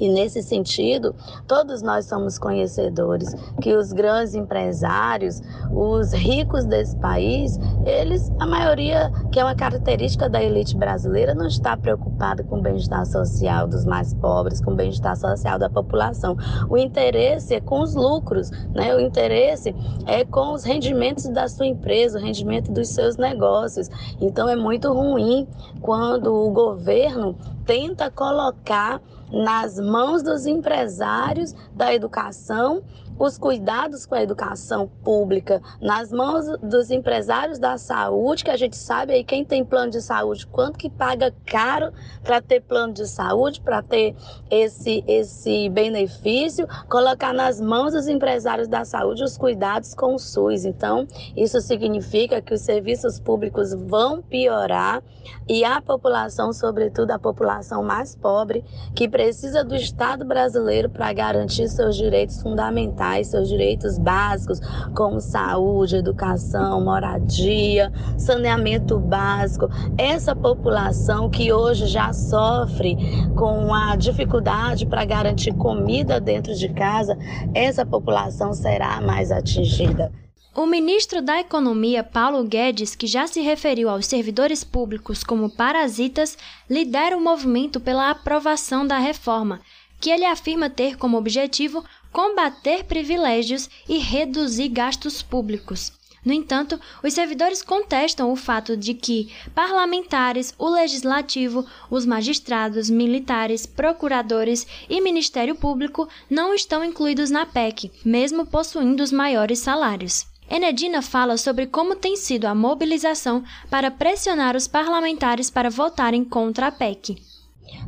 E 0.00 0.08
nesse 0.08 0.42
sentido, 0.42 1.14
todos 1.46 1.82
nós 1.82 2.06
somos 2.06 2.38
conhecedores 2.38 3.34
que 3.60 3.74
os 3.74 3.92
grandes 3.92 4.34
empresários, 4.34 5.40
os 5.72 6.12
ricos 6.12 6.64
desse 6.64 6.96
país, 6.96 7.58
eles, 7.84 8.30
a 8.38 8.46
maioria, 8.46 9.10
que 9.32 9.40
é 9.40 9.44
uma 9.44 9.54
característica 9.54 10.28
da 10.28 10.42
elite 10.42 10.76
brasileira, 10.76 11.34
não 11.34 11.46
está 11.46 11.76
preocupada 11.76 12.44
com 12.44 12.58
o 12.58 12.62
bem-estar 12.62 13.04
social 13.06 13.66
dos 13.66 13.84
mais 13.84 14.14
pobres, 14.14 14.60
com 14.60 14.72
o 14.72 14.76
bem-estar 14.76 15.16
social 15.16 15.58
da 15.58 15.68
população. 15.68 16.36
O 16.68 16.76
interesse 16.76 17.54
é 17.54 17.60
com 17.60 17.80
os 17.80 17.94
lucros, 17.94 18.50
né? 18.74 18.94
O 18.94 19.00
interesse 19.00 19.74
é 20.06 20.24
com 20.24 20.52
os 20.52 20.64
rendimentos 20.64 21.28
da 21.28 21.48
sua 21.48 21.66
empresa, 21.66 22.18
o 22.18 22.22
rendimento 22.22 22.72
dos 22.72 22.88
seus 22.88 23.16
negócios. 23.16 23.88
Então 24.20 24.48
é 24.48 24.56
muito 24.56 24.92
ruim 24.92 25.46
quando 25.80 26.32
o 26.32 26.50
governo 26.50 27.36
tenta 27.64 28.10
colocar 28.10 29.00
nas 29.32 29.78
mãos 29.78 30.22
dos 30.22 30.46
empresários 30.46 31.54
da 31.74 31.94
educação 31.94 32.82
os 33.18 33.36
cuidados 33.36 34.06
com 34.06 34.14
a 34.14 34.22
educação 34.22 34.88
pública 35.02 35.60
nas 35.80 36.12
mãos 36.12 36.46
dos 36.62 36.90
empresários 36.90 37.58
da 37.58 37.76
saúde, 37.76 38.44
que 38.44 38.50
a 38.50 38.56
gente 38.56 38.76
sabe 38.76 39.12
aí 39.12 39.24
quem 39.24 39.44
tem 39.44 39.64
plano 39.64 39.90
de 39.90 40.00
saúde, 40.00 40.46
quanto 40.46 40.78
que 40.78 40.88
paga 40.88 41.34
caro 41.44 41.92
para 42.22 42.40
ter 42.40 42.60
plano 42.60 42.92
de 42.92 43.06
saúde, 43.06 43.60
para 43.60 43.82
ter 43.82 44.14
esse, 44.50 45.02
esse 45.06 45.68
benefício, 45.68 46.66
colocar 46.88 47.32
nas 47.32 47.60
mãos 47.60 47.92
dos 47.92 48.06
empresários 48.06 48.68
da 48.68 48.84
saúde 48.84 49.24
os 49.24 49.36
cuidados 49.36 49.94
com 49.94 50.14
o 50.14 50.18
SUS. 50.18 50.64
Então, 50.64 51.06
isso 51.36 51.60
significa 51.60 52.40
que 52.40 52.54
os 52.54 52.60
serviços 52.60 53.18
públicos 53.18 53.72
vão 53.74 54.22
piorar 54.22 55.02
e 55.48 55.64
a 55.64 55.80
população, 55.80 56.52
sobretudo 56.52 57.10
a 57.10 57.18
população 57.18 57.82
mais 57.82 58.14
pobre, 58.14 58.64
que 58.94 59.08
precisa 59.08 59.64
do 59.64 59.74
Estado 59.74 60.24
brasileiro 60.24 60.90
para 60.90 61.12
garantir 61.12 61.68
seus 61.68 61.96
direitos 61.96 62.42
fundamentais, 62.42 63.07
seus 63.28 63.48
direitos 63.48 63.98
básicos, 63.98 64.60
como 64.94 65.20
saúde, 65.20 65.96
educação, 65.96 66.84
moradia, 66.84 67.92
saneamento 68.16 68.98
básico. 68.98 69.68
Essa 69.96 70.34
população 70.34 71.30
que 71.30 71.52
hoje 71.52 71.86
já 71.86 72.12
sofre 72.12 72.96
com 73.36 73.72
a 73.74 73.96
dificuldade 73.96 74.86
para 74.86 75.04
garantir 75.04 75.52
comida 75.54 76.20
dentro 76.20 76.54
de 76.54 76.68
casa, 76.68 77.16
essa 77.54 77.84
população 77.84 78.52
será 78.52 79.00
mais 79.00 79.30
atingida. 79.32 80.12
O 80.58 80.66
ministro 80.66 81.22
da 81.22 81.38
Economia, 81.38 82.02
Paulo 82.02 82.42
Guedes, 82.42 82.96
que 82.96 83.06
já 83.06 83.28
se 83.28 83.40
referiu 83.40 83.88
aos 83.88 84.06
servidores 84.06 84.64
públicos 84.64 85.22
como 85.22 85.48
parasitas, 85.48 86.36
lidera 86.68 87.16
o 87.16 87.20
movimento 87.20 87.78
pela 87.78 88.10
aprovação 88.10 88.84
da 88.84 88.98
reforma, 88.98 89.60
que 90.00 90.10
ele 90.10 90.24
afirma 90.24 90.68
ter 90.68 90.96
como 90.96 91.16
objetivo 91.16 91.84
combater 92.12 92.84
privilégios 92.84 93.68
e 93.88 93.98
reduzir 93.98 94.68
gastos 94.68 95.22
públicos. 95.22 95.92
No 96.24 96.32
entanto, 96.32 96.78
os 97.02 97.14
servidores 97.14 97.62
contestam 97.62 98.30
o 98.30 98.36
fato 98.36 98.76
de 98.76 98.92
que 98.92 99.32
parlamentares, 99.54 100.52
o 100.58 100.68
legislativo, 100.68 101.64
os 101.90 102.04
magistrados, 102.04 102.90
militares, 102.90 103.64
procuradores 103.64 104.66
e 104.90 105.00
Ministério 105.00 105.54
Público 105.54 106.08
não 106.28 106.52
estão 106.52 106.84
incluídos 106.84 107.30
na 107.30 107.46
PEC, 107.46 107.90
mesmo 108.04 108.44
possuindo 108.44 109.02
os 109.02 109.12
maiores 109.12 109.60
salários. 109.60 110.26
Enedina 110.50 111.02
fala 111.02 111.36
sobre 111.36 111.66
como 111.66 111.94
tem 111.94 112.16
sido 112.16 112.46
a 112.46 112.54
mobilização 112.54 113.44
para 113.70 113.90
pressionar 113.90 114.56
os 114.56 114.66
parlamentares 114.66 115.50
para 115.50 115.70
votarem 115.70 116.24
contra 116.24 116.68
a 116.68 116.72
PEC. 116.72 117.27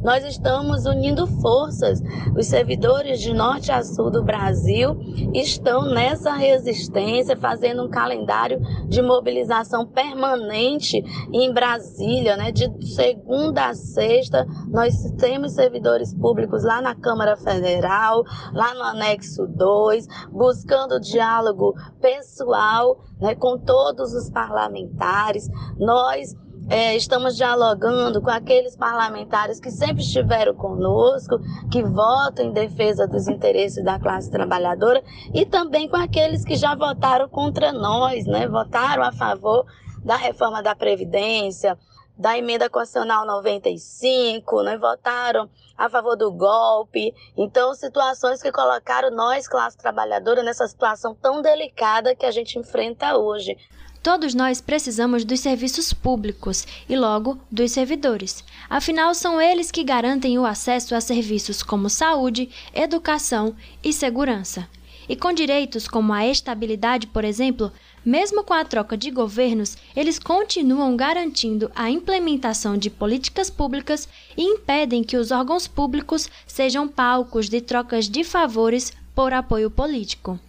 Nós 0.03 0.25
estamos 0.25 0.87
unindo 0.87 1.27
forças. 1.27 2.01
Os 2.37 2.47
servidores 2.47 3.21
de 3.21 3.35
norte 3.35 3.71
a 3.71 3.83
sul 3.83 4.11
do 4.11 4.23
Brasil 4.23 4.97
estão 5.35 5.85
nessa 5.85 6.33
resistência, 6.33 7.37
fazendo 7.37 7.85
um 7.85 7.91
calendário 7.91 8.61
de 8.89 9.03
mobilização 9.03 9.87
permanente 9.87 11.03
em 11.33 11.53
Brasília, 11.53 12.37
né? 12.37 12.51
De 12.51 12.69
segunda 12.87 13.69
a 13.69 13.75
sexta, 13.75 14.47
nós 14.69 14.95
temos 15.19 15.53
servidores 15.53 16.15
públicos 16.15 16.65
lá 16.65 16.81
na 16.81 16.95
Câmara 16.95 17.37
Federal, 17.37 18.23
lá 18.53 18.75
no 18.75 18.83
anexo 18.83 19.47
2, 19.47 20.07
buscando 20.33 21.01
diálogo 21.01 21.75
pessoal 22.01 22.99
né, 23.21 23.35
com 23.35 23.59
todos 23.59 24.15
os 24.15 24.31
parlamentares. 24.31 25.49
Nós 25.79 26.35
é, 26.71 26.97
estamos 26.97 27.37
dialogando 27.37 28.23
com 28.23 28.31
aqueles 28.31 28.77
parlamentares 28.77 29.59
que 29.59 29.73
sempre 29.73 30.03
estiveram 30.03 30.55
conosco, 30.55 31.41
que 31.71 31.83
votam 31.83 32.47
em 32.47 32.53
defesa 32.53 33.09
dos 33.09 33.27
interesses 33.27 33.85
da 33.85 33.99
classe 33.99 34.31
trabalhadora 34.31 35.03
e 35.35 35.45
também 35.45 35.89
com 35.89 35.97
aqueles 35.97 36.45
que 36.45 36.55
já 36.55 36.77
votaram 36.77 37.29
contra 37.29 37.73
nós, 37.73 38.25
né? 38.25 38.47
Votaram 38.47 39.03
a 39.03 39.11
favor 39.11 39.67
da 40.05 40.15
reforma 40.15 40.63
da 40.63 40.77
Previdência, 40.77 41.77
da 42.17 42.37
emenda 42.37 42.69
constitucional 42.69 43.27
95, 43.27 44.63
né? 44.63 44.77
votaram 44.77 45.49
a 45.77 45.89
favor 45.89 46.17
do 46.17 46.31
golpe. 46.31 47.15
Então, 47.35 47.75
situações 47.75 48.43
que 48.43 48.53
colocaram 48.53 49.11
nós, 49.11 49.49
classe 49.49 49.79
trabalhadora, 49.79 50.43
nessa 50.43 50.69
situação 50.69 51.15
tão 51.15 51.41
delicada 51.41 52.15
que 52.15 52.27
a 52.27 52.31
gente 52.31 52.59
enfrenta 52.59 53.17
hoje. 53.17 53.57
Todos 54.03 54.33
nós 54.35 54.63
precisamos 54.63 55.27
dos 55.27 55.41
serviços 55.41 55.93
públicos 55.93 56.67
e, 56.89 56.97
logo, 56.97 57.39
dos 57.51 57.73
servidores. 57.73 58.43
Afinal, 58.69 59.15
são 59.15 59.39
eles 59.39 59.71
que 59.71 59.85
garantem 59.85 60.39
o 60.39 60.47
acesso 60.47 60.95
a 60.95 61.03
serviços 61.03 61.63
como 61.63 61.91
saúde, 61.91 62.49
educação 62.75 63.55
e 63.85 63.93
segurança. 63.93 64.67
E 65.07 65.15
com 65.15 65.35
direitos 65.35 65.87
como 65.87 66.15
a 66.15 66.27
estabilidade, 66.27 67.09
por 67.09 67.27
exemplo, 67.27 67.71
mesmo 68.03 68.43
com 68.43 68.55
a 68.55 68.65
troca 68.65 68.97
de 68.97 69.11
governos, 69.11 69.77
eles 69.95 70.19
continuam 70.19 70.97
garantindo 70.97 71.71
a 71.75 71.91
implementação 71.91 72.79
de 72.79 72.89
políticas 72.89 73.51
públicas 73.51 74.09
e 74.35 74.43
impedem 74.43 75.05
que 75.05 75.19
os 75.19 75.31
órgãos 75.31 75.69
públicos 75.69 76.31
sejam 76.47 76.89
palcos 76.89 77.51
de 77.51 77.61
trocas 77.61 78.09
de 78.09 78.25
favores 78.25 78.95
por 79.15 79.35
apoio 79.35 79.71
político. 79.71 80.41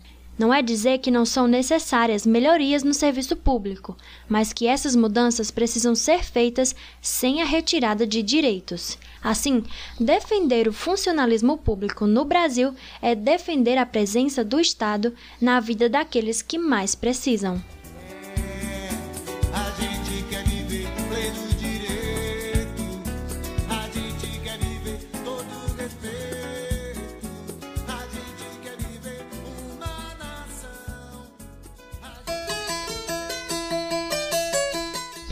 Não 0.42 0.52
é 0.52 0.60
dizer 0.64 0.98
que 0.98 1.12
não 1.12 1.24
são 1.24 1.46
necessárias 1.46 2.26
melhorias 2.26 2.82
no 2.82 2.96
serviço 2.96 3.36
público, 3.36 3.96
mas 4.28 4.52
que 4.52 4.66
essas 4.66 4.96
mudanças 4.96 5.52
precisam 5.52 5.94
ser 5.94 6.24
feitas 6.24 6.76
sem 7.00 7.44
a 7.44 7.46
retirada 7.46 8.08
de 8.08 8.24
direitos. 8.24 8.98
Assim, 9.24 9.64
defender 10.00 10.68
o 10.68 10.74
funcionalismo 10.74 11.60
público 11.60 12.08
no 12.08 12.26
Brasil 12.26 12.74
é 13.04 13.14
defender 13.14 13.78
a 13.78 13.86
presença 13.86 14.44
do 14.44 14.60
Estado 14.60 15.14
na 15.40 15.60
vida 15.60 15.88
daqueles 15.88 16.42
que 16.42 16.58
mais 16.58 16.96
precisam. 16.96 17.62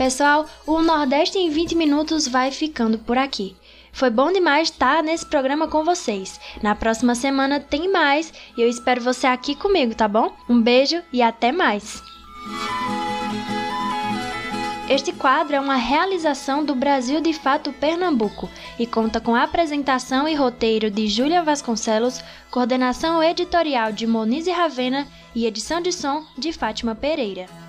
Pessoal, 0.00 0.46
o 0.66 0.80
Nordeste 0.80 1.36
em 1.36 1.50
20 1.50 1.74
minutos 1.74 2.26
vai 2.26 2.50
ficando 2.50 2.96
por 2.96 3.18
aqui. 3.18 3.54
Foi 3.92 4.08
bom 4.08 4.32
demais 4.32 4.70
estar 4.70 5.02
nesse 5.02 5.26
programa 5.26 5.68
com 5.68 5.84
vocês. 5.84 6.40
Na 6.62 6.74
próxima 6.74 7.14
semana 7.14 7.60
tem 7.60 7.92
mais 7.92 8.32
e 8.56 8.62
eu 8.62 8.66
espero 8.66 9.02
você 9.02 9.26
aqui 9.26 9.54
comigo, 9.54 9.94
tá 9.94 10.08
bom? 10.08 10.32
Um 10.48 10.58
beijo 10.58 11.02
e 11.12 11.20
até 11.20 11.52
mais! 11.52 12.02
Este 14.88 15.12
quadro 15.12 15.54
é 15.54 15.60
uma 15.60 15.76
realização 15.76 16.64
do 16.64 16.74
Brasil 16.74 17.20
de 17.20 17.34
Fato 17.34 17.70
Pernambuco 17.70 18.48
e 18.78 18.86
conta 18.86 19.20
com 19.20 19.36
apresentação 19.36 20.26
e 20.26 20.34
roteiro 20.34 20.90
de 20.90 21.08
Júlia 21.08 21.42
Vasconcelos, 21.42 22.24
coordenação 22.50 23.22
editorial 23.22 23.92
de 23.92 24.06
Monize 24.06 24.50
Ravena 24.50 25.06
e 25.34 25.44
edição 25.44 25.78
de 25.78 25.92
som 25.92 26.24
de 26.38 26.54
Fátima 26.54 26.94
Pereira. 26.94 27.59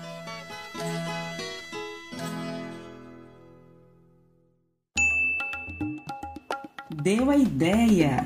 Deu 7.02 7.30
a 7.30 7.36
ideia. 7.36 8.24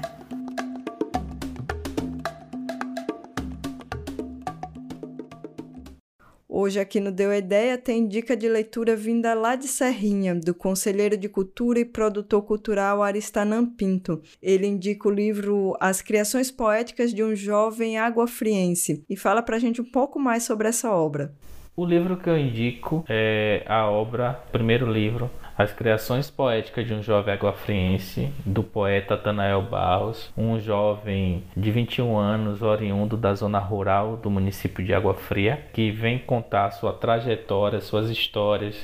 Hoje 6.46 6.78
aqui 6.78 7.00
no 7.00 7.10
Deu 7.10 7.30
a 7.30 7.38
Ideia 7.38 7.78
tem 7.78 8.06
dica 8.06 8.36
de 8.36 8.46
leitura 8.46 8.94
vinda 8.94 9.32
lá 9.32 9.56
de 9.56 9.66
Serrinha, 9.66 10.34
do 10.34 10.54
conselheiro 10.54 11.16
de 11.16 11.26
cultura 11.26 11.78
e 11.78 11.86
produtor 11.86 12.42
cultural 12.42 13.02
Aristanam 13.02 13.64
Pinto. 13.64 14.20
Ele 14.42 14.66
indica 14.66 15.08
o 15.08 15.12
livro 15.12 15.74
As 15.80 16.02
Criações 16.02 16.50
Poéticas 16.50 17.14
de 17.14 17.24
um 17.24 17.34
Jovem 17.34 17.98
Água-Friense 17.98 19.04
e 19.08 19.16
fala 19.16 19.40
pra 19.40 19.58
gente 19.58 19.80
um 19.80 19.90
pouco 19.90 20.18
mais 20.18 20.42
sobre 20.42 20.68
essa 20.68 20.90
obra. 20.90 21.34
O 21.74 21.84
livro 21.84 22.16
que 22.18 22.28
eu 22.28 22.38
indico 22.38 23.04
é 23.08 23.62
a 23.66 23.86
obra, 23.90 24.32
primeiro 24.50 24.90
livro, 24.90 25.30
as 25.56 25.72
criações 25.72 26.30
poéticas 26.30 26.86
de 26.86 26.92
um 26.92 27.02
jovem 27.02 27.32
aguafriense, 27.32 28.30
do 28.44 28.62
poeta 28.62 29.16
Tanael 29.16 29.62
Barros, 29.62 30.30
um 30.36 30.60
jovem 30.60 31.44
de 31.56 31.70
21 31.70 32.16
anos, 32.16 32.60
oriundo 32.60 33.16
da 33.16 33.34
zona 33.34 33.58
rural 33.58 34.16
do 34.16 34.30
município 34.30 34.84
de 34.84 34.92
Água 34.92 35.14
Fria, 35.14 35.64
que 35.72 35.90
vem 35.90 36.18
contar 36.18 36.70
sua 36.72 36.92
trajetória, 36.92 37.80
suas 37.80 38.10
histórias, 38.10 38.76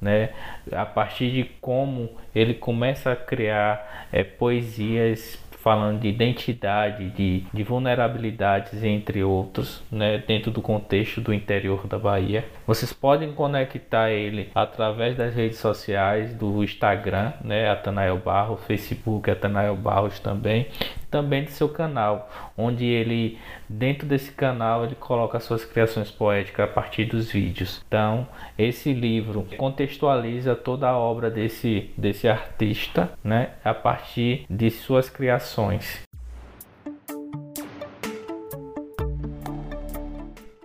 né, 0.00 0.30
a 0.70 0.84
partir 0.84 1.30
de 1.30 1.44
como 1.60 2.10
ele 2.34 2.54
começa 2.54 3.12
a 3.12 3.16
criar 3.16 4.06
é, 4.12 4.22
poesias 4.22 5.38
falando 5.68 6.00
de 6.00 6.08
identidade, 6.08 7.10
de, 7.10 7.44
de 7.52 7.62
vulnerabilidades, 7.62 8.82
entre 8.82 9.22
outros, 9.22 9.82
né, 9.92 10.16
dentro 10.16 10.50
do 10.50 10.62
contexto 10.62 11.20
do 11.20 11.30
interior 11.30 11.86
da 11.86 11.98
Bahia. 11.98 12.42
Vocês 12.66 12.90
podem 12.90 13.32
conectar 13.32 14.10
ele 14.10 14.48
através 14.54 15.14
das 15.14 15.34
redes 15.34 15.58
sociais, 15.58 16.32
do 16.32 16.64
Instagram, 16.64 17.34
né, 17.44 17.68
Atanael 17.68 18.16
Barros, 18.16 18.64
Facebook 18.66 19.30
Atanael 19.30 19.76
Barros 19.76 20.18
também. 20.18 20.68
Também 21.10 21.44
do 21.44 21.50
seu 21.50 21.68
canal, 21.68 22.30
onde 22.56 22.84
ele 22.84 23.38
dentro 23.68 24.06
desse 24.06 24.32
canal 24.32 24.84
ele 24.84 24.94
coloca 24.94 25.40
suas 25.40 25.64
criações 25.64 26.10
poéticas 26.10 26.68
a 26.68 26.72
partir 26.72 27.04
dos 27.04 27.30
vídeos. 27.30 27.82
Então, 27.86 28.26
esse 28.56 28.92
livro 28.92 29.46
contextualiza 29.56 30.54
toda 30.54 30.88
a 30.88 30.96
obra 30.96 31.30
desse 31.30 31.90
desse 31.96 32.28
artista, 32.28 33.10
né, 33.22 33.50
a 33.64 33.74
partir 33.74 34.44
de 34.48 34.70
suas 34.70 35.08
criações. 35.10 36.07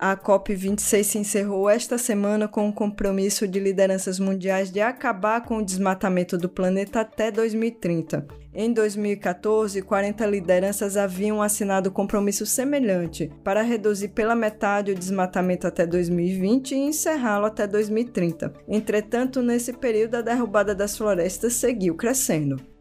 A 0.06 0.18
COP26 0.18 1.02
se 1.02 1.16
encerrou 1.16 1.66
esta 1.66 1.96
semana 1.96 2.46
com 2.46 2.68
o 2.68 2.72
compromisso 2.74 3.48
de 3.48 3.58
lideranças 3.58 4.18
mundiais 4.18 4.70
de 4.70 4.78
acabar 4.78 5.40
com 5.40 5.56
o 5.56 5.64
desmatamento 5.64 6.36
do 6.36 6.46
planeta 6.46 7.00
até 7.00 7.30
2030. 7.30 8.26
Em 8.52 8.70
2014, 8.70 9.80
40 9.80 10.26
lideranças 10.26 10.98
haviam 10.98 11.40
assinado 11.40 11.90
compromisso 11.90 12.44
semelhante 12.44 13.32
para 13.42 13.62
reduzir 13.62 14.08
pela 14.08 14.34
metade 14.34 14.92
o 14.92 14.94
desmatamento 14.94 15.66
até 15.66 15.86
2020 15.86 16.72
e 16.72 16.78
encerrá-lo 16.80 17.46
até 17.46 17.66
2030. 17.66 18.52
Entretanto, 18.68 19.40
nesse 19.40 19.72
período, 19.72 20.16
a 20.16 20.20
derrubada 20.20 20.74
das 20.74 20.98
florestas 20.98 21.54
seguiu 21.54 21.94
crescendo. 21.94 22.73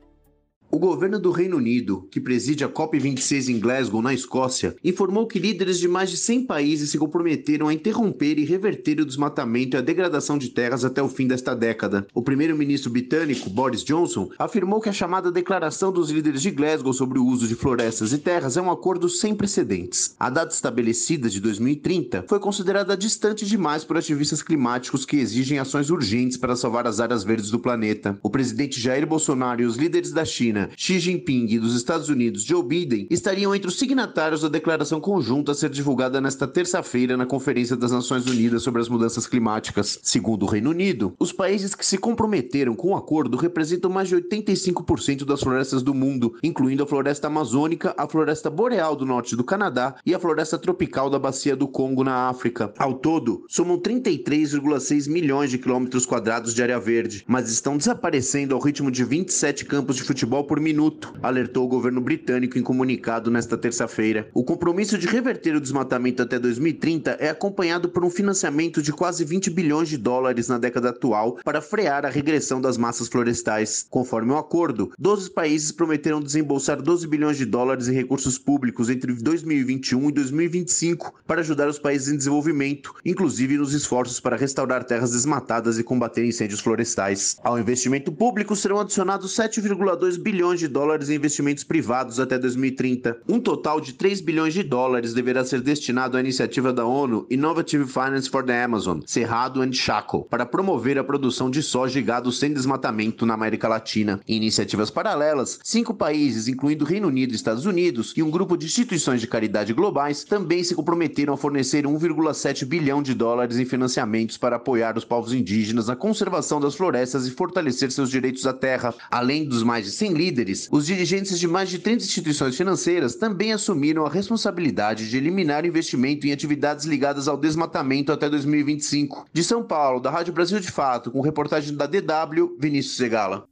O 0.73 0.79
governo 0.79 1.19
do 1.19 1.29
Reino 1.29 1.57
Unido, 1.57 2.07
que 2.09 2.19
preside 2.19 2.63
a 2.63 2.67
COP26 2.67 3.49
em 3.49 3.59
Glasgow, 3.59 4.01
na 4.01 4.11
Escócia, 4.11 4.75
informou 4.83 5.27
que 5.27 5.37
líderes 5.37 5.77
de 5.77 5.87
mais 5.87 6.09
de 6.09 6.17
100 6.17 6.47
países 6.47 6.89
se 6.89 6.97
comprometeram 6.97 7.67
a 7.67 7.73
interromper 7.75 8.39
e 8.39 8.43
reverter 8.43 8.99
o 8.99 9.05
desmatamento 9.05 9.75
e 9.75 9.77
a 9.77 9.81
degradação 9.81 10.35
de 10.35 10.49
terras 10.49 10.83
até 10.83 10.99
o 10.99 11.07
fim 11.07 11.27
desta 11.27 11.55
década. 11.55 12.07
O 12.11 12.23
primeiro-ministro 12.23 12.89
britânico, 12.89 13.51
Boris 13.51 13.83
Johnson, 13.83 14.31
afirmou 14.39 14.81
que 14.81 14.89
a 14.89 14.91
chamada 14.91 15.31
Declaração 15.31 15.91
dos 15.91 16.09
Líderes 16.09 16.41
de 16.41 16.49
Glasgow 16.49 16.91
sobre 16.91 17.19
o 17.19 17.25
uso 17.27 17.47
de 17.47 17.53
florestas 17.53 18.11
e 18.11 18.17
terras 18.17 18.57
é 18.57 18.61
um 18.63 18.71
acordo 18.71 19.07
sem 19.07 19.35
precedentes. 19.35 20.15
A 20.19 20.27
data 20.27 20.55
estabelecida 20.55 21.29
de 21.29 21.39
2030 21.39 22.25
foi 22.27 22.39
considerada 22.39 22.97
distante 22.97 23.45
demais 23.45 23.83
por 23.83 23.95
ativistas 23.95 24.41
climáticos 24.41 25.05
que 25.05 25.17
exigem 25.17 25.59
ações 25.59 25.91
urgentes 25.91 26.35
para 26.35 26.55
salvar 26.55 26.87
as 26.87 26.99
áreas 26.99 27.23
verdes 27.23 27.51
do 27.51 27.59
planeta. 27.59 28.17
O 28.23 28.29
presidente 28.31 28.81
Jair 28.81 29.05
Bolsonaro 29.05 29.61
e 29.61 29.65
os 29.65 29.77
líderes 29.77 30.11
da 30.11 30.25
China 30.25 30.62
Xi 30.75 30.99
Jinping 30.99 31.47
e 31.49 31.59
dos 31.59 31.75
Estados 31.75 32.09
Unidos 32.09 32.43
Joe 32.43 32.63
Biden 32.63 33.07
estariam 33.09 33.53
entre 33.53 33.67
os 33.67 33.77
signatários 33.77 34.41
da 34.41 34.47
declaração 34.47 34.99
conjunta 34.99 35.51
a 35.51 35.55
ser 35.55 35.69
divulgada 35.69 36.21
nesta 36.21 36.47
terça-feira 36.47 37.17
na 37.17 37.25
Conferência 37.25 37.75
das 37.75 37.91
Nações 37.91 38.25
Unidas 38.25 38.63
sobre 38.63 38.81
as 38.81 38.89
Mudanças 38.89 39.27
Climáticas. 39.27 39.99
Segundo 40.01 40.43
o 40.43 40.49
Reino 40.49 40.69
Unido, 40.69 41.13
os 41.19 41.31
países 41.31 41.75
que 41.75 41.85
se 41.85 41.97
comprometeram 41.97 42.75
com 42.75 42.89
o 42.89 42.95
acordo 42.95 43.37
representam 43.37 43.91
mais 43.91 44.09
de 44.09 44.15
85% 44.15 45.25
das 45.25 45.41
florestas 45.41 45.83
do 45.83 45.93
mundo, 45.93 46.35
incluindo 46.43 46.83
a 46.83 46.87
floresta 46.87 47.27
amazônica, 47.27 47.93
a 47.97 48.07
floresta 48.07 48.49
boreal 48.49 48.95
do 48.95 49.05
norte 49.05 49.35
do 49.35 49.43
Canadá 49.43 49.95
e 50.05 50.13
a 50.13 50.19
floresta 50.19 50.57
tropical 50.57 51.09
da 51.09 51.19
Bacia 51.19 51.55
do 51.55 51.67
Congo 51.67 52.03
na 52.03 52.29
África. 52.29 52.73
Ao 52.77 52.93
todo, 52.93 53.45
somam 53.47 53.77
33,6 53.79 55.09
milhões 55.09 55.49
de 55.49 55.57
quilômetros 55.57 56.05
quadrados 56.05 56.53
de 56.53 56.61
área 56.61 56.79
verde, 56.79 57.23
mas 57.27 57.49
estão 57.49 57.77
desaparecendo 57.77 58.55
ao 58.55 58.61
ritmo 58.61 58.91
de 58.91 59.03
27 59.03 59.65
campos 59.65 59.95
de 59.95 60.03
futebol 60.03 60.43
por 60.43 60.52
minuto, 60.59 61.13
alertou 61.21 61.65
o 61.65 61.67
governo 61.67 62.01
britânico 62.01 62.57
em 62.57 62.61
comunicado 62.61 63.31
nesta 63.31 63.57
terça-feira. 63.57 64.27
O 64.33 64.43
compromisso 64.43 64.97
de 64.97 65.07
reverter 65.07 65.55
o 65.55 65.61
desmatamento 65.61 66.21
até 66.21 66.37
2030 66.37 67.17
é 67.19 67.29
acompanhado 67.29 67.89
por 67.89 68.03
um 68.03 68.09
financiamento 68.09 68.81
de 68.81 68.91
quase 68.91 69.25
20 69.25 69.49
bilhões 69.49 69.89
de 69.89 69.97
dólares 69.97 70.47
na 70.47 70.57
década 70.57 70.89
atual 70.89 71.37
para 71.43 71.61
frear 71.61 72.05
a 72.05 72.09
regressão 72.09 72.61
das 72.61 72.77
massas 72.77 73.07
florestais. 73.07 73.85
Conforme 73.89 74.31
o 74.31 74.37
acordo, 74.37 74.91
12 74.97 75.31
países 75.31 75.71
prometeram 75.71 76.21
desembolsar 76.21 76.81
12 76.81 77.07
bilhões 77.07 77.37
de 77.37 77.45
dólares 77.45 77.87
em 77.87 77.93
recursos 77.93 78.37
públicos 78.37 78.89
entre 78.89 79.13
2021 79.13 80.09
e 80.09 80.11
2025 80.11 81.13
para 81.25 81.41
ajudar 81.41 81.67
os 81.67 81.79
países 81.79 82.07
em 82.07 82.17
desenvolvimento, 82.17 82.93
inclusive 83.05 83.57
nos 83.57 83.73
esforços 83.73 84.19
para 84.19 84.35
restaurar 84.35 84.83
terras 84.83 85.11
desmatadas 85.11 85.79
e 85.79 85.83
combater 85.83 86.25
incêndios 86.25 86.59
florestais. 86.59 87.37
Ao 87.43 87.59
investimento 87.59 88.11
público 88.11 88.55
serão 88.55 88.79
adicionados 88.79 89.35
7,2 89.35 90.17
bilhões 90.17 90.42
bilhões 90.43 90.59
de 90.59 90.67
dólares 90.67 91.09
em 91.09 91.15
investimentos 91.15 91.63
privados 91.63 92.19
até 92.19 92.37
2030. 92.37 93.17
Um 93.29 93.39
total 93.39 93.79
de 93.79 93.93
3 93.93 94.19
bilhões 94.19 94.53
de 94.53 94.61
dólares 94.61 95.13
deverá 95.13 95.45
ser 95.45 95.61
destinado 95.61 96.17
à 96.17 96.19
iniciativa 96.19 96.73
da 96.73 96.85
ONU 96.85 97.25
Innovative 97.31 97.85
Finance 97.85 98.29
for 98.29 98.43
the 98.43 98.61
Amazon, 98.61 98.99
Cerrado 99.05 99.61
and 99.61 99.71
Chaco, 99.71 100.27
para 100.29 100.45
promover 100.45 100.99
a 100.99 101.03
produção 101.03 101.49
de 101.49 101.63
soja 101.63 101.97
e 101.97 102.01
gado 102.01 102.29
sem 102.29 102.51
desmatamento 102.51 103.25
na 103.25 103.35
América 103.35 103.69
Latina. 103.69 104.19
Em 104.27 104.35
iniciativas 104.35 104.91
paralelas, 104.91 105.61
cinco 105.63 105.93
países, 105.93 106.49
incluindo 106.49 106.83
Reino 106.83 107.07
Unido 107.07 107.31
e 107.31 107.35
Estados 107.37 107.65
Unidos, 107.65 108.13
e 108.17 108.21
um 108.21 108.29
grupo 108.29 108.57
de 108.57 108.65
instituições 108.65 109.21
de 109.21 109.27
caridade 109.27 109.71
globais, 109.71 110.25
também 110.25 110.61
se 110.61 110.75
comprometeram 110.75 111.35
a 111.35 111.37
fornecer 111.37 111.85
1,7 111.85 112.65
bilhão 112.65 113.01
de 113.01 113.13
dólares 113.13 113.57
em 113.57 113.65
financiamentos 113.65 114.37
para 114.37 114.57
apoiar 114.57 114.97
os 114.97 115.05
povos 115.05 115.31
indígenas 115.31 115.87
na 115.87 115.95
conservação 115.95 116.59
das 116.59 116.75
florestas 116.75 117.25
e 117.25 117.31
fortalecer 117.31 117.89
seus 117.93 118.09
direitos 118.09 118.45
à 118.45 118.51
terra. 118.51 118.93
Além 119.09 119.45
dos 119.45 119.63
mais 119.63 119.85
de 119.85 119.91
100 119.91 120.11
líderes 120.11 120.32
líderes, 120.33 120.67
os 120.71 120.87
dirigentes 120.87 121.39
de 121.39 121.47
mais 121.47 121.69
de 121.69 121.77
30 121.77 122.03
instituições 122.03 122.57
financeiras 122.57 123.15
também 123.15 123.53
assumiram 123.53 124.03
a 124.03 124.09
responsabilidade 124.09 125.07
de 125.07 125.15
eliminar 125.15 125.63
investimento 125.63 126.25
em 126.25 126.31
atividades 126.31 126.85
ligadas 126.85 127.27
ao 127.27 127.37
desmatamento 127.37 128.11
até 128.11 128.27
2025. 128.27 129.27
De 129.31 129.43
São 129.43 129.63
Paulo, 129.63 129.99
da 129.99 130.09
Rádio 130.09 130.33
Brasil 130.33 130.59
de 130.59 130.71
Fato, 130.71 131.11
com 131.11 131.21
reportagem 131.21 131.75
da 131.75 131.85
DW, 131.85 132.57
Vinícius 132.59 132.97
Segala. 132.97 133.45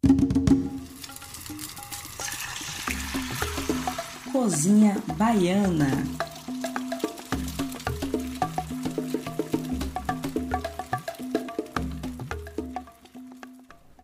Cozinha 4.31 4.97
Baiana. 5.17 6.30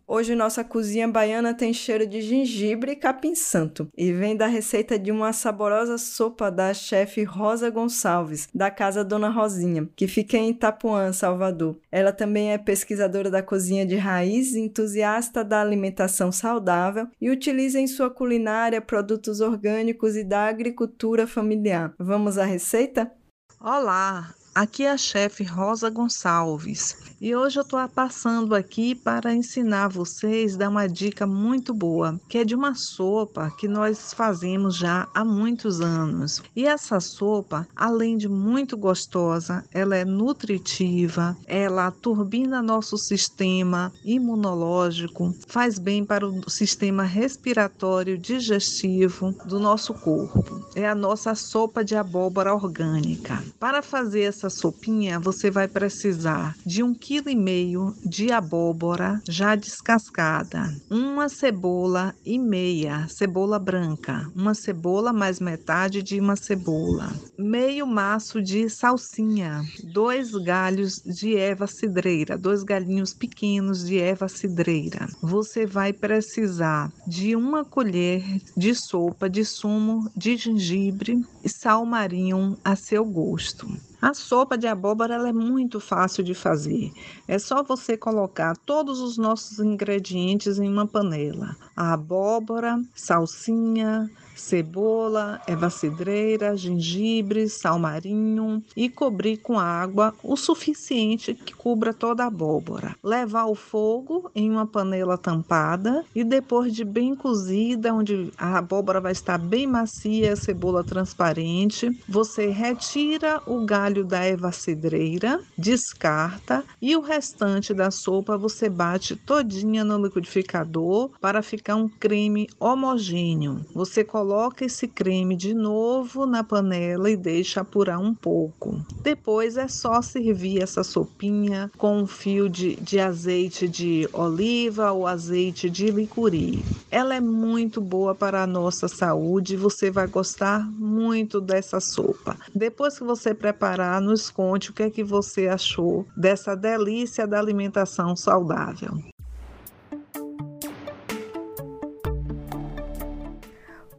Hoje 0.10 0.36
nossa 0.36 0.64
cozinha 0.64 1.06
baiana 1.06 1.54
tem 1.54 1.74
cheiro 1.74 2.08
de 2.08 2.22
gengibre 2.22 2.94
e 2.94 2.96
capim 2.96 3.36
santo 3.36 3.90
e 3.98 4.14
vem 4.14 4.38
da 4.38 4.48
receita 4.48 4.98
de 4.98 5.12
uma 5.12 5.34
saborosa 5.34 5.98
sopa 5.98 6.50
da 6.50 6.74
chefe 6.74 7.26
Rosa 7.26 7.70
Gonçalves, 7.70 8.48
da 8.56 8.72
casa 8.72 9.04
Dona 9.04 9.28
Rosinha, 9.28 9.90
que 9.98 10.08
fica 10.08 10.38
em 10.38 10.52
Itapuã, 10.52 11.12
Salvador. 11.12 11.78
Ela 11.92 12.14
também 12.14 12.54
é 12.54 12.58
pesquisadora 12.58 13.30
da 13.30 13.44
cozinha 13.44 13.86
de 13.86 13.98
raiz, 13.98 14.56
entusiasta 14.56 15.44
da 15.44 15.60
alimentação 15.60 16.32
saudável 16.32 17.10
e 17.20 17.30
utiliza 17.30 17.78
em 17.78 17.86
sua 17.86 18.10
culinária 18.10 18.80
produtos 18.80 19.42
orgânicos 19.42 20.16
e 20.16 20.24
da 20.24 20.48
agricultura 20.48 21.28
familiar. 21.28 21.94
Vamos 22.00 22.38
à 22.38 22.46
receita? 22.46 23.12
Olá, 23.60 24.34
aqui 24.58 24.86
é 24.86 24.92
a 24.92 24.98
chefe 24.98 25.44
Rosa 25.44 25.88
Gonçalves. 25.88 26.98
E 27.22 27.36
hoje 27.36 27.60
eu 27.60 27.64
estou 27.64 27.88
passando 27.90 28.56
aqui 28.56 28.96
para 28.96 29.34
ensinar 29.34 29.88
vocês, 29.88 30.56
dar 30.56 30.70
uma 30.70 30.88
dica 30.88 31.28
muito 31.28 31.74
boa, 31.74 32.20
que 32.28 32.40
é 32.40 32.44
de 32.44 32.56
uma 32.56 32.74
sopa 32.74 33.52
que 33.58 33.68
nós 33.68 34.14
fazemos 34.14 34.76
já 34.76 35.08
há 35.14 35.24
muitos 35.24 35.80
anos. 35.80 36.42
E 36.56 36.66
essa 36.66 37.00
sopa, 37.00 37.68
além 37.76 38.18
de 38.18 38.28
muito 38.28 38.76
gostosa, 38.76 39.64
ela 39.72 39.96
é 39.96 40.04
nutritiva, 40.04 41.38
ela 41.46 41.92
turbina 41.92 42.62
nosso 42.62 42.98
sistema 42.98 43.92
imunológico, 44.04 45.36
faz 45.48 45.78
bem 45.78 46.04
para 46.04 46.28
o 46.28 46.50
sistema 46.50 47.04
respiratório 47.04 48.18
digestivo 48.18 49.36
do 49.46 49.60
nosso 49.60 49.94
corpo. 49.94 50.68
É 50.76 50.88
a 50.88 50.96
nossa 50.96 51.36
sopa 51.36 51.84
de 51.84 51.96
abóbora 51.96 52.54
orgânica. 52.54 53.44
Para 53.60 53.82
fazer 53.82 54.22
essa 54.22 54.47
sopinha, 54.50 55.20
você 55.20 55.50
vai 55.52 55.68
precisar 55.68 56.54
de 56.66 56.84
um 56.84 56.94
quilo 56.94 57.30
e 57.30 57.36
meio 57.36 57.94
de 58.04 58.32
abóbora 58.32 59.20
já 59.28 59.56
descascada, 59.56 60.70
uma 60.90 61.30
cebola 61.30 62.14
e 62.26 62.38
meia, 62.40 63.06
cebola 63.10 63.60
branca, 63.60 64.24
uma 64.36 64.54
cebola 64.54 65.12
mais 65.14 65.40
metade 65.40 66.02
de 66.04 66.20
uma 66.20 66.36
cebola, 66.36 67.12
meio 67.38 67.86
maço 67.88 68.42
de 68.42 68.70
salsinha, 68.70 69.64
dois 69.82 70.32
galhos 70.32 70.94
de 71.06 71.36
erva 71.36 71.68
cidreira, 71.68 72.38
dois 72.38 72.64
galinhos 72.64 73.14
pequenos 73.14 73.86
de 73.86 73.98
erva 74.00 74.28
cidreira. 74.28 75.08
Você 75.22 75.66
vai 75.66 75.94
precisar 75.94 76.90
de 77.06 77.36
uma 77.36 77.66
colher 77.66 78.24
de 78.56 78.74
sopa 78.76 79.30
de 79.30 79.44
sumo 79.46 80.10
de 80.16 80.36
gengibre 80.38 81.16
e 81.44 81.50
sal 81.50 81.86
marinho 81.86 82.58
a 82.64 82.76
seu 82.76 83.06
gosto. 83.06 83.68
A 84.00 84.14
sopa 84.14 84.56
de 84.56 84.68
abóbora 84.68 85.16
é 85.28 85.34
muito 85.34 85.80
fácil 85.80 86.24
de 86.24 86.36
fazer. 86.36 86.92
É 87.28 87.40
só 87.40 87.64
você 87.64 87.98
colocar 87.98 88.56
todos 88.58 89.00
os 89.00 89.18
nossos 89.18 89.60
ingredientes 89.60 90.60
em 90.60 90.72
uma 90.72 90.86
panela: 90.86 91.56
a 91.76 91.94
abóbora, 91.94 92.80
salsinha, 92.94 94.08
cebola, 94.40 95.42
erva 95.48 95.70
cidreira, 95.70 96.56
gengibre, 96.56 97.50
sal 97.50 97.80
marinho 97.80 98.64
e 98.76 98.90
cobrir 98.90 99.38
com 99.38 99.60
água 99.60 100.14
o 100.24 100.38
suficiente 100.38 101.34
que 101.34 101.54
cubra 101.54 101.94
toda 101.94 102.24
a 102.24 102.28
abóbora. 102.28 102.96
Levar 103.04 103.42
ao 103.42 103.56
fogo 103.56 104.30
em 104.36 104.50
uma 104.50 104.66
panela 104.66 105.18
tampada 105.18 106.06
e 106.14 106.24
depois 106.24 106.74
de 106.74 106.84
bem 106.86 107.16
cozida, 107.16 107.94
onde 107.94 108.32
a 108.38 108.58
abóbora 108.58 109.02
vai 109.02 109.12
estar 109.12 109.38
bem 109.38 109.66
macia, 109.66 110.34
a 110.34 110.36
cebola 110.36 110.84
transparente, 110.84 111.90
você 112.08 112.48
retira 112.48 113.42
o 113.46 113.66
galho 113.66 114.06
da 114.06 114.24
erva 114.24 114.52
cidreira, 114.52 115.40
descarta 115.58 116.64
e 116.82 116.96
o 116.96 117.02
restante 117.02 117.74
da 117.74 117.90
sopa 117.92 118.38
você 118.38 118.70
bate 118.70 119.16
todinha 119.16 119.84
no 119.84 119.98
liquidificador 119.98 121.10
para 121.20 121.42
ficar 121.42 121.76
um 121.76 121.90
creme 121.90 122.48
homogêneo. 122.60 123.66
Você 123.74 124.04
coloca 124.04 124.27
esse 124.62 124.88
creme 124.88 125.36
de 125.36 125.54
novo 125.54 126.26
na 126.26 126.44
panela 126.44 127.10
e 127.10 127.16
deixa 127.16 127.62
apurar 127.62 128.00
um 128.00 128.14
pouco. 128.14 128.80
Depois 129.02 129.58
é 129.58 129.68
só 129.68 130.02
servir 130.02 130.62
essa 130.62 130.84
sopinha 130.84 131.72
com 131.78 132.00
um 132.00 132.08
fio 132.08 132.50
de, 132.50 132.76
de 132.76 133.00
azeite 133.00 133.68
de 133.68 134.08
oliva 134.12 134.92
ou 134.92 135.08
azeite 135.08 135.70
de 135.70 135.92
licuri. 135.92 136.64
Ela 136.92 137.16
é 137.16 137.22
muito 137.22 137.80
boa 137.80 138.14
para 138.14 138.44
a 138.44 138.48
nossa 138.48 138.88
saúde 138.88 139.54
e 139.54 139.58
você 139.58 139.90
vai 139.90 140.08
gostar 140.08 140.70
muito 140.72 141.40
dessa 141.40 141.80
sopa. 141.80 142.38
Depois 142.54 142.98
que 142.98 143.04
você 143.04 143.34
preparar, 143.34 144.02
nos 144.02 144.30
conte 144.30 144.72
o 144.72 144.74
que 144.74 144.84
é 144.84 144.90
que 144.90 145.04
você 145.04 145.48
achou 145.48 146.06
dessa 146.16 146.56
delícia 146.56 147.26
da 147.26 147.40
alimentação 147.40 148.16
saudável. 148.16 148.98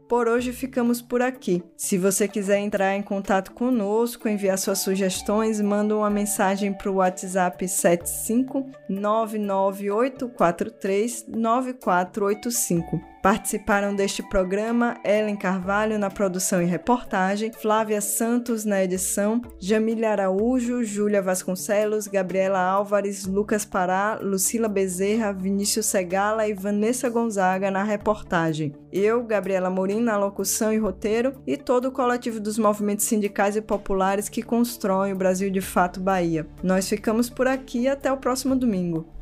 Por 0.08 0.26
hoje 0.26 0.52
ficamos 0.54 1.02
por 1.02 1.20
aqui. 1.20 1.62
Se 1.76 1.98
você 1.98 2.26
quiser 2.26 2.60
entrar 2.60 2.96
em 2.96 3.02
contato 3.02 3.52
conosco, 3.52 4.26
enviar 4.26 4.56
suas 4.56 4.78
sugestões, 4.78 5.60
manda 5.60 5.94
uma 5.94 6.08
mensagem 6.08 6.72
para 6.72 6.90
o 6.90 6.94
WhatsApp 6.94 7.68
75 7.68 8.64
99843 8.88 11.26
9485. 11.28 13.17
Participaram 13.22 13.94
deste 13.96 14.22
programa 14.22 14.96
Ellen 15.04 15.36
Carvalho 15.36 15.98
na 15.98 16.08
produção 16.08 16.62
e 16.62 16.64
reportagem, 16.64 17.52
Flávia 17.52 18.00
Santos 18.00 18.64
na 18.64 18.82
edição, 18.82 19.42
Jamília 19.58 20.12
Araújo, 20.12 20.84
Júlia 20.84 21.20
Vasconcelos, 21.20 22.06
Gabriela 22.06 22.60
Álvares, 22.60 23.26
Lucas 23.26 23.64
Pará, 23.64 24.18
Lucila 24.22 24.68
Bezerra, 24.68 25.32
Vinícius 25.32 25.86
Segala 25.86 26.46
e 26.46 26.54
Vanessa 26.54 27.08
Gonzaga 27.08 27.72
na 27.72 27.82
reportagem. 27.82 28.72
Eu, 28.92 29.24
Gabriela 29.24 29.68
Morim, 29.68 30.00
na 30.00 30.16
locução 30.16 30.72
e 30.72 30.78
roteiro, 30.78 31.34
e 31.46 31.56
todo 31.56 31.88
o 31.88 31.92
coletivo 31.92 32.38
dos 32.38 32.56
movimentos 32.56 33.06
sindicais 33.06 33.56
e 33.56 33.60
populares 33.60 34.28
que 34.28 34.42
constroem 34.42 35.12
o 35.12 35.16
Brasil 35.16 35.50
de 35.50 35.60
Fato 35.60 36.00
Bahia. 36.00 36.46
Nós 36.62 36.88
ficamos 36.88 37.28
por 37.28 37.48
aqui 37.48 37.88
até 37.88 38.12
o 38.12 38.16
próximo 38.16 38.54
domingo. 38.54 39.17